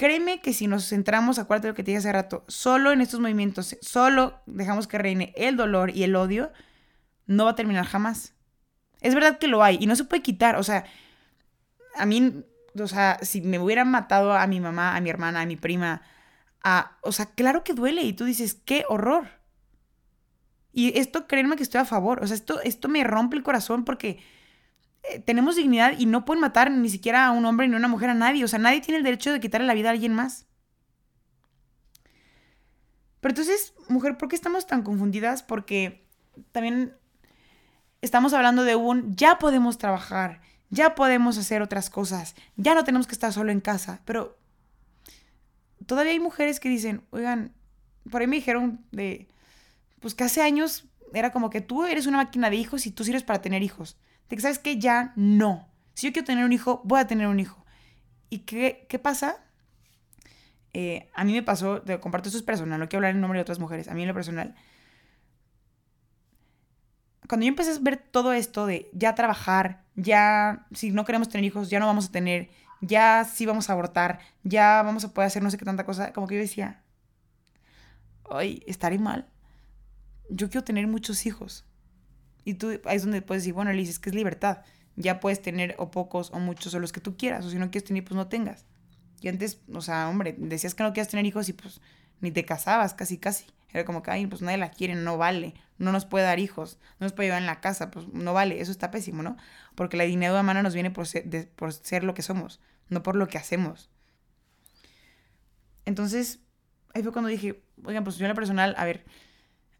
Créeme 0.00 0.40
que 0.40 0.54
si 0.54 0.66
nos 0.66 0.88
centramos, 0.88 1.38
acuérdate 1.38 1.68
lo 1.68 1.74
que 1.74 1.82
te 1.82 1.90
dije 1.90 1.98
hace 1.98 2.10
rato, 2.10 2.42
solo 2.48 2.90
en 2.90 3.02
estos 3.02 3.20
movimientos, 3.20 3.76
solo 3.82 4.40
dejamos 4.46 4.86
que 4.86 4.96
reine 4.96 5.34
el 5.36 5.58
dolor 5.58 5.90
y 5.94 6.04
el 6.04 6.16
odio, 6.16 6.52
no 7.26 7.44
va 7.44 7.50
a 7.50 7.54
terminar 7.54 7.84
jamás. 7.84 8.32
Es 9.02 9.14
verdad 9.14 9.36
que 9.36 9.46
lo 9.46 9.62
hay 9.62 9.76
y 9.78 9.86
no 9.86 9.94
se 9.96 10.04
puede 10.04 10.22
quitar. 10.22 10.56
O 10.56 10.62
sea, 10.62 10.86
a 11.96 12.06
mí, 12.06 12.46
o 12.78 12.86
sea, 12.86 13.18
si 13.20 13.42
me 13.42 13.58
hubieran 13.58 13.90
matado 13.90 14.32
a 14.32 14.46
mi 14.46 14.58
mamá, 14.58 14.96
a 14.96 15.02
mi 15.02 15.10
hermana, 15.10 15.42
a 15.42 15.44
mi 15.44 15.56
prima, 15.56 16.00
a, 16.64 16.96
o 17.02 17.12
sea, 17.12 17.26
claro 17.26 17.62
que 17.62 17.74
duele 17.74 18.00
y 18.00 18.14
tú 18.14 18.24
dices, 18.24 18.54
qué 18.54 18.86
horror. 18.88 19.28
Y 20.72 20.98
esto, 20.98 21.26
créeme 21.26 21.56
que 21.56 21.62
estoy 21.62 21.82
a 21.82 21.84
favor. 21.84 22.24
O 22.24 22.26
sea, 22.26 22.36
esto, 22.36 22.62
esto 22.62 22.88
me 22.88 23.04
rompe 23.04 23.36
el 23.36 23.42
corazón 23.42 23.84
porque 23.84 24.18
eh, 25.02 25.18
tenemos 25.20 25.56
dignidad 25.56 25.94
y 25.98 26.06
no 26.06 26.24
pueden 26.24 26.40
matar 26.40 26.70
ni 26.70 26.88
siquiera 26.88 27.26
a 27.26 27.30
un 27.30 27.44
hombre 27.46 27.66
ni 27.68 27.74
a 27.74 27.78
una 27.78 27.88
mujer, 27.88 28.10
a 28.10 28.14
nadie. 28.14 28.44
O 28.44 28.48
sea, 28.48 28.58
nadie 28.58 28.80
tiene 28.80 28.98
el 28.98 29.04
derecho 29.04 29.32
de 29.32 29.40
quitarle 29.40 29.66
la 29.66 29.74
vida 29.74 29.88
a 29.88 29.92
alguien 29.92 30.14
más. 30.14 30.46
Pero 33.20 33.32
entonces, 33.32 33.74
mujer, 33.88 34.16
¿por 34.16 34.28
qué 34.28 34.36
estamos 34.36 34.66
tan 34.66 34.82
confundidas? 34.82 35.42
Porque 35.42 36.06
también 36.52 36.96
estamos 38.00 38.32
hablando 38.32 38.64
de 38.64 38.76
un 38.76 39.14
ya 39.14 39.38
podemos 39.38 39.78
trabajar, 39.78 40.40
ya 40.70 40.94
podemos 40.94 41.36
hacer 41.36 41.60
otras 41.60 41.90
cosas, 41.90 42.34
ya 42.56 42.74
no 42.74 42.84
tenemos 42.84 43.06
que 43.06 43.12
estar 43.12 43.32
solo 43.32 43.52
en 43.52 43.60
casa. 43.60 44.00
Pero 44.04 44.38
todavía 45.86 46.12
hay 46.12 46.20
mujeres 46.20 46.60
que 46.60 46.68
dicen, 46.68 47.02
oigan, 47.10 47.52
por 48.10 48.22
ahí 48.22 48.26
me 48.26 48.36
dijeron 48.36 48.84
de, 48.90 49.28
pues 50.00 50.14
que 50.14 50.24
hace 50.24 50.40
años 50.40 50.86
era 51.12 51.30
como 51.30 51.50
que 51.50 51.60
tú 51.60 51.84
eres 51.84 52.06
una 52.06 52.18
máquina 52.18 52.48
de 52.48 52.56
hijos 52.56 52.86
y 52.86 52.90
tú 52.90 53.04
sirves 53.04 53.24
para 53.24 53.42
tener 53.42 53.62
hijos 53.62 53.98
de 54.30 54.36
que 54.36 54.42
sabes 54.42 54.58
que 54.58 54.78
ya 54.78 55.12
no. 55.16 55.68
Si 55.94 56.06
yo 56.06 56.12
quiero 56.12 56.26
tener 56.26 56.44
un 56.44 56.52
hijo, 56.52 56.80
voy 56.84 57.00
a 57.00 57.06
tener 57.06 57.26
un 57.26 57.40
hijo. 57.40 57.64
¿Y 58.30 58.40
qué, 58.40 58.86
qué 58.88 58.98
pasa? 58.98 59.36
Eh, 60.72 61.10
a 61.14 61.24
mí 61.24 61.32
me 61.32 61.42
pasó, 61.42 61.82
te 61.82 61.98
comparto 61.98 62.28
esto 62.28 62.38
es 62.38 62.44
personal, 62.44 62.78
no 62.78 62.88
quiero 62.88 63.00
hablar 63.00 63.14
en 63.14 63.20
nombre 63.20 63.38
de 63.38 63.42
otras 63.42 63.58
mujeres, 63.58 63.88
a 63.88 63.94
mí 63.94 64.02
en 64.02 64.08
lo 64.08 64.14
personal. 64.14 64.54
Cuando 67.28 67.44
yo 67.44 67.48
empecé 67.48 67.72
a 67.72 67.78
ver 67.80 67.96
todo 67.96 68.32
esto 68.32 68.66
de 68.66 68.88
ya 68.92 69.14
trabajar, 69.14 69.84
ya 69.96 70.66
si 70.72 70.90
no 70.90 71.04
queremos 71.04 71.28
tener 71.28 71.44
hijos, 71.44 71.70
ya 71.70 71.80
no 71.80 71.86
vamos 71.86 72.06
a 72.06 72.12
tener, 72.12 72.50
ya 72.80 73.24
sí 73.24 73.46
vamos 73.46 73.68
a 73.68 73.72
abortar, 73.72 74.20
ya 74.44 74.82
vamos 74.82 75.04
a 75.04 75.12
poder 75.12 75.26
hacer 75.26 75.42
no 75.42 75.50
sé 75.50 75.58
qué 75.58 75.64
tanta 75.64 75.84
cosa, 75.84 76.12
como 76.12 76.28
que 76.28 76.36
yo 76.36 76.40
decía, 76.40 76.82
ay, 78.30 78.62
estaré 78.66 78.98
mal. 78.98 79.28
Yo 80.28 80.48
quiero 80.48 80.64
tener 80.64 80.86
muchos 80.86 81.26
hijos. 81.26 81.64
Y 82.44 82.54
tú 82.54 82.80
ahí 82.84 82.96
es 82.96 83.02
donde 83.02 83.22
puedes 83.22 83.42
decir, 83.42 83.54
bueno, 83.54 83.72
Liz, 83.72 83.88
es 83.88 83.98
que 83.98 84.10
es 84.10 84.14
libertad. 84.14 84.58
Ya 84.96 85.20
puedes 85.20 85.40
tener 85.40 85.74
o 85.78 85.90
pocos 85.90 86.30
o 86.32 86.38
muchos 86.38 86.74
o 86.74 86.80
los 86.80 86.92
que 86.92 87.00
tú 87.00 87.16
quieras. 87.16 87.44
O 87.44 87.50
si 87.50 87.56
no 87.56 87.70
quieres 87.70 87.86
tener, 87.86 88.04
pues 88.04 88.16
no 88.16 88.28
tengas. 88.28 88.66
Y 89.20 89.28
antes, 89.28 89.60
o 89.72 89.80
sea, 89.80 90.08
hombre, 90.08 90.34
decías 90.38 90.74
que 90.74 90.82
no 90.82 90.92
quieres 90.92 91.10
tener 91.10 91.26
hijos 91.26 91.48
y 91.48 91.52
pues 91.52 91.80
ni 92.20 92.30
te 92.30 92.44
casabas, 92.44 92.94
casi, 92.94 93.18
casi. 93.18 93.46
Era 93.72 93.84
como 93.84 94.02
que, 94.02 94.10
ay, 94.10 94.26
pues 94.26 94.42
nadie 94.42 94.58
la 94.58 94.70
quiere, 94.70 94.94
no 94.94 95.16
vale, 95.16 95.54
no 95.78 95.92
nos 95.92 96.04
puede 96.04 96.24
dar 96.24 96.38
hijos, 96.38 96.78
no 96.98 97.04
nos 97.04 97.12
puede 97.12 97.28
llevar 97.28 97.40
en 97.40 97.46
la 97.46 97.60
casa, 97.60 97.90
pues 97.90 98.08
no 98.08 98.32
vale, 98.32 98.60
eso 98.60 98.72
está 98.72 98.90
pésimo, 98.90 99.22
¿no? 99.22 99.36
Porque 99.74 99.96
la 99.96 100.04
dignidad 100.04 100.38
humana 100.38 100.62
nos 100.62 100.74
viene 100.74 100.90
por 100.90 101.06
ser, 101.06 101.48
por 101.50 101.72
ser 101.72 102.02
lo 102.02 102.14
que 102.14 102.22
somos, 102.22 102.60
no 102.88 103.02
por 103.02 103.14
lo 103.14 103.28
que 103.28 103.38
hacemos. 103.38 103.90
Entonces, 105.84 106.40
ahí 106.94 107.02
fue 107.02 107.12
cuando 107.12 107.28
dije, 107.28 107.62
oigan, 107.84 108.02
pues 108.02 108.16
yo 108.16 108.24
en 108.24 108.30
lo 108.30 108.34
personal, 108.34 108.74
a 108.76 108.84
ver, 108.84 109.04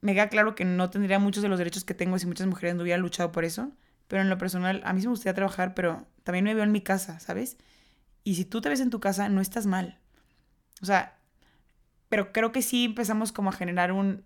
me 0.00 0.14
queda 0.14 0.28
claro 0.28 0.54
que 0.54 0.64
no 0.64 0.90
tendría 0.90 1.18
muchos 1.18 1.42
de 1.42 1.48
los 1.48 1.58
derechos 1.58 1.84
que 1.84 1.94
tengo 1.94 2.18
si 2.18 2.26
muchas 2.26 2.46
mujeres 2.46 2.74
no 2.74 2.82
hubieran 2.82 3.02
luchado 3.02 3.32
por 3.32 3.44
eso, 3.44 3.72
pero 4.08 4.22
en 4.22 4.30
lo 4.30 4.38
personal, 4.38 4.80
a 4.84 4.92
mí 4.92 5.02
me 5.02 5.08
gustaría 5.08 5.34
trabajar, 5.34 5.74
pero 5.74 6.06
también 6.24 6.44
me 6.44 6.54
veo 6.54 6.64
en 6.64 6.72
mi 6.72 6.80
casa, 6.80 7.20
¿sabes? 7.20 7.56
Y 8.24 8.34
si 8.34 8.44
tú 8.44 8.60
te 8.60 8.68
ves 8.68 8.80
en 8.80 8.90
tu 8.90 9.00
casa, 9.00 9.28
no 9.28 9.40
estás 9.40 9.66
mal. 9.66 9.98
O 10.82 10.86
sea, 10.86 11.16
pero 12.08 12.32
creo 12.32 12.52
que 12.52 12.62
sí 12.62 12.86
empezamos 12.86 13.32
como 13.32 13.50
a 13.50 13.52
generar 13.52 13.92
un, 13.92 14.24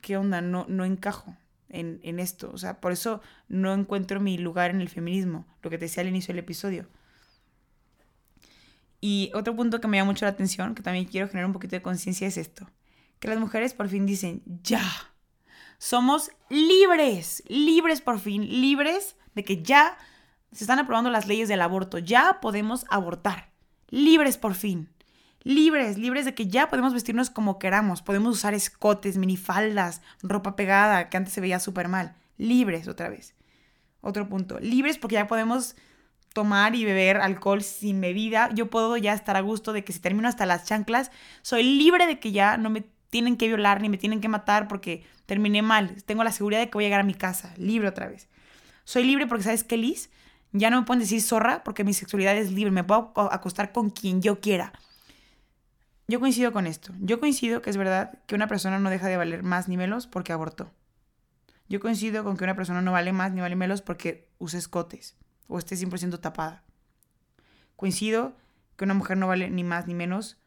¿qué 0.00 0.16
onda? 0.16 0.40
No, 0.40 0.66
no 0.68 0.84
encajo 0.84 1.36
en, 1.68 2.00
en 2.02 2.18
esto. 2.18 2.50
O 2.52 2.58
sea, 2.58 2.80
por 2.80 2.92
eso 2.92 3.20
no 3.48 3.72
encuentro 3.74 4.20
mi 4.20 4.38
lugar 4.38 4.70
en 4.70 4.80
el 4.80 4.88
feminismo, 4.88 5.46
lo 5.62 5.70
que 5.70 5.78
te 5.78 5.84
decía 5.84 6.02
al 6.02 6.08
inicio 6.08 6.32
del 6.32 6.40
episodio. 6.40 6.86
Y 9.00 9.30
otro 9.34 9.56
punto 9.56 9.80
que 9.80 9.88
me 9.88 9.96
llama 9.96 10.12
mucho 10.12 10.24
la 10.26 10.32
atención, 10.32 10.74
que 10.74 10.82
también 10.82 11.06
quiero 11.06 11.28
generar 11.28 11.46
un 11.46 11.52
poquito 11.52 11.76
de 11.76 11.82
conciencia, 11.82 12.26
es 12.26 12.36
esto. 12.36 12.66
Que 13.20 13.28
las 13.28 13.38
mujeres 13.38 13.74
por 13.74 13.88
fin 13.88 14.06
dicen, 14.06 14.42
ya, 14.62 14.82
somos 15.78 16.30
libres, 16.48 17.42
libres 17.48 18.00
por 18.00 18.18
fin, 18.18 18.60
libres 18.60 19.16
de 19.34 19.44
que 19.44 19.62
ya 19.62 19.96
se 20.52 20.64
están 20.64 20.78
aprobando 20.78 21.10
las 21.10 21.26
leyes 21.26 21.48
del 21.48 21.62
aborto, 21.62 21.98
ya 21.98 22.40
podemos 22.40 22.84
abortar, 22.90 23.50
libres 23.88 24.36
por 24.36 24.54
fin, 24.54 24.88
libres, 25.42 25.96
libres 25.96 26.24
de 26.24 26.34
que 26.34 26.48
ya 26.48 26.68
podemos 26.68 26.92
vestirnos 26.92 27.30
como 27.30 27.58
queramos, 27.58 28.02
podemos 28.02 28.36
usar 28.36 28.54
escotes, 28.54 29.16
minifaldas, 29.16 30.02
ropa 30.22 30.56
pegada, 30.56 31.08
que 31.08 31.16
antes 31.16 31.32
se 31.32 31.40
veía 31.40 31.60
súper 31.60 31.88
mal, 31.88 32.14
libres 32.36 32.88
otra 32.88 33.08
vez. 33.08 33.34
Otro 34.02 34.28
punto, 34.28 34.58
libres 34.60 34.98
porque 34.98 35.14
ya 35.14 35.26
podemos 35.26 35.76
tomar 36.32 36.74
y 36.74 36.84
beber 36.84 37.18
alcohol 37.18 37.62
sin 37.62 38.00
medida, 38.00 38.50
yo 38.54 38.70
puedo 38.70 38.96
ya 38.96 39.12
estar 39.12 39.36
a 39.36 39.40
gusto 39.40 39.72
de 39.72 39.84
que 39.84 39.92
si 39.92 39.98
termino 39.98 40.28
hasta 40.28 40.46
las 40.46 40.64
chanclas, 40.64 41.10
soy 41.42 41.62
libre 41.62 42.06
de 42.06 42.18
que 42.18 42.32
ya 42.32 42.56
no 42.56 42.70
me 42.70 42.84
tienen 43.10 43.36
que 43.36 43.48
violar 43.48 43.82
ni 43.82 43.88
me 43.88 43.98
tienen 43.98 44.20
que 44.20 44.28
matar 44.28 44.68
porque 44.68 45.04
terminé 45.26 45.62
mal, 45.62 46.02
tengo 46.04 46.24
la 46.24 46.32
seguridad 46.32 46.60
de 46.60 46.70
que 46.70 46.74
voy 46.74 46.84
a 46.84 46.86
llegar 46.86 47.00
a 47.00 47.04
mi 47.04 47.14
casa, 47.14 47.52
libre 47.56 47.88
otra 47.88 48.08
vez. 48.08 48.28
Soy 48.84 49.04
libre 49.04 49.26
porque, 49.26 49.44
¿sabes 49.44 49.64
qué, 49.64 49.76
Liz? 49.76 50.10
Ya 50.52 50.70
no 50.70 50.80
me 50.80 50.86
pueden 50.86 51.00
decir 51.00 51.20
zorra 51.22 51.62
porque 51.62 51.84
mi 51.84 51.94
sexualidad 51.94 52.36
es 52.36 52.50
libre, 52.50 52.70
me 52.70 52.84
puedo 52.84 53.12
acostar 53.16 53.72
con 53.72 53.90
quien 53.90 54.22
yo 54.22 54.40
quiera. 54.40 54.72
Yo 56.08 56.18
coincido 56.18 56.52
con 56.52 56.66
esto. 56.66 56.92
Yo 56.98 57.20
coincido 57.20 57.62
que 57.62 57.70
es 57.70 57.76
verdad 57.76 58.18
que 58.26 58.34
una 58.34 58.48
persona 58.48 58.80
no 58.80 58.90
deja 58.90 59.06
de 59.06 59.16
valer 59.16 59.44
más 59.44 59.68
ni 59.68 59.76
menos 59.76 60.08
porque 60.08 60.32
abortó. 60.32 60.72
Yo 61.68 61.78
coincido 61.78 62.24
con 62.24 62.36
que 62.36 62.42
una 62.42 62.56
persona 62.56 62.82
no 62.82 62.90
vale 62.90 63.12
más 63.12 63.30
ni 63.30 63.40
vale 63.40 63.54
menos 63.54 63.80
porque 63.80 64.28
usa 64.38 64.58
escotes 64.58 65.16
o 65.46 65.58
esté 65.58 65.76
100% 65.76 66.18
tapada. 66.20 66.64
Coincido 67.76 68.36
que 68.76 68.84
una 68.84 68.94
mujer 68.94 69.18
no 69.18 69.28
vale 69.28 69.50
ni 69.50 69.62
más 69.62 69.86
ni 69.86 69.94
menos 69.94 70.39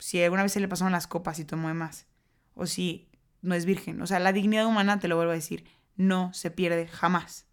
si 0.00 0.22
alguna 0.22 0.42
vez 0.42 0.52
se 0.52 0.60
le 0.60 0.68
pasaron 0.68 0.92
las 0.92 1.06
copas 1.06 1.38
y 1.38 1.44
tomó 1.44 1.68
de 1.68 1.74
más. 1.74 2.06
O 2.54 2.66
si 2.66 3.08
no 3.42 3.54
es 3.54 3.64
virgen. 3.64 4.02
O 4.02 4.06
sea, 4.06 4.18
la 4.18 4.32
dignidad 4.32 4.66
humana, 4.66 4.98
te 4.98 5.08
lo 5.08 5.16
vuelvo 5.16 5.32
a 5.32 5.36
decir, 5.36 5.64
no 5.96 6.32
se 6.34 6.50
pierde 6.50 6.88
jamás. 6.88 7.46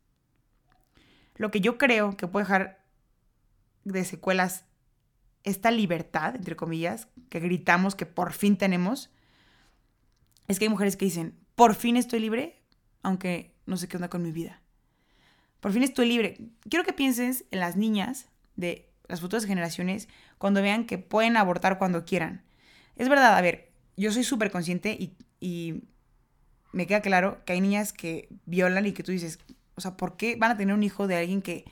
Lo 1.35 1.51
que 1.51 1.61
yo 1.61 1.77
creo 1.77 2.17
que 2.17 2.27
puede 2.27 2.45
dejar 2.45 2.83
de 3.83 4.03
secuelas 4.03 4.65
esta 5.43 5.71
libertad, 5.71 6.35
entre 6.35 6.55
comillas, 6.55 7.07
que 7.29 7.39
gritamos 7.39 7.95
que 7.95 8.05
por 8.05 8.33
fin 8.33 8.57
tenemos, 8.57 9.11
es 10.47 10.59
que 10.59 10.65
hay 10.65 10.69
mujeres 10.69 10.97
que 10.97 11.05
dicen, 11.05 11.37
por 11.55 11.75
fin 11.75 11.95
estoy 11.95 12.19
libre, 12.19 12.61
aunque 13.03 13.53
no 13.65 13.77
sé 13.77 13.87
qué 13.87 13.97
onda 13.97 14.09
con 14.09 14.23
mi 14.23 14.31
vida. 14.31 14.61
Por 15.59 15.73
fin 15.73 15.83
estoy 15.83 16.07
libre. 16.07 16.37
Quiero 16.69 16.85
que 16.85 16.93
pienses 16.93 17.45
en 17.51 17.59
las 17.59 17.75
niñas 17.75 18.29
de 18.55 18.89
las 19.07 19.21
futuras 19.21 19.45
generaciones 19.45 20.07
cuando 20.37 20.61
vean 20.61 20.85
que 20.85 20.97
pueden 20.97 21.37
abortar 21.37 21.77
cuando 21.77 22.05
quieran. 22.05 22.43
Es 22.95 23.09
verdad, 23.09 23.35
a 23.37 23.41
ver, 23.41 23.71
yo 23.95 24.11
soy 24.11 24.23
súper 24.23 24.51
consciente 24.51 24.91
y, 24.91 25.13
y 25.39 25.83
me 26.71 26.87
queda 26.87 27.01
claro 27.01 27.43
que 27.45 27.53
hay 27.53 27.61
niñas 27.61 27.93
que 27.93 28.29
violan 28.45 28.85
y 28.85 28.93
que 28.93 29.03
tú 29.03 29.11
dices, 29.11 29.39
o 29.75 29.81
sea, 29.81 29.97
¿por 29.97 30.17
qué 30.17 30.35
van 30.35 30.51
a 30.51 30.57
tener 30.57 30.75
un 30.75 30.83
hijo 30.83 31.07
de 31.07 31.17
alguien 31.17 31.41
que, 31.41 31.65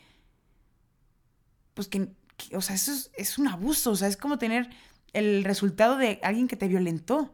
pues 1.74 1.88
que, 1.88 2.10
o 2.54 2.62
sea, 2.62 2.76
eso 2.76 2.92
es, 3.16 3.38
un 3.38 3.48
abuso, 3.48 3.92
o 3.92 3.96
sea, 3.96 4.08
es 4.08 4.18
como 4.18 4.38
tener 4.38 4.70
el 5.14 5.44
resultado 5.44 5.98
de 5.98 6.20
alguien 6.24 6.48
que 6.48 6.56
te 6.56 6.68
violentó. 6.68 7.34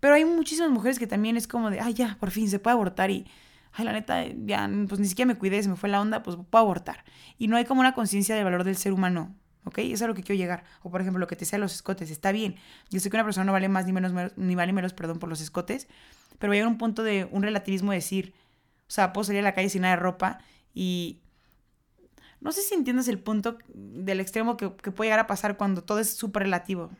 Pero 0.00 0.14
hay 0.14 0.24
muchísimas 0.24 0.70
mujeres 0.70 0.98
que 0.98 1.06
también 1.06 1.36
es 1.36 1.46
como 1.46 1.70
de, 1.70 1.80
ay, 1.80 1.94
ya, 1.94 2.16
por 2.20 2.30
fin 2.30 2.48
se 2.48 2.58
puede 2.58 2.74
abortar 2.74 3.10
y, 3.10 3.26
ay, 3.72 3.84
la 3.84 3.92
neta, 3.92 4.24
ya, 4.26 4.70
pues 4.88 5.00
ni 5.00 5.06
siquiera 5.06 5.26
me 5.26 5.38
cuidé, 5.38 5.62
se 5.62 5.68
me 5.68 5.76
fue 5.76 5.88
la 5.88 6.00
onda, 6.00 6.22
pues 6.22 6.36
puedo 6.50 6.64
abortar. 6.64 7.04
Y 7.38 7.48
no 7.48 7.56
hay 7.56 7.64
como 7.64 7.80
una 7.80 7.94
conciencia 7.94 8.34
del 8.34 8.44
valor 8.44 8.64
del 8.64 8.76
ser 8.76 8.92
humano, 8.92 9.34
¿ok? 9.64 9.78
Eso 9.78 9.94
es 9.94 10.02
a 10.02 10.06
lo 10.06 10.14
que 10.14 10.22
quiero 10.22 10.38
llegar. 10.38 10.64
O 10.82 10.90
por 10.90 11.00
ejemplo, 11.00 11.20
lo 11.20 11.26
que 11.26 11.36
te 11.36 11.44
sea 11.44 11.58
los 11.58 11.74
escotes, 11.74 12.10
está 12.10 12.32
bien. 12.32 12.56
Yo 12.90 13.00
sé 13.00 13.10
que 13.10 13.16
una 13.16 13.24
persona 13.24 13.44
no 13.44 13.52
vale 13.52 13.68
más 13.68 13.86
ni 13.86 13.92
menos, 13.92 14.12
ni 14.36 14.54
vale 14.54 14.72
menos, 14.72 14.92
perdón, 14.92 15.18
por 15.18 15.28
los 15.28 15.40
escotes, 15.40 15.88
pero 16.38 16.52
hay 16.52 16.62
un 16.62 16.78
punto 16.78 17.02
de 17.02 17.28
un 17.30 17.42
relativismo 17.42 17.92
de 17.92 17.98
decir, 17.98 18.34
o 18.86 18.90
sea, 18.90 19.12
puedo 19.12 19.24
salir 19.24 19.40
a 19.40 19.44
la 19.44 19.54
calle 19.54 19.68
sin 19.68 19.82
nada 19.82 19.96
de 19.96 20.02
ropa 20.02 20.38
y... 20.72 21.20
No 22.40 22.52
sé 22.52 22.60
si 22.60 22.74
entiendes 22.74 23.08
el 23.08 23.18
punto 23.18 23.56
del 23.72 24.20
extremo 24.20 24.58
que, 24.58 24.68
puede 24.68 25.08
llegar 25.08 25.20
a 25.20 25.26
pasar 25.26 25.56
cuando 25.56 25.82
todo 25.82 25.98
es 25.98 26.14
súper 26.14 26.42
relativo. 26.42 26.90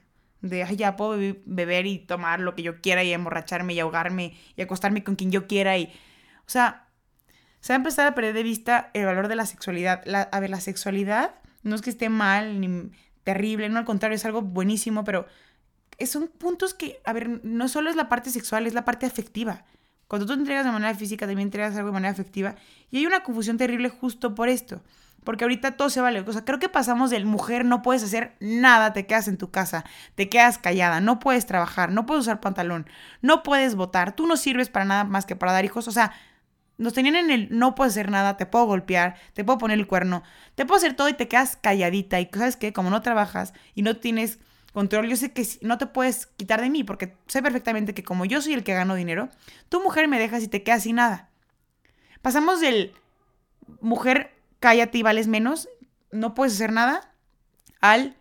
De, 0.41 0.63
ay, 0.63 0.77
ya 0.77 0.97
puedo 0.97 1.19
beber 1.45 1.85
y 1.85 1.99
tomar 1.99 2.41
lo 2.41 2.55
que 2.55 2.63
yo 2.63 2.81
quiera 2.81 3.05
y 3.05 3.13
emborracharme 3.13 3.75
y 3.75 3.81
ahogarme 3.81 4.35
y 4.57 4.63
acostarme 4.63 5.05
con 5.05 5.17
quien 5.17 5.31
yo 5.31 5.47
quiera 5.47 5.77
y... 5.77 5.93
O 6.47 6.51
sea, 6.51 6.89
se 7.61 7.75
va 7.75 7.75
a 7.75 7.77
empezar 7.77 8.07
a 8.07 8.15
perder 8.15 8.33
de 8.33 8.43
vista 8.43 8.91
el 8.95 9.05
valor 9.05 9.29
de 9.29 9.37
la 9.37 9.45
sexualidad. 9.45 10.03
a 10.33 10.41
ver, 10.41 10.49
la 10.49 10.61
sexualidad 10.61 11.35
no 11.65 11.75
es 11.75 11.83
que 11.83 11.91
esté 11.91 12.09
mal 12.09 12.61
ni 12.61 12.91
terrible, 13.25 13.69
no 13.69 13.79
al 13.79 13.85
contrario, 13.85 14.17
es 14.17 14.25
algo 14.25 14.43
buenísimo, 14.43 15.03
pero 15.03 15.27
son 16.07 16.29
puntos 16.29 16.75
que, 16.75 17.01
a 17.05 17.13
ver, 17.13 17.41
no 17.45 17.69
solo 17.69 17.91
es 17.91 17.97
la 17.97 18.09
parte 18.09 18.31
sexual, 18.31 18.67
es 18.67 18.75
la 18.75 18.85
parte 18.85 19.07
afectiva. 19.07 19.65
Cuando 20.09 20.27
tú 20.27 20.35
entregas 20.35 20.65
de 20.65 20.73
manera 20.73 20.95
física, 20.95 21.27
también 21.27 21.49
entregas 21.49 21.75
algo 21.77 21.89
de 21.89 21.95
manera 21.95 22.13
afectiva. 22.13 22.57
Y 22.91 22.99
hay 22.99 23.07
una 23.07 23.23
confusión 23.23 23.57
terrible 23.57 23.89
justo 23.89 24.35
por 24.35 24.49
esto. 24.49 24.83
Porque 25.25 25.45
ahorita 25.45 25.77
todo 25.77 25.89
se 25.89 26.03
vale. 26.03 26.21
O 26.21 26.33
sea, 26.33 26.45
creo 26.45 26.59
que 26.59 26.69
pasamos 26.69 27.09
del 27.09 27.25
mujer, 27.25 27.65
no 27.65 27.81
puedes 27.81 28.03
hacer 28.03 28.37
nada, 28.41 28.93
te 28.93 29.07
quedas 29.07 29.27
en 29.27 29.39
tu 29.39 29.51
casa, 29.51 29.85
te 30.15 30.29
quedas 30.29 30.59
callada, 30.59 31.01
no 31.01 31.19
puedes 31.19 31.47
trabajar, 31.47 31.91
no 31.91 32.05
puedes 32.05 32.23
usar 32.23 32.41
pantalón, 32.41 32.87
no 33.23 33.43
puedes 33.43 33.75
votar, 33.75 34.15
tú 34.15 34.27
no 34.27 34.37
sirves 34.37 34.69
para 34.69 34.85
nada 34.85 35.05
más 35.05 35.25
que 35.25 35.35
para 35.35 35.53
dar 35.53 35.65
hijos. 35.65 35.89
O 35.89 35.93
sea, 35.93 36.13
nos 36.77 36.93
tenían 36.93 37.17
en 37.17 37.31
el 37.31 37.49
no 37.51 37.75
puedes 37.75 37.93
hacer 37.93 38.11
nada, 38.11 38.37
te 38.37 38.47
puedo 38.47 38.67
golpear, 38.67 39.17
te 39.33 39.45
puedo 39.45 39.59
poner 39.59 39.79
el 39.79 39.87
cuerno, 39.87 40.23
te 40.55 40.67
puedo 40.67 40.79
hacer 40.79 40.95
todo 40.95 41.09
y 41.09 41.15
te 41.15 41.29
quedas 41.29 41.57
calladita. 41.57 42.21
Y 42.21 42.29
sabes 42.33 42.57
qué, 42.57 42.73
como 42.73 42.91
no 42.91 43.03
trabajas 43.03 43.55
y 43.75 43.83
no 43.83 43.97
tienes 43.97 44.39
control, 44.73 45.09
yo 45.09 45.17
sé 45.17 45.33
que 45.33 45.47
no 45.63 45.79
te 45.79 45.87
puedes 45.87 46.27
quitar 46.27 46.61
de 46.61 46.71
mí 46.71 46.83
porque 46.83 47.17
sé 47.29 47.43
perfectamente 47.43 47.95
que 47.95 48.03
como 48.03 48.25
yo 48.25 48.43
soy 48.43 48.55
el 48.55 48.65
que 48.65 48.75
gano 48.75 48.97
dinero, 48.97 49.29
tu 49.69 49.83
mujer 49.83 50.09
me 50.09 50.19
dejas 50.19 50.43
y 50.43 50.49
te 50.49 50.63
quedas 50.63 50.83
sin 50.83 50.97
nada. 50.97 51.31
Pasamos 52.23 52.61
del 52.61 52.93
mujer, 53.81 54.35
cállate 54.59 54.99
y 54.99 55.03
vales 55.03 55.29
menos, 55.29 55.69
no 56.11 56.35
puedes 56.35 56.55
hacer 56.55 56.73
nada, 56.73 57.13
al 57.81 58.17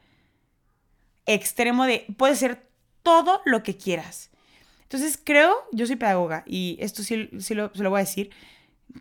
extremo 1.26 1.86
de 1.86 2.06
puedes 2.18 2.38
hacer 2.38 2.68
todo 3.02 3.42
lo 3.46 3.64
que 3.64 3.78
quieras. 3.78 4.30
Entonces 4.94 5.20
creo, 5.24 5.56
yo 5.72 5.88
soy 5.88 5.96
pedagoga 5.96 6.44
y 6.46 6.78
esto 6.80 7.02
sí, 7.02 7.28
lo, 7.56 7.74
se 7.74 7.84
lo 7.84 7.90
voy 7.90 7.98
a 7.98 8.04
decir, 8.04 8.30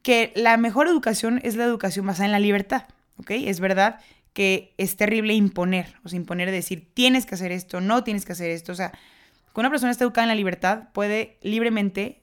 que 0.03 0.33
la 0.35 0.57
mejor 0.57 0.89
educación 0.89 1.39
es 1.43 1.55
la 1.55 1.65
educación 1.65 2.07
basada 2.07 2.25
en 2.25 2.33
la 2.33 2.39
libertad, 2.39 2.85
¿ok? 3.19 3.33
Es 3.33 3.61
verdad 3.61 4.01
que 4.33 4.73
es 4.79 4.97
terrible 4.97 5.35
imponer, 5.35 5.97
o 6.03 6.09
sea, 6.09 6.17
imponer 6.17 6.51
decir, 6.51 6.89
tienes 6.95 7.27
que 7.27 7.35
hacer 7.35 7.53
esto, 7.53 7.83
no 7.83 8.05
tienes 8.05 8.25
que 8.25 8.33
hacer 8.33 8.51
esto, 8.51 8.73
o 8.73 8.75
sea, 8.75 8.91
cuando 9.53 9.67
una 9.67 9.71
persona 9.71 9.93
está 9.93 10.05
educada 10.05 10.25
en 10.25 10.29
la 10.31 10.35
libertad, 10.35 10.89
puede 10.95 11.37
libremente 11.43 12.23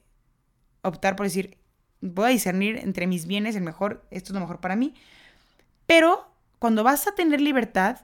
optar 0.82 1.14
por 1.14 1.26
decir, 1.26 1.56
voy 2.00 2.24
a 2.24 2.28
discernir 2.30 2.76
entre 2.78 3.06
mis 3.06 3.26
bienes 3.28 3.54
el 3.54 3.62
mejor, 3.62 4.04
esto 4.10 4.32
es 4.32 4.34
lo 4.34 4.40
mejor 4.40 4.58
para 4.58 4.74
mí, 4.74 4.94
pero 5.86 6.28
cuando 6.58 6.82
vas 6.82 7.06
a 7.06 7.14
tener 7.14 7.40
libertad, 7.40 7.98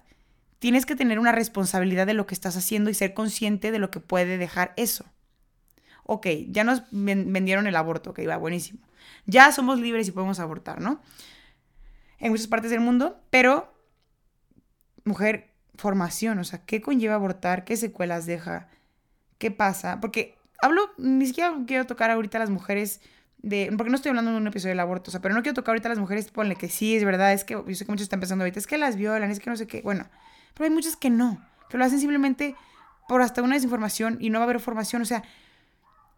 tienes 0.61 0.87
que 0.87 0.95
tener 0.95 1.19
una 1.19 1.33
responsabilidad 1.33 2.07
de 2.07 2.15
lo 2.15 2.29
que 2.29 2.35
estás 2.35 2.57
haciendo 2.57 2.89
y 2.89 2.95
ser 2.95 3.15
consciente 3.15 3.73
de 3.73 3.81
lo 3.81 3.91
que 3.91 3.99
puede 3.99 4.39
dejar 4.39 4.73
eso. 4.77 5.07
Ok, 6.09 6.27
ya 6.49 6.63
nos 6.63 6.83
vendieron 6.93 7.67
el 7.67 7.75
aborto, 7.75 8.11
ok, 8.11 8.21
va 8.29 8.37
buenísimo. 8.37 8.81
Ya 9.27 9.51
somos 9.51 9.81
libres 9.81 10.07
y 10.07 10.13
podemos 10.13 10.39
abortar, 10.39 10.81
¿no? 10.81 11.01
En 12.19 12.31
muchas 12.31 12.47
partes 12.47 12.71
del 12.71 12.81
mundo, 12.81 13.21
pero, 13.29 13.75
mujer, 15.05 15.53
formación, 15.75 16.39
o 16.39 16.45
sea, 16.45 16.65
¿qué 16.65 16.81
conlleva 16.81 17.17
abortar? 17.17 17.65
¿Qué 17.65 17.77
secuelas 17.77 18.25
deja? 18.25 18.69
¿Qué 19.39 19.51
pasa? 19.51 20.01
Porque 20.01 20.39
hablo, 20.63 20.93
ni 20.97 21.27
siquiera 21.27 21.55
quiero 21.67 21.87
tocar 21.87 22.11
ahorita 22.11 22.39
a 22.39 22.41
las 22.41 22.51
mujeres 22.51 23.01
de, 23.39 23.73
porque 23.77 23.91
no 23.91 23.97
estoy 23.97 24.11
hablando 24.11 24.31
de 24.31 24.37
un 24.39 24.47
episodio 24.47 24.71
del 24.71 24.81
aborto, 24.81 25.11
o 25.11 25.13
sea, 25.13 25.21
pero 25.21 25.35
no 25.35 25.43
quiero 25.43 25.55
tocar 25.55 25.73
ahorita 25.73 25.89
a 25.89 25.91
las 25.91 25.99
mujeres, 25.99 26.31
ponle 26.31 26.57
que 26.57 26.69
sí, 26.69 26.97
es 26.97 27.05
verdad, 27.05 27.33
es 27.33 27.45
que 27.45 27.55
yo 27.55 27.75
sé 27.75 27.85
que 27.85 27.93
muchos 27.93 28.05
están 28.05 28.21
pensando 28.21 28.45
ahorita, 28.45 28.59
es 28.59 28.67
que 28.67 28.79
las 28.79 28.97
violan, 28.97 29.31
es 29.31 29.41
que 29.41 29.51
no 29.51 29.57
sé 29.57 29.67
qué, 29.67 29.83
bueno, 29.83 30.07
pero 30.55 30.65
hay 30.67 30.71
muchas 30.71 30.97
que 30.97 31.11
no, 31.11 31.45
que 31.69 31.79
lo 31.79 31.85
hacen 31.85 32.01
simplemente 32.01 32.55
por 33.09 33.23
hasta 33.23 33.43
una 33.43 33.55
desinformación 33.55 34.19
y 34.21 34.31
no 34.31 34.39
va 34.39 34.45
a 34.45 34.49
haber 34.49 34.61
formación, 34.61 35.03
o 35.03 35.05
sea, 35.05 35.23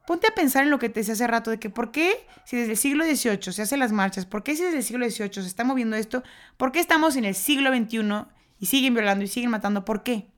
ponte 0.08 0.26
a 0.26 0.34
pensar 0.34 0.64
en 0.64 0.70
lo 0.70 0.78
que 0.78 0.88
te 0.88 1.00
decía 1.00 1.12
hace 1.12 1.26
rato, 1.26 1.50
de 1.50 1.58
que 1.58 1.68
por 1.68 1.90
qué 1.90 2.26
si 2.46 2.56
desde 2.56 2.70
el 2.72 2.78
siglo 2.78 3.04
XVIII 3.04 3.52
se 3.52 3.60
hacen 3.60 3.78
las 3.78 3.92
marchas, 3.92 4.24
por 4.24 4.42
qué 4.42 4.56
si 4.56 4.62
desde 4.62 4.78
el 4.78 4.82
siglo 4.82 5.04
XVIII 5.04 5.34
se 5.34 5.40
está 5.40 5.64
moviendo 5.64 5.96
esto, 5.96 6.22
por 6.56 6.72
qué 6.72 6.80
estamos 6.80 7.14
en 7.16 7.26
el 7.26 7.34
siglo 7.34 7.76
XXI 7.76 8.24
y 8.58 8.64
siguen 8.64 8.94
violando 8.94 9.22
y 9.22 9.28
siguen 9.28 9.50
matando, 9.50 9.84
¿por 9.84 10.02
qué? 10.02 10.30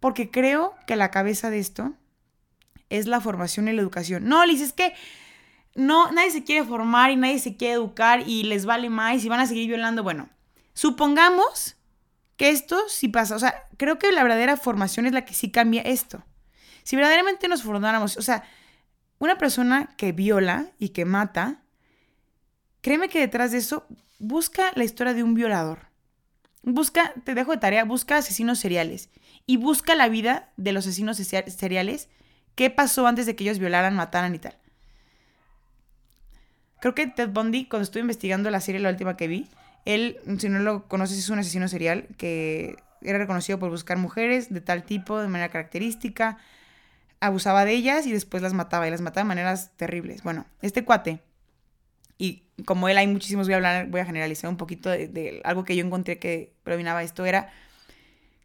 Porque 0.00 0.30
creo 0.30 0.74
que 0.86 0.96
la 0.96 1.10
cabeza 1.10 1.50
de 1.50 1.58
esto 1.58 1.92
es 2.88 3.06
la 3.06 3.20
formación 3.20 3.68
y 3.68 3.74
la 3.74 3.82
educación. 3.82 4.24
No, 4.24 4.46
Liz, 4.46 4.62
es 4.62 4.72
que 4.72 4.94
no, 5.74 6.10
nadie 6.10 6.30
se 6.30 6.44
quiere 6.44 6.64
formar 6.64 7.10
y 7.10 7.16
nadie 7.16 7.38
se 7.38 7.58
quiere 7.58 7.74
educar 7.74 8.26
y 8.26 8.44
les 8.44 8.64
vale 8.64 8.88
más 8.88 9.22
y 9.22 9.28
van 9.28 9.40
a 9.40 9.46
seguir 9.46 9.68
violando. 9.68 10.02
Bueno, 10.02 10.30
supongamos 10.72 11.76
que 12.38 12.48
esto 12.48 12.88
sí 12.88 13.08
pasa. 13.08 13.36
O 13.36 13.38
sea, 13.38 13.68
creo 13.76 13.98
que 13.98 14.12
la 14.12 14.22
verdadera 14.22 14.56
formación 14.56 15.04
es 15.04 15.12
la 15.12 15.26
que 15.26 15.34
sí 15.34 15.50
cambia 15.50 15.82
esto. 15.82 16.24
Si 16.88 16.96
verdaderamente 16.96 17.48
nos 17.48 17.62
formáramos, 17.62 18.16
o 18.16 18.22
sea, 18.22 18.44
una 19.18 19.36
persona 19.36 19.90
que 19.98 20.12
viola 20.12 20.70
y 20.78 20.88
que 20.88 21.04
mata, 21.04 21.60
créeme 22.80 23.10
que 23.10 23.20
detrás 23.20 23.52
de 23.52 23.58
eso 23.58 23.86
busca 24.18 24.72
la 24.74 24.84
historia 24.84 25.12
de 25.12 25.22
un 25.22 25.34
violador. 25.34 25.80
Busca, 26.62 27.12
te 27.24 27.34
dejo 27.34 27.52
de 27.52 27.58
tarea, 27.58 27.84
busca 27.84 28.16
asesinos 28.16 28.58
seriales 28.58 29.10
y 29.44 29.58
busca 29.58 29.94
la 29.96 30.08
vida 30.08 30.48
de 30.56 30.72
los 30.72 30.86
asesinos 30.86 31.18
seriales 31.18 32.08
qué 32.54 32.70
pasó 32.70 33.06
antes 33.06 33.26
de 33.26 33.36
que 33.36 33.44
ellos 33.44 33.58
violaran, 33.58 33.94
mataran 33.94 34.34
y 34.34 34.38
tal. 34.38 34.56
Creo 36.80 36.94
que 36.94 37.06
Ted 37.06 37.28
Bundy, 37.28 37.66
cuando 37.66 37.82
estuve 37.82 38.00
investigando 38.00 38.48
la 38.48 38.62
serie, 38.62 38.80
la 38.80 38.88
última 38.88 39.14
que 39.14 39.28
vi, 39.28 39.50
él, 39.84 40.20
si 40.38 40.48
no 40.48 40.60
lo 40.60 40.88
conoces, 40.88 41.18
es 41.18 41.28
un 41.28 41.38
asesino 41.38 41.68
serial 41.68 42.08
que 42.16 42.76
era 43.02 43.18
reconocido 43.18 43.58
por 43.58 43.68
buscar 43.68 43.98
mujeres 43.98 44.50
de 44.50 44.62
tal 44.62 44.84
tipo, 44.84 45.20
de 45.20 45.28
manera 45.28 45.50
característica, 45.50 46.38
abusaba 47.20 47.64
de 47.64 47.72
ellas 47.72 48.06
y 48.06 48.12
después 48.12 48.42
las 48.42 48.54
mataba 48.54 48.86
y 48.86 48.90
las 48.90 49.00
mataba 49.00 49.24
de 49.24 49.28
maneras 49.28 49.72
terribles. 49.76 50.22
Bueno, 50.22 50.46
este 50.62 50.84
cuate, 50.84 51.20
y 52.16 52.44
como 52.64 52.88
él 52.88 52.98
hay 52.98 53.06
muchísimos, 53.06 53.46
voy 53.46 53.54
a 53.54 53.56
hablar, 53.56 53.88
voy 53.88 54.00
a 54.00 54.04
generalizar 54.04 54.50
un 54.50 54.56
poquito 54.56 54.90
de, 54.90 55.40
algo 55.44 55.64
que 55.64 55.76
yo 55.76 55.84
encontré 55.84 56.18
que 56.18 56.54
predominaba 56.64 57.02
esto, 57.02 57.24
era 57.24 57.50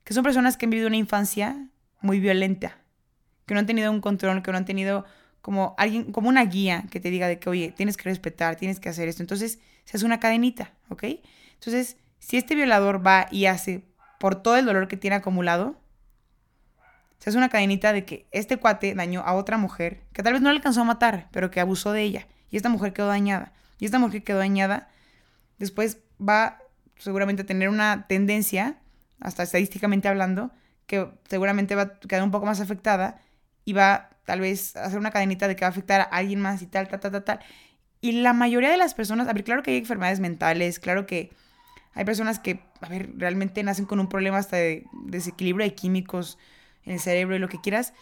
que 0.03 0.13
son 0.13 0.23
personas 0.23 0.57
que 0.57 0.65
han 0.65 0.69
vivido 0.69 0.87
una 0.87 0.97
infancia 0.97 1.67
muy 2.01 2.19
violenta 2.19 2.77
que 3.45 3.53
no 3.53 3.59
han 3.59 3.65
tenido 3.65 3.91
un 3.91 4.01
control, 4.01 4.41
que 4.41 4.51
no 4.51 4.57
han 4.57 4.65
tenido 4.65 5.05
como 5.41 5.75
alguien, 5.77 6.11
como 6.11 6.29
una 6.29 6.45
guía 6.45 6.85
que 6.89 6.99
te 6.99 7.09
diga 7.09 7.27
de 7.27 7.39
que, 7.39 7.49
oye, 7.49 7.73
tienes 7.75 7.97
que 7.97 8.03
respetar, 8.05 8.55
tienes 8.55 8.79
que 8.79 8.89
hacer 8.89 9.07
esto. 9.07 9.21
Entonces, 9.23 9.59
se 9.83 9.97
hace 9.97 10.05
una 10.05 10.19
cadenita, 10.19 10.71
¿ok? 10.89 11.03
Entonces, 11.55 11.97
si 12.19 12.37
este 12.37 12.55
violador 12.55 13.05
va 13.05 13.27
y 13.29 13.45
hace 13.45 13.83
por 14.19 14.41
todo 14.41 14.55
el 14.55 14.65
dolor 14.65 14.87
que 14.87 14.95
tiene 14.95 15.17
acumulado, 15.17 15.75
se 17.23 17.29
hace 17.29 17.37
una 17.37 17.47
cadenita 17.47 17.93
de 17.93 18.03
que 18.03 18.27
este 18.31 18.57
cuate 18.57 18.95
dañó 18.95 19.21
a 19.21 19.35
otra 19.35 19.57
mujer, 19.57 20.01
que 20.11 20.21
tal 20.21 20.33
vez 20.33 20.41
no 20.41 20.49
le 20.49 20.57
alcanzó 20.57 20.81
a 20.81 20.83
matar, 20.83 21.29
pero 21.31 21.51
que 21.51 21.61
abusó 21.61 21.93
de 21.93 22.01
ella. 22.01 22.27
Y 22.49 22.57
esta 22.57 22.67
mujer 22.67 22.91
quedó 22.91 23.07
dañada. 23.07 23.53
Y 23.79 23.85
esta 23.85 23.97
mujer 23.97 24.25
quedó 24.25 24.39
dañada, 24.39 24.89
después 25.57 25.99
va 26.19 26.59
seguramente 26.97 27.43
a 27.43 27.45
tener 27.45 27.69
una 27.69 28.07
tendencia, 28.09 28.75
hasta 29.21 29.43
estadísticamente 29.43 30.09
hablando, 30.09 30.51
que 30.85 31.07
seguramente 31.29 31.75
va 31.75 31.83
a 31.83 31.93
quedar 31.97 32.23
un 32.23 32.31
poco 32.31 32.45
más 32.45 32.59
afectada 32.59 33.21
y 33.63 33.71
va 33.71 34.09
tal 34.25 34.41
vez 34.41 34.75
a 34.75 34.83
hacer 34.83 34.99
una 34.99 35.11
cadenita 35.11 35.47
de 35.47 35.55
que 35.55 35.61
va 35.61 35.67
a 35.67 35.71
afectar 35.71 36.01
a 36.01 36.03
alguien 36.03 36.41
más 36.41 36.61
y 36.61 36.67
tal, 36.67 36.89
tal, 36.89 36.99
tal, 36.99 37.11
tal, 37.13 37.23
tal. 37.23 37.39
Y 38.01 38.11
la 38.11 38.33
mayoría 38.33 38.69
de 38.69 38.75
las 38.75 38.95
personas, 38.95 39.29
a 39.29 39.33
ver, 39.33 39.45
claro 39.45 39.63
que 39.63 39.71
hay 39.71 39.77
enfermedades 39.77 40.19
mentales, 40.19 40.77
claro 40.77 41.05
que 41.05 41.31
hay 41.93 42.03
personas 42.03 42.39
que, 42.39 42.59
a 42.81 42.89
ver, 42.89 43.11
realmente 43.15 43.63
nacen 43.63 43.85
con 43.85 44.01
un 44.01 44.09
problema 44.09 44.39
hasta 44.39 44.57
de 44.57 44.83
desequilibrio 45.05 45.65
de 45.65 45.73
químicos 45.73 46.37
en 46.85 46.93
el 46.93 46.99
cerebro 46.99 47.35
y 47.35 47.39
lo 47.39 47.49
que 47.49 47.61
quieras, 47.61 47.93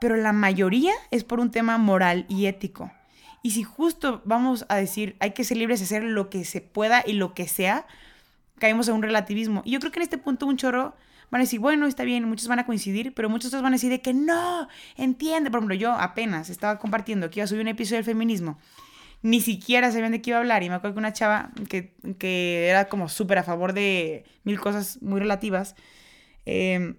pero 0.00 0.16
la 0.16 0.32
mayoría 0.32 0.92
es 1.10 1.24
por 1.24 1.40
un 1.40 1.50
tema 1.50 1.78
moral 1.78 2.26
y 2.28 2.46
ético. 2.46 2.90
Y 3.42 3.52
si 3.52 3.62
justo 3.62 4.22
vamos 4.24 4.66
a 4.68 4.76
decir, 4.76 5.16
hay 5.20 5.30
que 5.30 5.44
ser 5.44 5.56
libres 5.56 5.80
de 5.80 5.84
hacer 5.84 6.02
lo 6.02 6.30
que 6.30 6.44
se 6.44 6.60
pueda 6.60 7.02
y 7.06 7.12
lo 7.12 7.32
que 7.32 7.46
sea, 7.46 7.86
caemos 8.58 8.88
en 8.88 8.94
un 8.94 9.02
relativismo. 9.02 9.62
Y 9.64 9.72
yo 9.72 9.80
creo 9.80 9.92
que 9.92 10.00
en 10.00 10.04
este 10.04 10.18
punto 10.18 10.46
un 10.46 10.56
chorro 10.56 10.94
van 11.30 11.40
a 11.40 11.44
decir, 11.44 11.60
bueno, 11.60 11.86
está 11.86 12.04
bien, 12.04 12.24
muchos 12.24 12.48
van 12.48 12.58
a 12.58 12.66
coincidir, 12.66 13.14
pero 13.14 13.28
muchos 13.28 13.48
otros 13.48 13.62
van 13.62 13.72
a 13.72 13.76
decir 13.76 13.90
de 13.90 14.00
que 14.00 14.14
no, 14.14 14.68
entiende. 14.96 15.50
Por 15.50 15.58
ejemplo, 15.58 15.74
yo 15.74 15.92
apenas 15.92 16.50
estaba 16.50 16.78
compartiendo 16.78 17.30
que 17.30 17.40
iba 17.40 17.44
a 17.44 17.46
subir 17.46 17.62
un 17.62 17.68
episodio 17.68 17.98
del 17.98 18.04
feminismo. 18.04 18.58
Ni 19.22 19.40
siquiera 19.40 19.90
sabían 19.90 20.12
de 20.12 20.22
qué 20.22 20.30
iba 20.30 20.38
a 20.38 20.40
hablar. 20.40 20.62
Y 20.62 20.68
me 20.68 20.76
acuerdo 20.76 20.94
que 20.94 20.98
una 20.98 21.12
chava 21.12 21.50
que, 21.68 21.94
que 22.18 22.68
era 22.68 22.88
como 22.88 23.08
súper 23.08 23.38
a 23.38 23.42
favor 23.42 23.72
de 23.72 24.24
mil 24.44 24.60
cosas 24.60 25.00
muy 25.02 25.20
relativas, 25.20 25.74
em, 26.44 26.96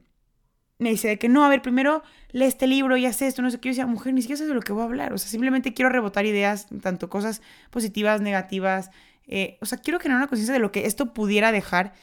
me 0.80 0.90
dice 0.90 1.08
de 1.08 1.18
que 1.18 1.30
no, 1.30 1.44
a 1.44 1.50
ver, 1.50 1.62
primero 1.62 2.04
lee 2.32 2.46
este 2.46 2.68
libro 2.68 2.98
y 2.98 3.06
hace 3.06 3.28
esto, 3.28 3.42
no 3.42 3.50
sé 3.50 3.60
qué. 3.60 3.70
Yo 3.70 3.72
decía, 3.72 3.86
mujer, 3.88 4.14
ni 4.14 4.22
siquiera 4.22 4.38
sé 4.38 4.46
de 4.48 4.54
lo 4.54 4.62
que 4.62 4.74
voy 4.74 4.84
a 4.84 4.86
hablar. 4.86 5.14
O 5.14 5.18
sea, 5.18 5.30
simplemente 5.30 5.74
quiero 5.74 5.90
rebotar 5.90 6.26
ideas, 6.26 6.68
tanto 6.82 7.10
cosas 7.10 7.42
positivas, 7.72 8.22
negativas. 8.22 8.92
Eh, 9.28 9.58
o 9.62 9.66
sea, 9.66 9.80
quiero 9.80 10.00
generar 10.00 10.20
una 10.20 10.28
conciencia 10.28 10.54
de 10.54 10.60
lo 10.60 10.72
que 10.72 10.86
esto 10.86 11.14
pudiera 11.14 11.52
dejar 11.52 11.94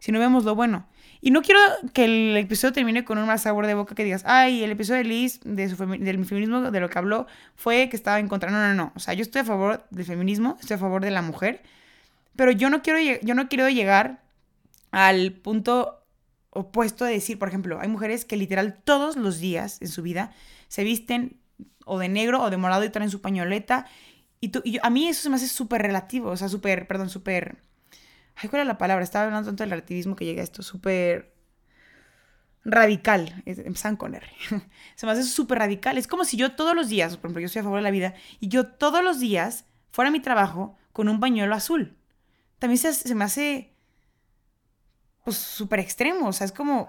si 0.00 0.12
no 0.12 0.18
vemos 0.18 0.44
lo 0.44 0.54
bueno. 0.54 0.86
Y 1.20 1.30
no 1.30 1.42
quiero 1.42 1.60
que 1.94 2.04
el 2.04 2.36
episodio 2.36 2.72
termine 2.72 3.04
con 3.04 3.18
un 3.18 3.26
mal 3.26 3.38
sabor 3.38 3.66
de 3.66 3.74
boca 3.74 3.94
que 3.94 4.04
digas, 4.04 4.22
ay, 4.26 4.62
el 4.62 4.70
episodio 4.70 4.98
de 4.98 5.08
Liz, 5.08 5.40
de 5.44 5.68
su 5.68 5.76
del 5.76 6.24
feminismo, 6.24 6.70
de 6.70 6.80
lo 6.80 6.88
que 6.90 6.98
habló, 6.98 7.26
fue 7.54 7.88
que 7.88 7.96
estaba 7.96 8.18
en 8.18 8.28
contra. 8.28 8.50
No, 8.50 8.58
no, 8.60 8.74
no. 8.74 8.92
O 8.94 9.00
sea, 9.00 9.14
yo 9.14 9.22
estoy 9.22 9.40
a 9.40 9.44
favor 9.44 9.86
del 9.90 10.04
feminismo, 10.04 10.56
estoy 10.60 10.74
a 10.74 10.78
favor 10.78 11.02
de 11.02 11.10
la 11.10 11.22
mujer, 11.22 11.62
pero 12.36 12.50
yo 12.52 12.68
no 12.70 12.82
quiero, 12.82 12.98
yo 13.22 13.34
no 13.34 13.48
quiero 13.48 13.68
llegar 13.70 14.22
al 14.90 15.32
punto 15.32 16.05
opuesto 16.56 17.04
de 17.04 17.12
decir, 17.12 17.38
por 17.38 17.48
ejemplo, 17.48 17.80
hay 17.80 17.88
mujeres 17.88 18.24
que 18.24 18.36
literal 18.36 18.80
todos 18.84 19.16
los 19.16 19.38
días 19.38 19.80
en 19.80 19.88
su 19.88 20.02
vida 20.02 20.32
se 20.68 20.84
visten 20.84 21.38
o 21.84 21.98
de 21.98 22.08
negro 22.08 22.42
o 22.42 22.50
de 22.50 22.56
morado 22.56 22.84
y 22.84 22.90
traen 22.90 23.10
su 23.10 23.20
pañoleta. 23.20 23.86
Y, 24.40 24.48
tú, 24.48 24.62
a 24.82 24.90
mí 24.90 25.08
eso 25.08 25.22
se 25.22 25.30
me 25.30 25.36
hace 25.36 25.48
súper 25.48 25.82
relativo, 25.82 26.30
o 26.30 26.36
sea, 26.36 26.48
súper, 26.48 26.86
perdón, 26.86 27.10
súper 27.10 27.58
Ay, 28.36 28.50
¿cuál 28.50 28.62
es 28.62 28.68
la 28.68 28.78
palabra? 28.78 29.02
Estaba 29.02 29.24
hablando 29.24 29.48
tanto 29.48 29.62
del 29.62 29.70
relativismo 29.70 30.14
que 30.14 30.26
llega 30.26 30.42
a 30.42 30.44
esto, 30.44 30.62
súper 30.62 31.34
radical. 32.64 33.42
Empiezan 33.46 33.96
con 33.96 34.14
R. 34.14 34.26
Se 34.94 35.06
me 35.06 35.12
hace 35.12 35.22
súper 35.22 35.58
radical. 35.58 35.96
Es 35.96 36.06
como 36.06 36.24
si 36.24 36.36
yo 36.36 36.52
todos 36.52 36.76
los 36.76 36.88
días, 36.88 37.16
por 37.16 37.28
ejemplo, 37.28 37.40
yo 37.40 37.46
estoy 37.46 37.60
a 37.60 37.62
favor 37.62 37.78
de 37.78 37.84
la 37.84 37.90
vida, 37.90 38.14
y 38.38 38.48
yo 38.48 38.66
todos 38.66 39.02
los 39.02 39.20
días 39.20 39.64
fuera 39.90 40.10
a 40.10 40.12
mi 40.12 40.20
trabajo 40.20 40.76
con 40.92 41.08
un 41.08 41.18
pañuelo 41.18 41.54
azul. 41.54 41.96
También 42.58 42.78
se, 42.78 43.14
me 43.14 43.24
hace, 43.24 43.74
pues, 45.26 45.36
súper 45.36 45.80
extremo. 45.80 46.28
O 46.28 46.32
sea, 46.32 46.44
es 46.44 46.52
como, 46.52 46.88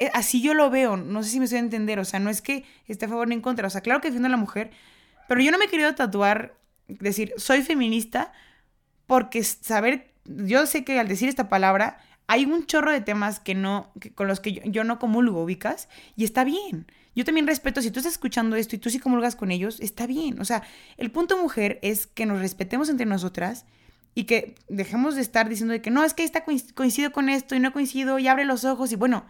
eh, 0.00 0.10
así 0.14 0.40
yo 0.40 0.54
lo 0.54 0.70
veo. 0.70 0.96
No 0.96 1.22
sé 1.22 1.28
si 1.28 1.38
me 1.38 1.44
estoy 1.44 1.58
a 1.58 1.60
entender. 1.60 1.98
O 1.98 2.04
sea, 2.06 2.18
no 2.18 2.30
es 2.30 2.40
que 2.40 2.64
esté 2.86 3.04
a 3.04 3.08
favor 3.08 3.28
ni 3.28 3.34
en 3.34 3.42
contra. 3.42 3.66
O 3.66 3.70
sea, 3.70 3.82
claro 3.82 4.00
que 4.00 4.08
defiendo 4.08 4.26
a 4.26 4.30
la 4.30 4.38
mujer, 4.38 4.70
pero 5.28 5.42
yo 5.42 5.52
no 5.52 5.58
me 5.58 5.66
he 5.66 5.68
querido 5.68 5.94
tatuar, 5.94 6.54
decir, 6.88 7.34
soy 7.36 7.62
feminista, 7.62 8.32
porque 9.06 9.44
saber 9.44 10.14
yo 10.24 10.66
sé 10.66 10.82
que 10.82 10.98
al 10.98 11.08
decir 11.08 11.28
esta 11.28 11.50
palabra 11.50 11.98
hay 12.26 12.46
un 12.46 12.64
chorro 12.64 12.90
de 12.90 13.02
temas 13.02 13.38
que 13.38 13.54
no, 13.54 13.92
con 14.14 14.28
los 14.28 14.40
que 14.40 14.52
yo, 14.52 14.84
no 14.84 14.98
comulgo, 14.98 15.42
ubicas, 15.42 15.88
y 16.16 16.24
está 16.24 16.44
bien. 16.44 16.90
Yo 17.14 17.24
también 17.24 17.46
respeto, 17.46 17.82
si 17.82 17.90
tú 17.90 18.00
estás 18.00 18.12
escuchando 18.12 18.56
esto 18.56 18.76
y 18.76 18.78
tú 18.78 18.90
sí 18.90 18.98
comulgas 18.98 19.36
con 19.36 19.50
ellos, 19.50 19.78
está 19.80 20.06
bien. 20.06 20.40
O 20.40 20.44
sea, 20.44 20.62
el 20.96 21.10
punto 21.10 21.36
mujer 21.36 21.78
es 21.82 22.06
que 22.06 22.26
nos 22.26 22.40
respetemos 22.40 22.88
entre 22.88 23.06
nosotras 23.06 23.66
y 24.14 24.24
que 24.24 24.56
dejemos 24.68 25.14
de 25.14 25.22
estar 25.22 25.48
diciendo 25.48 25.72
de 25.72 25.82
que 25.82 25.90
no, 25.90 26.04
es 26.04 26.14
que 26.14 26.24
esta 26.24 26.44
coincido 26.74 27.12
con 27.12 27.28
esto 27.28 27.54
y 27.54 27.60
no 27.60 27.72
coincido 27.72 28.18
y 28.18 28.28
abre 28.28 28.44
los 28.44 28.64
ojos 28.64 28.90
y 28.92 28.96
bueno, 28.96 29.24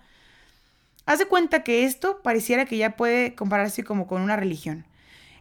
haz 1.06 1.18
de 1.18 1.26
cuenta 1.26 1.62
que 1.62 1.84
esto 1.84 2.22
pareciera 2.22 2.64
que 2.64 2.76
ya 2.76 2.96
puede 2.96 3.34
compararse 3.34 3.84
como 3.84 4.06
con 4.06 4.22
una 4.22 4.36
religión. 4.36 4.86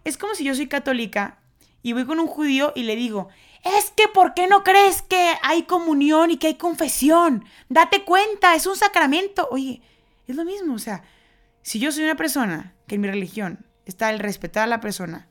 Es 0.04 0.18
como 0.18 0.36
si 0.36 0.44
yo 0.44 0.56
soy 0.56 0.68
católica 0.68 1.40
y 1.82 1.94
voy 1.94 2.06
con 2.06 2.20
un 2.20 2.28
judío 2.28 2.74
y 2.76 2.84
le 2.84 2.96
digo, 2.96 3.30
es 3.64 3.92
que 3.96 4.08
¿por 4.08 4.34
qué 4.34 4.48
no 4.48 4.64
crees 4.64 5.02
que 5.02 5.34
hay 5.42 5.64
comunión 5.64 6.32
y 6.32 6.38
que 6.38 6.48
hay 6.48 6.56
confesión? 6.56 7.46
Date 7.70 8.04
cuenta, 8.04 8.56
es 8.56 8.68
un 8.68 8.76
sacramento. 8.76 9.48
Oye, 9.52 9.82
es 10.28 10.36
lo 10.36 10.46
mismo, 10.46 10.74
o 10.74 10.80
sea, 10.80 11.04
si 11.62 11.80
yo 11.80 11.92
soy 11.92 12.04
una 12.04 12.16
persona 12.16 12.74
que 12.88 12.96
en 12.96 13.02
mi 13.02 13.08
religión 13.08 13.66
está 13.86 14.10
el 14.10 14.20
respetar 14.20 14.64
a 14.64 14.68
la 14.68 14.82
persona 14.82 15.28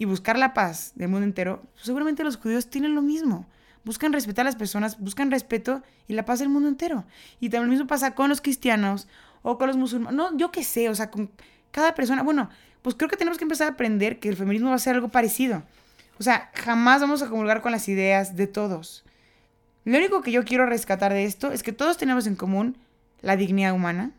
y 0.00 0.06
buscar 0.06 0.38
la 0.38 0.54
paz 0.54 0.92
del 0.94 1.10
mundo 1.10 1.26
entero, 1.26 1.60
pues 1.74 1.84
seguramente 1.84 2.24
los 2.24 2.38
judíos 2.38 2.70
tienen 2.70 2.94
lo 2.94 3.02
mismo. 3.02 3.46
buscan 3.84 4.14
respetar 4.14 4.44
a 4.44 4.48
las 4.48 4.56
personas, 4.56 4.98
buscan 4.98 5.30
respeto 5.30 5.82
y 6.08 6.14
la 6.14 6.24
paz 6.24 6.38
del 6.38 6.48
mundo 6.48 6.70
entero. 6.70 7.04
Y 7.38 7.50
también 7.50 7.66
lo 7.66 7.72
mismo 7.72 7.86
pasa 7.86 8.14
con 8.14 8.30
los 8.30 8.40
cristianos 8.40 9.08
o 9.42 9.58
con 9.58 9.66
los 9.66 9.76
musulmanes. 9.76 10.16
No, 10.16 10.34
yo 10.38 10.50
qué 10.50 10.64
sé, 10.64 10.88
o 10.88 10.94
sea, 10.94 11.10
con 11.10 11.30
cada 11.70 11.94
persona. 11.94 12.22
Bueno, 12.22 12.48
pues 12.80 12.94
creo 12.94 13.10
que 13.10 13.18
tenemos 13.18 13.36
que 13.36 13.44
empezar 13.44 13.68
a 13.68 13.72
aprender 13.72 14.20
que 14.20 14.30
el 14.30 14.36
feminismo 14.36 14.70
va 14.70 14.76
a 14.76 14.78
ser 14.78 14.94
algo 14.94 15.08
parecido. 15.08 15.64
O 16.18 16.22
sea, 16.22 16.50
jamás 16.54 17.02
vamos 17.02 17.20
a 17.20 17.28
comulgar 17.28 17.60
con 17.60 17.70
las 17.70 17.86
ideas 17.86 18.36
de 18.36 18.46
todos. 18.46 19.04
Lo 19.84 19.98
único 19.98 20.22
que 20.22 20.32
yo 20.32 20.46
quiero 20.46 20.64
rescatar 20.64 21.12
de 21.12 21.26
esto 21.26 21.52
es 21.52 21.62
que 21.62 21.72
todos 21.72 21.98
tenemos 21.98 22.26
en 22.26 22.36
común 22.36 22.78
la 23.20 23.36
dignidad 23.36 23.74
humana, 23.74 24.12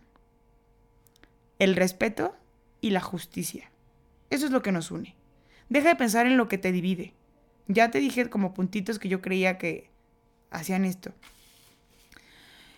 el 1.58 1.76
respeto 1.76 2.36
y 2.82 2.92
la 2.92 3.02
justicia. 3.02 3.72
Eso 4.30 4.46
es 4.46 4.52
lo 4.52 4.62
que 4.62 4.72
nos 4.72 4.92
une. 4.92 5.16
Deja 5.72 5.88
de 5.88 5.96
pensar 5.96 6.28
en 6.28 6.36
lo 6.36 6.50
que 6.50 6.58
te 6.58 6.74
divide. 6.74 7.14
Ya 7.68 7.92
te 7.92 8.00
dije 8.00 8.30
como 8.30 8.54
puntitos 8.54 9.00
que 9.00 9.08
yo 9.08 9.22
creía 9.22 9.58
que 9.58 9.90
hacían 10.50 10.84
esto. 10.84 11.14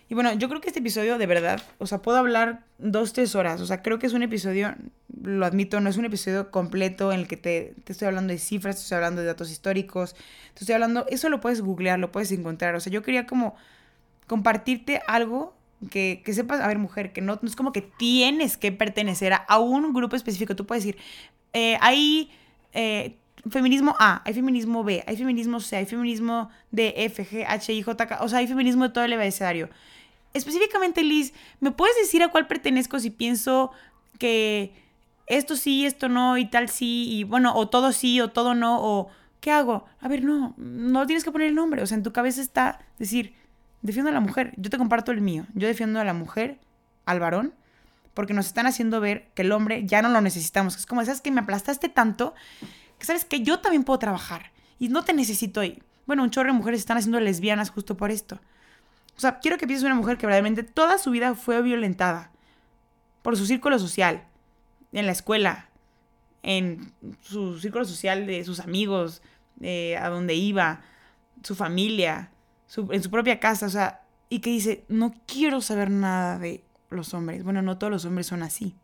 Y 0.08 0.14
bueno, 0.14 0.32
yo 0.34 0.48
creo 0.48 0.60
que 0.60 0.68
este 0.68 0.78
episodio 0.78 1.18
de 1.18 1.26
verdad, 1.26 1.60
o 1.78 1.88
sea, 1.88 2.02
puedo 2.02 2.18
hablar 2.18 2.62
dos, 2.78 3.12
tres 3.12 3.34
horas. 3.34 3.60
O 3.60 3.66
sea, 3.66 3.82
creo 3.82 3.98
que 3.98 4.06
es 4.06 4.12
un 4.12 4.22
episodio, 4.22 4.76
lo 5.24 5.44
admito, 5.44 5.80
no 5.80 5.90
es 5.90 5.96
un 5.96 6.04
episodio 6.04 6.52
completo 6.52 7.10
en 7.10 7.18
el 7.18 7.26
que 7.26 7.36
te, 7.36 7.74
estoy 7.84 8.06
hablando 8.06 8.32
de 8.32 8.38
cifras, 8.38 8.76
te 8.76 8.82
estoy 8.82 8.94
hablando 8.94 9.22
de 9.22 9.26
datos 9.26 9.50
históricos, 9.50 10.14
te 10.54 10.60
estoy 10.60 10.74
hablando, 10.74 11.04
eso 11.08 11.28
lo 11.28 11.40
puedes 11.40 11.62
googlear, 11.62 11.98
lo 11.98 12.12
puedes 12.12 12.30
encontrar. 12.30 12.76
O 12.76 12.80
sea, 12.80 12.92
yo 12.92 13.02
quería 13.02 13.26
como 13.26 13.56
compartirte 14.28 15.02
algo 15.08 15.56
que, 15.90 16.22
que 16.24 16.32
sepas, 16.32 16.60
a 16.60 16.68
ver, 16.68 16.78
mujer, 16.78 17.12
que 17.12 17.22
no, 17.22 17.40
es 17.42 17.56
como 17.56 17.72
que 17.72 17.82
tienes 17.82 18.56
que 18.56 18.70
pertenecer 18.70 19.32
a, 19.32 19.58
un 19.58 19.92
grupo 19.92 20.14
específico. 20.14 20.54
Tú 20.54 20.64
puedes 20.64 20.84
decir, 20.84 21.00
eh, 21.54 21.76
hay 21.80 22.30
eh, 22.74 23.16
feminismo 23.50 23.94
A, 23.98 24.22
hay 24.24 24.34
feminismo 24.34 24.84
B, 24.84 25.02
hay 25.06 25.16
feminismo 25.16 25.60
C, 25.60 25.76
hay 25.76 25.86
feminismo 25.86 26.50
D, 26.70 26.94
F, 26.96 27.26
G, 27.26 27.44
H, 27.46 27.72
I, 27.72 27.82
J, 27.82 28.06
K, 28.06 28.18
o 28.22 28.28
sea, 28.28 28.40
hay 28.40 28.46
feminismo 28.46 28.84
de 28.84 28.90
todo 28.90 29.04
el 29.04 29.12
abecedario. 29.12 29.68
Específicamente, 30.32 31.02
Liz, 31.02 31.32
¿me 31.60 31.70
puedes 31.70 31.96
decir 31.96 32.22
a 32.22 32.28
cuál 32.28 32.46
pertenezco 32.46 32.98
si 32.98 33.10
pienso 33.10 33.70
que 34.18 34.72
esto 35.26 35.56
sí, 35.56 35.86
esto 35.86 36.08
no, 36.08 36.36
y 36.36 36.46
tal 36.46 36.68
sí, 36.68 37.08
y 37.10 37.24
bueno, 37.24 37.54
o 37.54 37.68
todo 37.68 37.92
sí, 37.92 38.20
o 38.20 38.30
todo 38.30 38.54
no, 38.54 38.82
o 38.82 39.08
¿qué 39.40 39.50
hago? 39.50 39.86
A 40.00 40.08
ver, 40.08 40.24
no, 40.24 40.54
no 40.56 41.06
tienes 41.06 41.24
que 41.24 41.30
poner 41.30 41.48
el 41.48 41.54
nombre, 41.54 41.82
o 41.82 41.86
sea, 41.86 41.96
en 41.96 42.02
tu 42.02 42.12
cabeza 42.12 42.40
está 42.40 42.80
decir, 42.98 43.34
defiendo 43.82 44.10
a 44.10 44.14
la 44.14 44.20
mujer, 44.20 44.52
yo 44.56 44.70
te 44.70 44.78
comparto 44.78 45.12
el 45.12 45.20
mío, 45.20 45.46
yo 45.54 45.68
defiendo 45.68 46.00
a 46.00 46.04
la 46.04 46.14
mujer, 46.14 46.58
al 47.06 47.20
varón, 47.20 47.54
porque 48.14 48.32
nos 48.32 48.46
están 48.46 48.66
haciendo 48.66 49.00
ver 49.00 49.30
que 49.34 49.42
el 49.42 49.52
hombre 49.52 49.84
ya 49.84 50.00
no 50.00 50.08
lo 50.08 50.20
necesitamos. 50.20 50.76
Es 50.76 50.86
como, 50.86 51.04
¿sabes 51.04 51.20
que 51.20 51.30
me 51.30 51.40
aplastaste 51.40 51.88
tanto? 51.88 52.34
Que 52.98 53.04
sabes 53.06 53.24
que 53.24 53.42
yo 53.42 53.60
también 53.60 53.84
puedo 53.84 53.98
trabajar 53.98 54.52
y 54.78 54.88
no 54.88 55.04
te 55.04 55.12
necesito 55.12 55.60
ahí. 55.60 55.82
Bueno, 56.06 56.22
un 56.22 56.30
chorro 56.30 56.52
de 56.52 56.58
mujeres 56.58 56.80
están 56.80 56.96
haciendo 56.96 57.18
lesbianas 57.20 57.70
justo 57.70 57.96
por 57.96 58.10
esto. 58.10 58.40
O 59.16 59.20
sea, 59.20 59.38
quiero 59.38 59.58
que 59.58 59.66
pienses 59.66 59.84
una 59.84 59.94
mujer 59.94 60.16
que 60.16 60.26
verdaderamente 60.26 60.62
toda 60.62 60.98
su 60.98 61.10
vida 61.10 61.34
fue 61.34 61.60
violentada 61.62 62.30
por 63.22 63.36
su 63.36 63.46
círculo 63.46 63.78
social, 63.78 64.24
en 64.92 65.06
la 65.06 65.12
escuela, 65.12 65.68
en 66.42 66.92
su 67.20 67.58
círculo 67.58 67.84
social 67.84 68.26
de 68.26 68.44
sus 68.44 68.60
amigos, 68.60 69.22
a 69.98 70.08
donde 70.08 70.34
iba, 70.34 70.82
su 71.42 71.54
familia, 71.54 72.30
en 72.76 73.02
su 73.02 73.10
propia 73.10 73.40
casa, 73.40 73.66
o 73.66 73.70
sea, 73.70 74.02
y 74.28 74.40
que 74.40 74.50
dice, 74.50 74.84
no 74.88 75.14
quiero 75.26 75.60
saber 75.60 75.90
nada 75.90 76.38
de 76.38 76.64
los 76.96 77.14
hombres. 77.14 77.44
Bueno, 77.44 77.62
no 77.62 77.78
todos 77.78 77.90
los 77.90 78.04
hombres 78.04 78.26
son 78.26 78.42
así. 78.42 78.74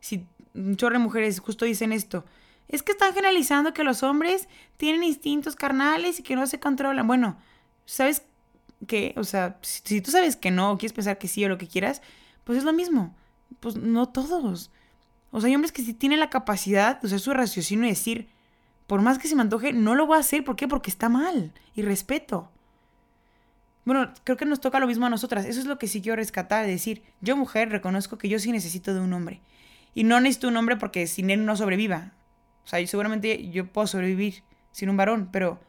Si 0.00 0.26
un 0.54 0.76
chorro 0.76 0.94
de 0.94 1.04
mujeres 1.04 1.40
justo 1.40 1.64
dicen 1.64 1.92
esto, 1.92 2.24
es 2.68 2.82
que 2.82 2.92
están 2.92 3.12
generalizando 3.12 3.72
que 3.72 3.84
los 3.84 4.02
hombres 4.02 4.48
tienen 4.76 5.02
instintos 5.02 5.56
carnales 5.56 6.18
y 6.18 6.22
que 6.22 6.36
no 6.36 6.46
se 6.46 6.60
controlan. 6.60 7.06
Bueno, 7.06 7.36
¿sabes 7.84 8.22
qué? 8.86 9.14
O 9.16 9.24
sea, 9.24 9.58
si, 9.62 10.00
tú 10.00 10.10
sabes 10.10 10.36
que 10.36 10.50
no, 10.50 10.72
o 10.72 10.78
quieres 10.78 10.92
pensar 10.92 11.18
que 11.18 11.28
sí 11.28 11.44
o 11.44 11.48
lo 11.48 11.58
que 11.58 11.68
quieras, 11.68 12.02
pues 12.44 12.58
es 12.58 12.64
lo 12.64 12.72
mismo. 12.72 13.14
Pues 13.60 13.76
no 13.76 14.08
todos. 14.08 14.70
O 15.30 15.40
sea, 15.40 15.48
hay 15.48 15.54
hombres 15.54 15.72
que 15.72 15.82
sí 15.82 15.94
tienen 15.94 16.20
la 16.20 16.30
capacidad 16.30 17.00
de 17.00 17.06
usar 17.06 17.20
su 17.20 17.32
raciocinio 17.32 17.86
y 17.86 17.90
decir, 17.90 18.28
por 18.86 19.02
más 19.02 19.18
que 19.18 19.28
se 19.28 19.36
me 19.36 19.42
antoje, 19.42 19.72
no 19.72 19.94
lo 19.94 20.06
voy 20.06 20.16
a 20.16 20.20
hacer. 20.20 20.44
¿Por 20.44 20.56
qué? 20.56 20.68
Porque 20.68 20.90
está 20.90 21.08
mal. 21.08 21.52
Y 21.74 21.82
respeto. 21.82 22.50
Bueno, 23.84 24.12
creo 24.24 24.36
que 24.36 24.46
nos 24.46 24.60
toca 24.60 24.80
lo 24.80 24.86
mismo 24.86 25.06
a 25.06 25.10
nosotras. 25.10 25.44
Eso 25.44 25.60
es 25.60 25.66
lo 25.66 25.78
que 25.78 25.88
sí 25.88 26.00
quiero 26.00 26.16
rescatar, 26.16 26.66
decir, 26.66 27.02
yo 27.20 27.36
mujer 27.36 27.68
reconozco 27.70 28.16
que 28.16 28.28
yo 28.28 28.38
sí 28.38 28.50
necesito 28.50 28.94
de 28.94 29.00
un 29.00 29.12
hombre. 29.12 29.40
Y 29.94 30.04
no 30.04 30.20
necesito 30.20 30.48
un 30.48 30.56
hombre 30.56 30.76
porque 30.76 31.06
sin 31.06 31.30
él 31.30 31.44
no 31.44 31.56
sobreviva. 31.56 32.12
O 32.64 32.66
sea, 32.66 32.84
seguramente 32.86 33.50
yo 33.50 33.66
puedo 33.66 33.86
sobrevivir 33.86 34.42
sin 34.72 34.88
un 34.88 34.96
varón, 34.96 35.28
pero 35.30 35.60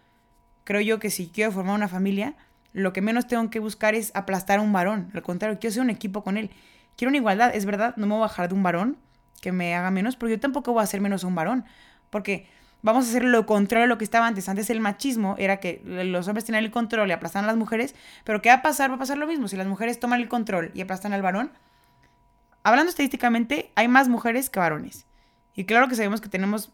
creo 0.64 0.82
yo 0.82 1.00
que 1.00 1.12
si 1.12 1.28
quiero 1.28 1.52
formar 1.52 1.76
una 1.76 1.90
familia, 1.90 2.36
lo 2.72 2.94
que 2.94 3.02
menos 3.02 3.28
tengo 3.28 3.50
que 3.50 3.60
buscar 3.60 3.96
es 3.96 4.12
aplastar 4.16 4.60
a 4.60 4.62
un 4.62 4.74
varón. 4.74 5.12
Al 5.14 5.22
contrario, 5.22 5.60
quiero 5.60 5.74
ser 5.74 5.84
un 5.84 5.90
equipo 5.90 6.24
con 6.24 6.38
él. 6.38 6.50
Quiero 6.96 7.10
una 7.10 7.18
igualdad. 7.18 7.54
Es 7.54 7.66
verdad, 7.66 7.96
no 7.98 8.08
me 8.08 8.14
voy 8.14 8.20
a 8.20 8.28
bajar 8.28 8.48
de 8.50 8.56
un 8.56 8.64
varón 8.64 8.98
que 9.42 9.52
me 9.52 9.76
haga 9.76 9.92
menos, 9.92 10.16
pero 10.16 10.30
yo 10.30 10.40
tampoco 10.40 10.72
voy 10.72 10.82
a 10.82 10.84
hacer 10.84 11.02
menos 11.02 11.24
a 11.24 11.28
un 11.28 11.36
varón. 11.36 11.66
Porque 12.10 12.48
vamos 12.86 13.08
a 13.08 13.10
hacer 13.10 13.24
lo 13.24 13.48
contrario 13.48 13.86
de 13.86 13.90
lo 13.90 13.98
que 13.98 14.04
estaba 14.04 14.28
antes. 14.28 14.48
Antes 14.48 14.70
el 14.70 14.80
machismo 14.80 15.36
era 15.40 15.58
que 15.58 15.82
los 15.84 16.28
hombres 16.28 16.46
tenían 16.46 16.64
el 16.64 16.70
control 16.70 17.10
y 17.10 17.14
aplastaban 17.14 17.46
a 17.46 17.48
las 17.48 17.58
mujeres, 17.58 17.96
pero 18.24 18.44
¿qué 18.44 18.50
va 18.50 18.56
a 18.56 18.62
pasar? 18.62 18.92
Va 18.92 18.96
a 18.96 19.00
pasar 19.00 19.18
lo 19.18 19.26
mismo. 19.26 19.48
Si 19.48 19.58
las 19.58 19.66
mujeres 19.66 20.00
toman 20.00 20.22
el 20.22 20.30
control 20.30 20.70
y 20.76 20.82
aplastan 20.82 21.12
al 21.12 21.24
varón, 21.24 21.52
hablando 22.62 22.92
estadísticamente, 22.92 23.72
hay 23.76 23.88
más 23.88 24.08
mujeres 24.08 24.52
que 24.52 24.60
varones. 24.60 25.08
Y 25.56 25.66
claro 25.66 25.88
que 25.88 25.96
sabemos 25.96 26.22
que 26.22 26.30
tenemos 26.30 26.72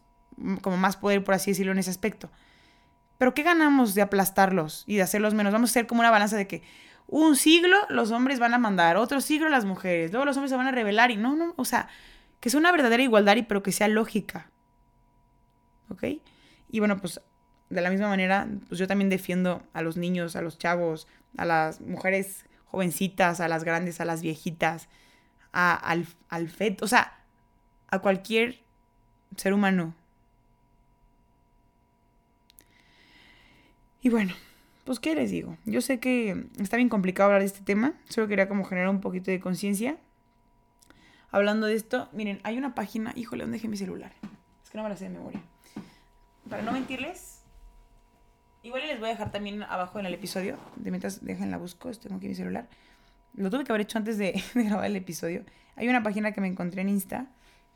como 0.60 0.76
más 0.76 0.98
poder, 0.98 1.24
por 1.24 1.34
así 1.34 1.52
decirlo, 1.52 1.72
en 1.72 1.78
ese 1.78 1.90
aspecto. 1.90 2.30
Pero 3.16 3.32
¿qué 3.32 3.42
ganamos 3.42 3.94
de 3.94 4.02
aplastarlos 4.02 4.84
y 4.86 4.96
de 4.96 5.02
hacerlos 5.02 5.32
menos? 5.32 5.54
Vamos 5.54 5.70
a 5.70 5.72
ser 5.72 5.86
como 5.86 6.02
una 6.02 6.10
balanza 6.10 6.36
de 6.36 6.46
que 6.46 6.62
un 7.06 7.36
siglo 7.36 7.78
los 7.88 8.10
hombres 8.10 8.38
van 8.38 8.52
a 8.52 8.58
mandar, 8.58 8.98
otro 8.98 9.22
siglo 9.22 9.48
las 9.48 9.64
mujeres, 9.64 10.12
luego 10.12 10.26
los 10.26 10.36
hombres 10.36 10.50
se 10.50 10.56
van 10.56 10.66
a 10.66 10.72
rebelar 10.72 11.10
y 11.10 11.16
no, 11.16 11.36
no, 11.36 11.54
o 11.56 11.64
sea, 11.64 11.88
que 12.40 12.50
sea 12.50 12.60
una 12.60 12.72
verdadera 12.72 13.02
igualdad 13.02 13.36
y 13.36 13.42
pero 13.42 13.62
que 13.62 13.72
sea 13.72 13.88
lógica. 13.88 14.51
¿Ok? 15.92 16.04
Y 16.70 16.78
bueno, 16.78 16.98
pues 16.98 17.20
de 17.72 17.80
la 17.80 17.90
misma 17.90 18.08
manera, 18.08 18.48
pues 18.68 18.78
yo 18.78 18.86
también 18.86 19.08
defiendo 19.08 19.62
a 19.72 19.82
los 19.82 19.96
niños, 19.96 20.36
a 20.36 20.42
los 20.42 20.58
chavos, 20.58 21.06
a 21.36 21.44
las 21.44 21.80
mujeres 21.80 22.44
jovencitas, 22.66 23.40
a 23.40 23.48
las 23.48 23.64
grandes, 23.64 24.00
a 24.00 24.04
las 24.04 24.20
viejitas, 24.20 24.88
a, 25.52 25.74
al, 25.74 26.06
al 26.28 26.50
o 26.80 26.86
sea, 26.86 27.18
a 27.88 27.98
cualquier 28.00 28.60
ser 29.36 29.54
humano. 29.54 29.94
Y 34.02 34.08
bueno, 34.10 34.34
pues 34.84 34.98
qué 34.98 35.14
les 35.14 35.30
digo. 35.30 35.56
Yo 35.64 35.80
sé 35.80 36.00
que 36.00 36.46
está 36.58 36.76
bien 36.76 36.88
complicado 36.88 37.28
hablar 37.28 37.40
de 37.40 37.46
este 37.46 37.60
tema, 37.60 37.94
solo 38.08 38.28
quería 38.28 38.48
como 38.48 38.64
generar 38.64 38.88
un 38.88 39.00
poquito 39.00 39.30
de 39.30 39.40
conciencia. 39.40 39.96
Hablando 41.30 41.66
de 41.66 41.74
esto, 41.74 42.10
miren, 42.12 42.40
hay 42.42 42.58
una 42.58 42.74
página, 42.74 43.12
híjole, 43.16 43.44
¿dónde 43.44 43.56
dejé 43.56 43.68
mi 43.68 43.78
celular? 43.78 44.12
Es 44.62 44.70
que 44.70 44.76
no 44.76 44.84
me 44.84 44.90
la 44.90 44.96
sé 44.96 45.04
de 45.04 45.10
memoria 45.10 45.40
para 46.48 46.62
no 46.62 46.72
mentirles, 46.72 47.42
igual 48.62 48.86
les 48.86 48.98
voy 48.98 49.08
a 49.08 49.12
dejar 49.12 49.30
también 49.30 49.62
abajo 49.62 49.98
en 49.98 50.06
el 50.06 50.14
episodio, 50.14 50.58
de 50.76 50.90
mientras 50.90 51.24
dejen 51.24 51.50
la 51.50 51.58
busco, 51.58 51.90
tengo 51.92 52.16
aquí 52.16 52.28
mi 52.28 52.34
celular. 52.34 52.68
Lo 53.34 53.50
tuve 53.50 53.64
que 53.64 53.72
haber 53.72 53.82
hecho 53.82 53.98
antes 53.98 54.18
de, 54.18 54.42
grabar 54.54 54.86
el 54.86 54.96
episodio. 54.96 55.44
Hay 55.76 55.88
una 55.88 56.02
página 56.02 56.32
que 56.32 56.40
me 56.40 56.48
encontré 56.48 56.82
en 56.82 56.88
Insta 56.88 57.26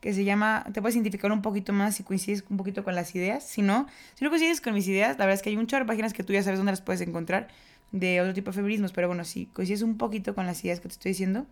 que 0.01 0.13
se 0.13 0.25
llama, 0.25 0.65
te 0.75 0.83
puedes 0.83 0.95
identificar 0.95 1.33
un 1.33 1.41
poquito 1.41 1.73
más 1.73 1.97
si 1.97 2.03
coincides 2.03 2.45
un 2.51 2.59
poquito 2.59 2.85
con 2.85 2.95
las 2.95 3.15
ideas. 3.15 3.45
Si 3.49 3.63
no, 3.63 3.87
si 4.15 4.25
no 4.25 4.31
coincides 4.31 4.61
con 4.61 4.75
mis 4.75 4.87
ideas, 4.87 5.19
la 5.19 5.25
verdad 5.25 5.35
es 5.35 5.43
que 5.43 5.49
hay 5.49 5.57
un 5.57 5.67
chorro 5.67 5.85
de 5.85 5.89
páginas 5.89 6.13
que 6.13 6.23
tú 6.23 6.35
ya 6.35 6.43
sabes 6.43 6.59
dónde 6.59 6.73
las 6.73 6.83
puedes 6.83 7.01
encontrar 7.01 7.49
de 7.93 8.21
otro 8.21 8.35
tipo 8.35 8.51
de 8.51 8.57
feminismos, 8.57 8.93
pero 8.93 9.09
bueno, 9.09 9.25
si 9.25 9.47
coincides 9.47 9.83
un 9.83 9.97
poquito 9.97 10.35
con 10.35 10.45
las 10.45 10.63
ideas 10.65 10.81
que 10.81 10.89
te 10.89 10.93
estoy 10.93 11.13
diciendo, 11.13 11.47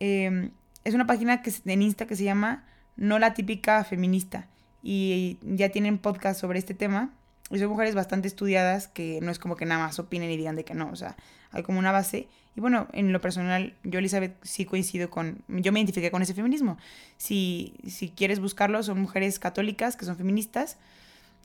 em, 0.00 0.50
es 0.84 0.94
una 0.94 1.06
página 1.06 1.42
que, 1.42 1.52
en 1.64 1.82
Insta 1.82 2.06
que 2.06 2.16
se 2.16 2.24
llama 2.24 2.64
No 2.96 3.18
la 3.18 3.34
típica 3.34 3.84
feminista 3.84 4.48
y 4.82 5.38
ya 5.42 5.70
tienen 5.70 5.98
podcast 5.98 6.40
sobre 6.40 6.58
este 6.58 6.74
tema. 6.74 7.12
Y 7.50 7.58
son 7.58 7.68
mujeres 7.68 7.94
bastante 7.94 8.28
estudiadas 8.28 8.88
que 8.88 9.20
no 9.22 9.30
es 9.30 9.38
como 9.38 9.56
que 9.56 9.64
nada 9.64 9.86
más 9.86 9.98
opinen 9.98 10.30
y 10.30 10.36
digan 10.36 10.54
de 10.54 10.64
que 10.64 10.74
no, 10.74 10.90
o 10.90 10.96
sea, 10.96 11.16
hay 11.50 11.62
como 11.62 11.78
una 11.78 11.92
base. 11.92 12.28
Y 12.56 12.60
bueno, 12.60 12.88
en 12.92 13.12
lo 13.12 13.20
personal, 13.20 13.74
yo 13.84 14.00
Elizabeth 14.00 14.36
sí 14.42 14.64
coincido 14.64 15.08
con, 15.08 15.42
yo 15.48 15.72
me 15.72 15.80
identifiqué 15.80 16.10
con 16.10 16.22
ese 16.22 16.34
feminismo. 16.34 16.76
Si, 17.16 17.74
si 17.86 18.10
quieres 18.10 18.40
buscarlo, 18.40 18.82
son 18.82 19.00
mujeres 19.00 19.38
católicas 19.38 19.96
que 19.96 20.04
son 20.04 20.16
feministas. 20.16 20.76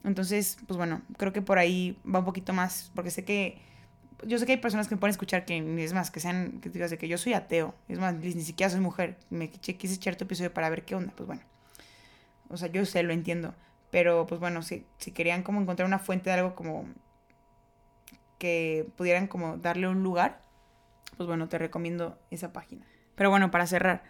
Entonces, 0.04 0.58
pues 0.68 0.78
bueno, 0.78 1.02
creo 1.18 1.32
que 1.32 1.42
por 1.42 1.58
ahí 1.58 1.98
va 2.04 2.20
un 2.20 2.26
poquito 2.26 2.52
más, 2.52 2.92
porque 2.96 3.12
sé 3.12 3.24
que, 3.24 3.60
yo 4.26 4.38
sé 4.38 4.46
que 4.46 4.54
hay 4.54 4.58
personas 4.58 4.88
que 4.88 4.96
me 4.96 5.00
pueden 5.00 5.12
escuchar 5.12 5.46
que, 5.46 5.84
es 5.84 5.94
más, 5.94 6.12
que 6.12 6.20
sean, 6.20 6.60
que 6.60 6.70
digas 6.70 6.92
de 6.92 6.98
que 6.98 7.08
yo 7.08 7.18
soy 7.18 7.34
ateo, 7.34 7.74
es 7.88 8.00
más, 8.00 8.16
ni 8.16 8.42
siquiera 8.42 8.70
soy 8.70 8.82
mujer, 8.82 9.18
me 9.30 9.50
quise 9.50 9.94
echar 9.94 10.16
tu 10.18 10.26
episodio 10.26 10.54
para 10.54 10.70
ver 10.70 10.84
qué 10.84 10.96
onda, 10.96 11.14
pues 11.16 11.28
bueno. 11.28 11.53
O 12.54 12.58
sea, 12.58 12.70
yo 12.70 12.86
sé, 12.86 13.04
lo 13.04 13.14
entiendo. 13.14 13.54
Pero 13.92 14.26
pues 14.26 14.40
bueno, 14.40 14.62
si, 14.62 14.86
si 14.98 15.12
querían 15.12 15.44
como 15.44 15.62
encontrar 15.62 15.88
una 15.88 16.00
fuente 16.00 16.30
de 16.30 16.38
algo 16.38 16.56
como 16.56 16.86
que 18.40 18.88
pudieran 18.98 19.28
como 19.28 19.58
darle 19.58 19.88
un 19.88 20.04
lugar, 20.04 20.42
pues 21.18 21.28
bueno, 21.28 21.48
te 21.50 21.58
recomiendo 21.58 22.18
esa 22.32 22.54
página. 22.54 22.86
Pero 23.16 23.30
bueno, 23.30 23.52
para 23.52 23.68
cerrar, 23.68 24.04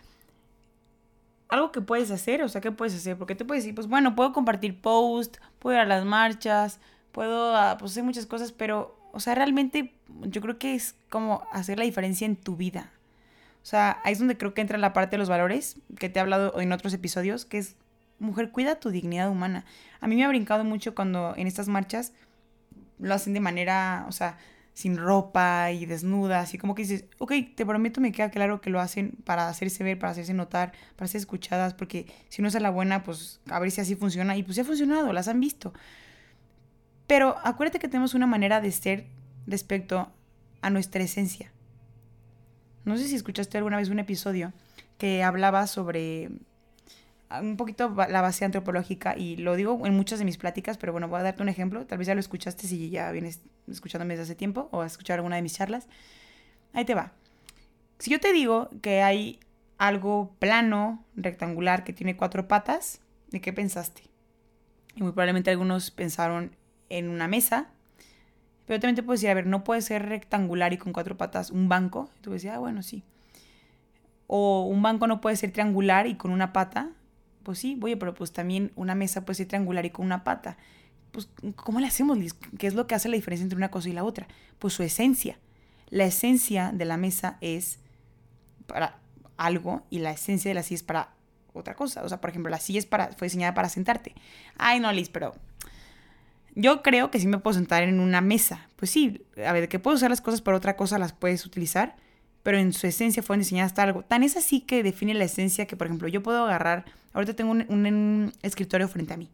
algo 1.49 1.71
que 1.71 1.81
puedes 1.81 2.09
hacer, 2.11 2.41
o 2.41 2.49
sea, 2.49 2.61
¿qué 2.61 2.71
puedes 2.71 2.95
hacer? 2.95 3.17
Porque 3.17 3.35
te 3.35 3.45
puedes 3.45 3.63
decir, 3.63 3.75
pues 3.75 3.87
bueno, 3.87 4.15
puedo 4.15 4.33
compartir 4.33 4.81
post, 4.81 5.37
puedo 5.59 5.75
ir 5.75 5.81
a 5.81 5.85
las 5.85 6.03
marchas, 6.03 6.79
puedo 7.11 7.55
ah, 7.55 7.77
pues, 7.79 7.91
hacer 7.91 8.03
muchas 8.03 8.25
cosas, 8.25 8.51
pero, 8.51 8.97
o 9.11 9.19
sea, 9.19 9.35
realmente 9.35 9.93
yo 10.23 10.41
creo 10.41 10.57
que 10.57 10.73
es 10.73 10.95
como 11.09 11.43
hacer 11.51 11.77
la 11.77 11.85
diferencia 11.85 12.25
en 12.25 12.35
tu 12.35 12.55
vida. 12.55 12.91
O 13.61 13.65
sea, 13.65 14.01
ahí 14.03 14.13
es 14.13 14.19
donde 14.19 14.37
creo 14.37 14.53
que 14.53 14.61
entra 14.61 14.77
la 14.77 14.93
parte 14.93 15.11
de 15.11 15.19
los 15.19 15.29
valores 15.29 15.77
que 15.97 16.09
te 16.09 16.19
he 16.19 16.21
hablado 16.21 16.59
en 16.59 16.71
otros 16.71 16.93
episodios, 16.93 17.45
que 17.45 17.59
es, 17.59 17.75
mujer, 18.19 18.51
cuida 18.51 18.79
tu 18.79 18.89
dignidad 18.89 19.29
humana. 19.29 19.65
A 20.01 20.07
mí 20.07 20.15
me 20.15 20.23
ha 20.23 20.27
brincado 20.27 20.63
mucho 20.63 20.95
cuando 20.95 21.33
en 21.35 21.47
estas 21.47 21.67
marchas 21.67 22.13
lo 22.99 23.13
hacen 23.13 23.33
de 23.33 23.39
manera, 23.39 24.05
o 24.07 24.11
sea, 24.11 24.37
sin 24.73 24.97
ropa 24.97 25.71
y 25.71 25.85
desnuda, 25.85 26.39
así 26.39 26.57
como 26.57 26.73
que 26.73 26.81
dices, 26.81 27.05
ok, 27.19 27.33
te 27.55 27.65
prometo, 27.65 28.01
me 28.01 28.11
queda 28.11 28.31
claro 28.31 28.59
que 28.59 28.69
lo 28.69 28.79
hacen 28.79 29.11
para 29.23 29.47
hacerse 29.47 29.83
ver, 29.83 29.99
para 29.99 30.11
hacerse 30.11 30.33
notar, 30.33 30.73
para 30.95 31.07
ser 31.07 31.19
escuchadas, 31.19 31.73
porque 31.73 32.07
si 32.29 32.41
no 32.41 32.47
es 32.47 32.55
a 32.55 32.59
la 32.59 32.71
buena, 32.71 33.03
pues 33.03 33.39
a 33.49 33.59
ver 33.59 33.69
si 33.71 33.81
así 33.81 33.95
funciona. 33.95 34.35
Y 34.35 34.43
pues 34.43 34.57
ha 34.57 34.63
funcionado, 34.63 35.13
las 35.13 35.27
han 35.27 35.39
visto. 35.39 35.73
Pero 37.05 37.35
acuérdate 37.43 37.79
que 37.79 37.87
tenemos 37.87 38.13
una 38.15 38.25
manera 38.25 38.61
de 38.61 38.71
ser 38.71 39.07
respecto 39.45 40.11
a 40.61 40.69
nuestra 40.69 41.03
esencia. 41.03 41.51
No 42.85 42.97
sé 42.97 43.07
si 43.07 43.15
escuchaste 43.15 43.57
alguna 43.57 43.77
vez 43.77 43.89
un 43.89 43.99
episodio 43.99 44.53
que 44.97 45.23
hablaba 45.23 45.67
sobre 45.67 46.31
un 47.41 47.57
poquito 47.57 47.93
la 48.09 48.21
base 48.21 48.45
antropológica 48.45 49.17
y 49.17 49.37
lo 49.37 49.55
digo 49.55 49.85
en 49.85 49.95
muchas 49.95 50.19
de 50.19 50.25
mis 50.25 50.37
pláticas, 50.37 50.77
pero 50.77 50.91
bueno, 50.91 51.07
voy 51.07 51.19
a 51.19 51.23
darte 51.23 51.41
un 51.41 51.49
ejemplo. 51.49 51.85
Tal 51.85 51.97
vez 51.97 52.07
ya 52.07 52.13
lo 52.13 52.19
escuchaste 52.19 52.67
si 52.67 52.89
ya 52.89 53.11
vienes 53.11 53.41
escuchándome 53.67 54.13
desde 54.13 54.23
hace 54.23 54.35
tiempo 54.35 54.69
o 54.71 54.81
a 54.81 54.85
escuchar 54.85 55.19
alguna 55.19 55.35
de 55.37 55.41
mis 55.41 55.53
charlas. 55.53 55.87
Ahí 56.73 56.85
te 56.85 56.95
va. 56.95 57.13
Si 57.99 58.11
yo 58.11 58.19
te 58.19 58.33
digo 58.33 58.69
que 58.81 59.01
hay 59.01 59.39
algo 59.77 60.35
plano, 60.39 61.05
rectangular, 61.15 61.83
que 61.83 61.93
tiene 61.93 62.17
cuatro 62.17 62.47
patas, 62.47 63.01
¿de 63.29 63.41
qué 63.41 63.53
pensaste? 63.53 64.03
Y 64.95 65.01
muy 65.01 65.11
probablemente 65.11 65.51
algunos 65.51 65.91
pensaron 65.91 66.55
en 66.89 67.09
una 67.09 67.27
mesa, 67.27 67.69
pero 68.65 68.79
también 68.79 68.95
te 68.95 69.03
puedo 69.03 69.15
decir, 69.15 69.29
a 69.29 69.33
ver, 69.33 69.45
no 69.45 69.63
puede 69.63 69.81
ser 69.81 70.07
rectangular 70.07 70.73
y 70.73 70.77
con 70.77 70.93
cuatro 70.93 71.17
patas 71.17 71.51
un 71.51 71.67
banco. 71.67 72.09
Y 72.17 72.21
tú 72.21 72.31
decías, 72.31 72.55
ah, 72.55 72.59
bueno, 72.59 72.81
sí. 72.81 73.03
O 74.27 74.63
un 74.63 74.81
banco 74.81 75.07
no 75.07 75.19
puede 75.19 75.35
ser 75.35 75.51
triangular 75.51 76.07
y 76.07 76.15
con 76.15 76.31
una 76.31 76.53
pata. 76.53 76.91
Pues 77.43 77.59
sí, 77.59 77.77
oye, 77.81 77.97
pero 77.97 78.13
pues 78.13 78.31
también 78.31 78.71
una 78.75 78.95
mesa 78.95 79.25
puede 79.25 79.35
ser 79.35 79.47
triangular 79.47 79.85
y 79.85 79.89
con 79.89 80.05
una 80.05 80.23
pata. 80.23 80.57
Pues, 81.11 81.29
¿cómo 81.55 81.79
le 81.79 81.87
hacemos, 81.87 82.17
Liz? 82.17 82.33
¿Qué 82.57 82.67
es 82.67 82.73
lo 82.73 82.87
que 82.87 82.95
hace 82.95 83.09
la 83.09 83.15
diferencia 83.15 83.43
entre 83.43 83.57
una 83.57 83.69
cosa 83.69 83.89
y 83.89 83.93
la 83.93 84.03
otra? 84.03 84.27
Pues 84.59 84.73
su 84.73 84.83
esencia. 84.83 85.37
La 85.89 86.05
esencia 86.05 86.71
de 86.73 86.85
la 86.85 86.97
mesa 86.97 87.37
es 87.41 87.79
para 88.65 88.99
algo 89.37 89.85
y 89.89 89.99
la 89.99 90.11
esencia 90.11 90.49
de 90.49 90.55
la 90.55 90.63
silla 90.63 90.77
es 90.77 90.83
para 90.83 91.13
otra 91.53 91.75
cosa. 91.75 92.03
O 92.03 92.09
sea, 92.09 92.19
por 92.19 92.29
ejemplo, 92.29 92.49
la 92.49 92.59
silla 92.59 92.79
es 92.79 92.85
para, 92.85 93.11
fue 93.13 93.27
diseñada 93.27 93.53
para 93.53 93.69
sentarte. 93.69 94.15
Ay, 94.57 94.79
no, 94.79 94.91
Liz, 94.91 95.09
pero 95.09 95.35
yo 96.55 96.81
creo 96.81 97.11
que 97.11 97.19
sí 97.19 97.27
me 97.27 97.37
puedo 97.37 97.53
sentar 97.53 97.83
en 97.83 97.99
una 97.99 98.21
mesa. 98.21 98.67
Pues 98.75 98.91
sí, 98.91 99.25
a 99.45 99.53
ver, 99.53 99.69
que 99.69 99.79
puedo 99.79 99.95
usar 99.95 100.09
las 100.09 100.21
cosas 100.21 100.41
para 100.41 100.57
otra 100.57 100.75
cosa, 100.75 100.97
las 100.97 101.13
puedes 101.13 101.45
utilizar, 101.45 101.95
pero 102.43 102.57
en 102.57 102.73
su 102.73 102.85
esencia 102.87 103.23
fueron 103.23 103.41
diseñadas 103.41 103.71
hasta 103.71 103.83
algo. 103.83 104.03
Tan 104.03 104.23
es 104.23 104.37
así 104.37 104.61
que 104.61 104.83
define 104.83 105.13
la 105.13 105.23
esencia 105.23 105.65
que, 105.65 105.75
por 105.75 105.87
ejemplo, 105.87 106.07
yo 106.07 106.21
puedo 106.21 106.45
agarrar 106.45 106.85
Ahorita 107.13 107.35
tengo 107.35 107.51
un, 107.51 108.33
escritorio 108.41 108.87
frente 108.87 109.13
a 109.13 109.17
mí. 109.17 109.29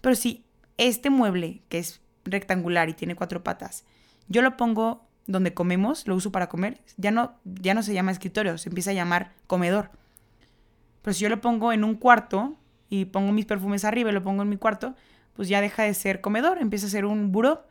Pero 0.00 0.16
si 0.16 0.44
este 0.78 1.10
mueble, 1.10 1.62
que 1.68 1.78
es 1.78 2.00
rectangular 2.24 2.88
y 2.88 2.94
tiene 2.94 3.14
cuatro 3.14 3.44
patas, 3.44 3.84
yo 4.28 4.42
lo 4.42 4.56
pongo 4.56 5.06
donde 5.26 5.54
comemos, 5.54 6.06
lo 6.06 6.16
uso 6.16 6.32
para 6.32 6.48
comer, 6.48 6.80
ya 6.96 7.10
no, 7.10 7.34
ya 7.44 7.74
no 7.74 7.82
se 7.82 7.92
llama 7.92 8.10
escritorio, 8.10 8.56
se 8.58 8.70
empieza 8.70 8.90
a 8.90 8.94
llamar 8.94 9.32
comedor. 9.46 9.90
Pero 11.02 11.14
si 11.14 11.20
yo 11.20 11.28
lo 11.28 11.40
pongo 11.40 11.72
en 11.72 11.84
un 11.84 11.94
cuarto 11.94 12.56
y 12.88 13.04
pongo 13.04 13.32
mis 13.32 13.46
perfumes 13.46 13.84
arriba 13.84 14.10
y 14.10 14.14
lo 14.14 14.22
pongo 14.22 14.42
en 14.42 14.48
mi 14.48 14.56
cuarto, 14.56 14.94
pues 15.34 15.48
ya 15.48 15.60
deja 15.60 15.82
de 15.82 15.94
ser 15.94 16.20
comedor, 16.20 16.58
empieza 16.58 16.86
a 16.86 16.90
ser 16.90 17.04
un 17.04 17.32
buró. 17.32 17.66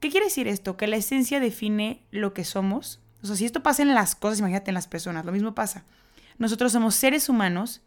¿Qué 0.00 0.10
quiere 0.10 0.26
decir 0.26 0.46
esto? 0.46 0.76
Que 0.76 0.86
la 0.86 0.96
esencia 0.96 1.40
define 1.40 2.06
lo 2.10 2.34
que 2.34 2.44
somos. 2.44 3.00
O 3.26 3.34
sea, 3.34 3.36
si 3.36 3.44
esto 3.44 3.62
pasa 3.62 3.82
en 3.82 3.94
las 3.94 4.14
cosas, 4.14 4.38
imagínate 4.38 4.70
en 4.70 4.74
las 4.74 4.86
personas, 4.86 5.24
lo 5.24 5.32
mismo 5.32 5.54
pasa. 5.54 5.84
Nosotros 6.38 6.72
somos 6.72 6.94
seres 6.94 7.28
humanos 7.28 7.82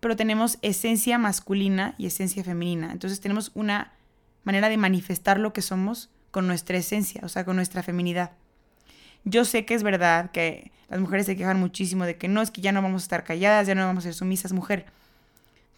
pero 0.00 0.16
tenemos 0.16 0.58
esencia 0.62 1.18
masculina 1.18 1.94
y 1.98 2.06
esencia 2.06 2.44
femenina. 2.44 2.92
Entonces 2.92 3.20
tenemos 3.20 3.50
una 3.54 3.92
manera 4.44 4.68
de 4.68 4.76
manifestar 4.76 5.38
lo 5.38 5.52
que 5.52 5.62
somos 5.62 6.10
con 6.30 6.46
nuestra 6.46 6.76
esencia, 6.76 7.22
o 7.24 7.28
sea, 7.28 7.44
con 7.44 7.56
nuestra 7.56 7.82
feminidad. 7.82 8.32
Yo 9.24 9.44
sé 9.44 9.64
que 9.64 9.74
es 9.74 9.82
verdad 9.82 10.30
que 10.30 10.70
las 10.88 11.00
mujeres 11.00 11.26
se 11.26 11.36
quejan 11.36 11.58
muchísimo 11.58 12.04
de 12.04 12.16
que 12.16 12.28
no 12.28 12.42
es 12.42 12.50
que 12.50 12.60
ya 12.60 12.72
no 12.72 12.82
vamos 12.82 13.02
a 13.02 13.06
estar 13.06 13.24
calladas, 13.24 13.66
ya 13.66 13.74
no 13.74 13.84
vamos 13.86 14.02
a 14.02 14.08
ser 14.08 14.14
sumisas, 14.14 14.52
mujer. 14.52 14.86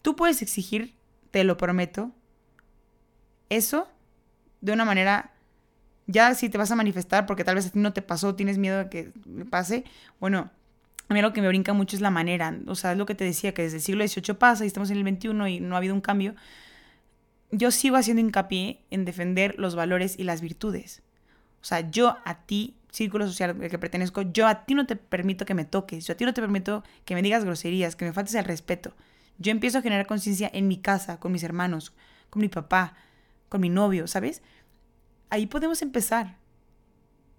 Tú 0.02 0.16
puedes 0.16 0.42
exigir, 0.42 0.94
te 1.30 1.44
lo 1.44 1.56
prometo, 1.56 2.10
eso 3.48 3.88
de 4.60 4.72
una 4.72 4.84
manera, 4.84 5.30
ya 6.08 6.34
si 6.34 6.48
te 6.48 6.58
vas 6.58 6.72
a 6.72 6.76
manifestar 6.76 7.26
porque 7.26 7.44
tal 7.44 7.54
vez 7.54 7.66
a 7.66 7.70
ti 7.70 7.78
no 7.78 7.92
te 7.92 8.02
pasó, 8.02 8.34
tienes 8.34 8.58
miedo 8.58 8.78
de 8.78 8.88
que 8.88 9.12
pase, 9.50 9.84
bueno, 10.18 10.50
a 11.08 11.14
mí 11.14 11.22
lo 11.22 11.32
que 11.32 11.42
me 11.42 11.48
brinca 11.48 11.74
mucho 11.74 11.96
es 11.96 12.02
la 12.02 12.10
manera. 12.10 12.58
O 12.66 12.74
sea, 12.74 12.92
es 12.92 12.98
lo 12.98 13.06
que 13.06 13.14
te 13.14 13.24
decía, 13.24 13.54
que 13.54 13.62
desde 13.62 13.76
el 13.76 13.82
siglo 13.82 14.06
XVIII 14.06 14.34
pasa 14.34 14.64
y 14.64 14.66
estamos 14.66 14.90
en 14.90 14.96
el 14.96 15.16
XXI 15.16 15.28
y 15.48 15.60
no 15.60 15.74
ha 15.74 15.78
habido 15.78 15.94
un 15.94 16.00
cambio. 16.00 16.34
Yo 17.50 17.70
sigo 17.70 17.96
haciendo 17.96 18.20
hincapié 18.20 18.80
en 18.90 19.04
defender 19.04 19.54
los 19.58 19.74
valores 19.74 20.18
y 20.18 20.24
las 20.24 20.40
virtudes. 20.40 21.02
O 21.60 21.64
sea, 21.64 21.90
yo 21.90 22.16
a 22.24 22.46
ti, 22.46 22.76
círculo 22.90 23.26
social 23.26 23.50
al 23.50 23.70
que 23.70 23.78
pertenezco, 23.78 24.22
yo 24.22 24.46
a 24.46 24.64
ti 24.64 24.74
no 24.74 24.86
te 24.86 24.96
permito 24.96 25.44
que 25.44 25.54
me 25.54 25.64
toques, 25.64 26.06
yo 26.06 26.12
a 26.12 26.16
ti 26.16 26.24
no 26.24 26.34
te 26.34 26.40
permito 26.40 26.84
que 27.04 27.14
me 27.14 27.22
digas 27.22 27.44
groserías, 27.44 27.96
que 27.96 28.04
me 28.04 28.12
faltes 28.12 28.34
el 28.34 28.44
respeto. 28.44 28.94
Yo 29.38 29.50
empiezo 29.50 29.78
a 29.78 29.82
generar 29.82 30.06
conciencia 30.06 30.50
en 30.52 30.68
mi 30.68 30.78
casa, 30.78 31.20
con 31.20 31.32
mis 31.32 31.42
hermanos, 31.42 31.94
con 32.30 32.42
mi 32.42 32.48
papá, 32.48 32.94
con 33.48 33.60
mi 33.60 33.70
novio, 33.70 34.06
¿sabes? 34.06 34.42
Ahí 35.30 35.46
podemos 35.46 35.82
empezar. 35.82 36.38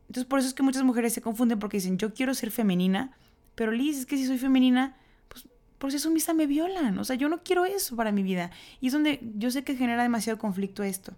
Entonces, 0.08 0.26
por 0.26 0.40
eso 0.40 0.48
es 0.48 0.54
que 0.54 0.64
muchas 0.64 0.84
mujeres 0.84 1.14
se 1.14 1.22
confunden 1.22 1.60
porque 1.60 1.78
dicen, 1.78 1.98
yo 1.98 2.14
quiero 2.14 2.34
ser 2.34 2.52
femenina, 2.52 3.16
pero 3.56 3.72
Liz, 3.72 4.00
es 4.00 4.06
que 4.06 4.18
si 4.18 4.26
soy 4.26 4.38
femenina, 4.38 4.98
pues 5.28 5.48
por 5.78 5.94
eso 5.94 6.10
misa 6.10 6.34
me 6.34 6.48
violan. 6.48 6.98
O 6.98 7.04
sea, 7.04 7.16
yo 7.16 7.30
no 7.30 7.44
quiero 7.44 7.66
eso 7.66 7.96
para 7.96 8.12
mi 8.12 8.24
vida. 8.24 8.52
Y 8.82 8.88
es 8.88 8.94
donde 8.94 9.20
yo 9.36 9.52
sé 9.52 9.64
que 9.64 9.76
genera 9.76 10.04
demasiado 10.04 10.40
conflicto 10.40 10.84
esto. 10.84 11.14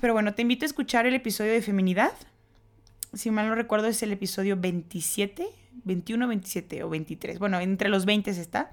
Pero 0.00 0.12
bueno, 0.12 0.34
te 0.34 0.42
invito 0.42 0.64
a 0.64 0.66
escuchar 0.66 1.06
el 1.06 1.14
episodio 1.14 1.52
de 1.52 1.62
feminidad. 1.62 2.12
Si 3.12 3.30
mal 3.30 3.48
no 3.48 3.54
recuerdo, 3.54 3.86
es 3.86 4.02
el 4.02 4.12
episodio 4.12 4.56
27, 4.56 5.46
21, 5.84 6.28
27 6.28 6.82
o 6.82 6.88
23. 6.88 7.38
Bueno, 7.38 7.60
entre 7.60 7.88
los 7.88 8.04
20 8.04 8.30
está. 8.30 8.72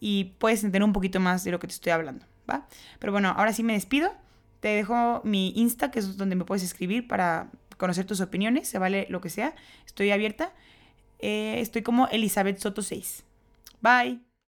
Y 0.00 0.34
puedes 0.38 0.60
entender 0.60 0.82
un 0.82 0.92
poquito 0.92 1.20
más 1.20 1.44
de 1.44 1.50
lo 1.50 1.58
que 1.58 1.66
te 1.66 1.74
estoy 1.74 1.92
hablando, 1.92 2.24
¿va? 2.48 2.68
Pero 2.98 3.12
bueno, 3.12 3.34
ahora 3.36 3.52
sí 3.52 3.62
me 3.62 3.72
despido. 3.72 4.12
Te 4.60 4.68
dejo 4.68 5.20
mi 5.24 5.52
Insta, 5.56 5.90
que 5.90 6.00
es 6.00 6.16
donde 6.16 6.36
me 6.36 6.44
puedes 6.44 6.62
escribir 6.62 7.06
para 7.06 7.50
conocer 7.76 8.06
tus 8.06 8.20
opiniones. 8.20 8.68
Se 8.68 8.78
vale 8.78 9.06
lo 9.08 9.20
que 9.20 9.30
sea. 9.30 9.54
Estoy 9.86 10.10
abierta. 10.10 10.52
Eh, 11.20 11.60
estoy 11.60 11.82
como 11.82 12.08
Elizabeth 12.08 12.58
Soto 12.58 12.82
6. 12.82 13.24
Bye. 13.80 14.27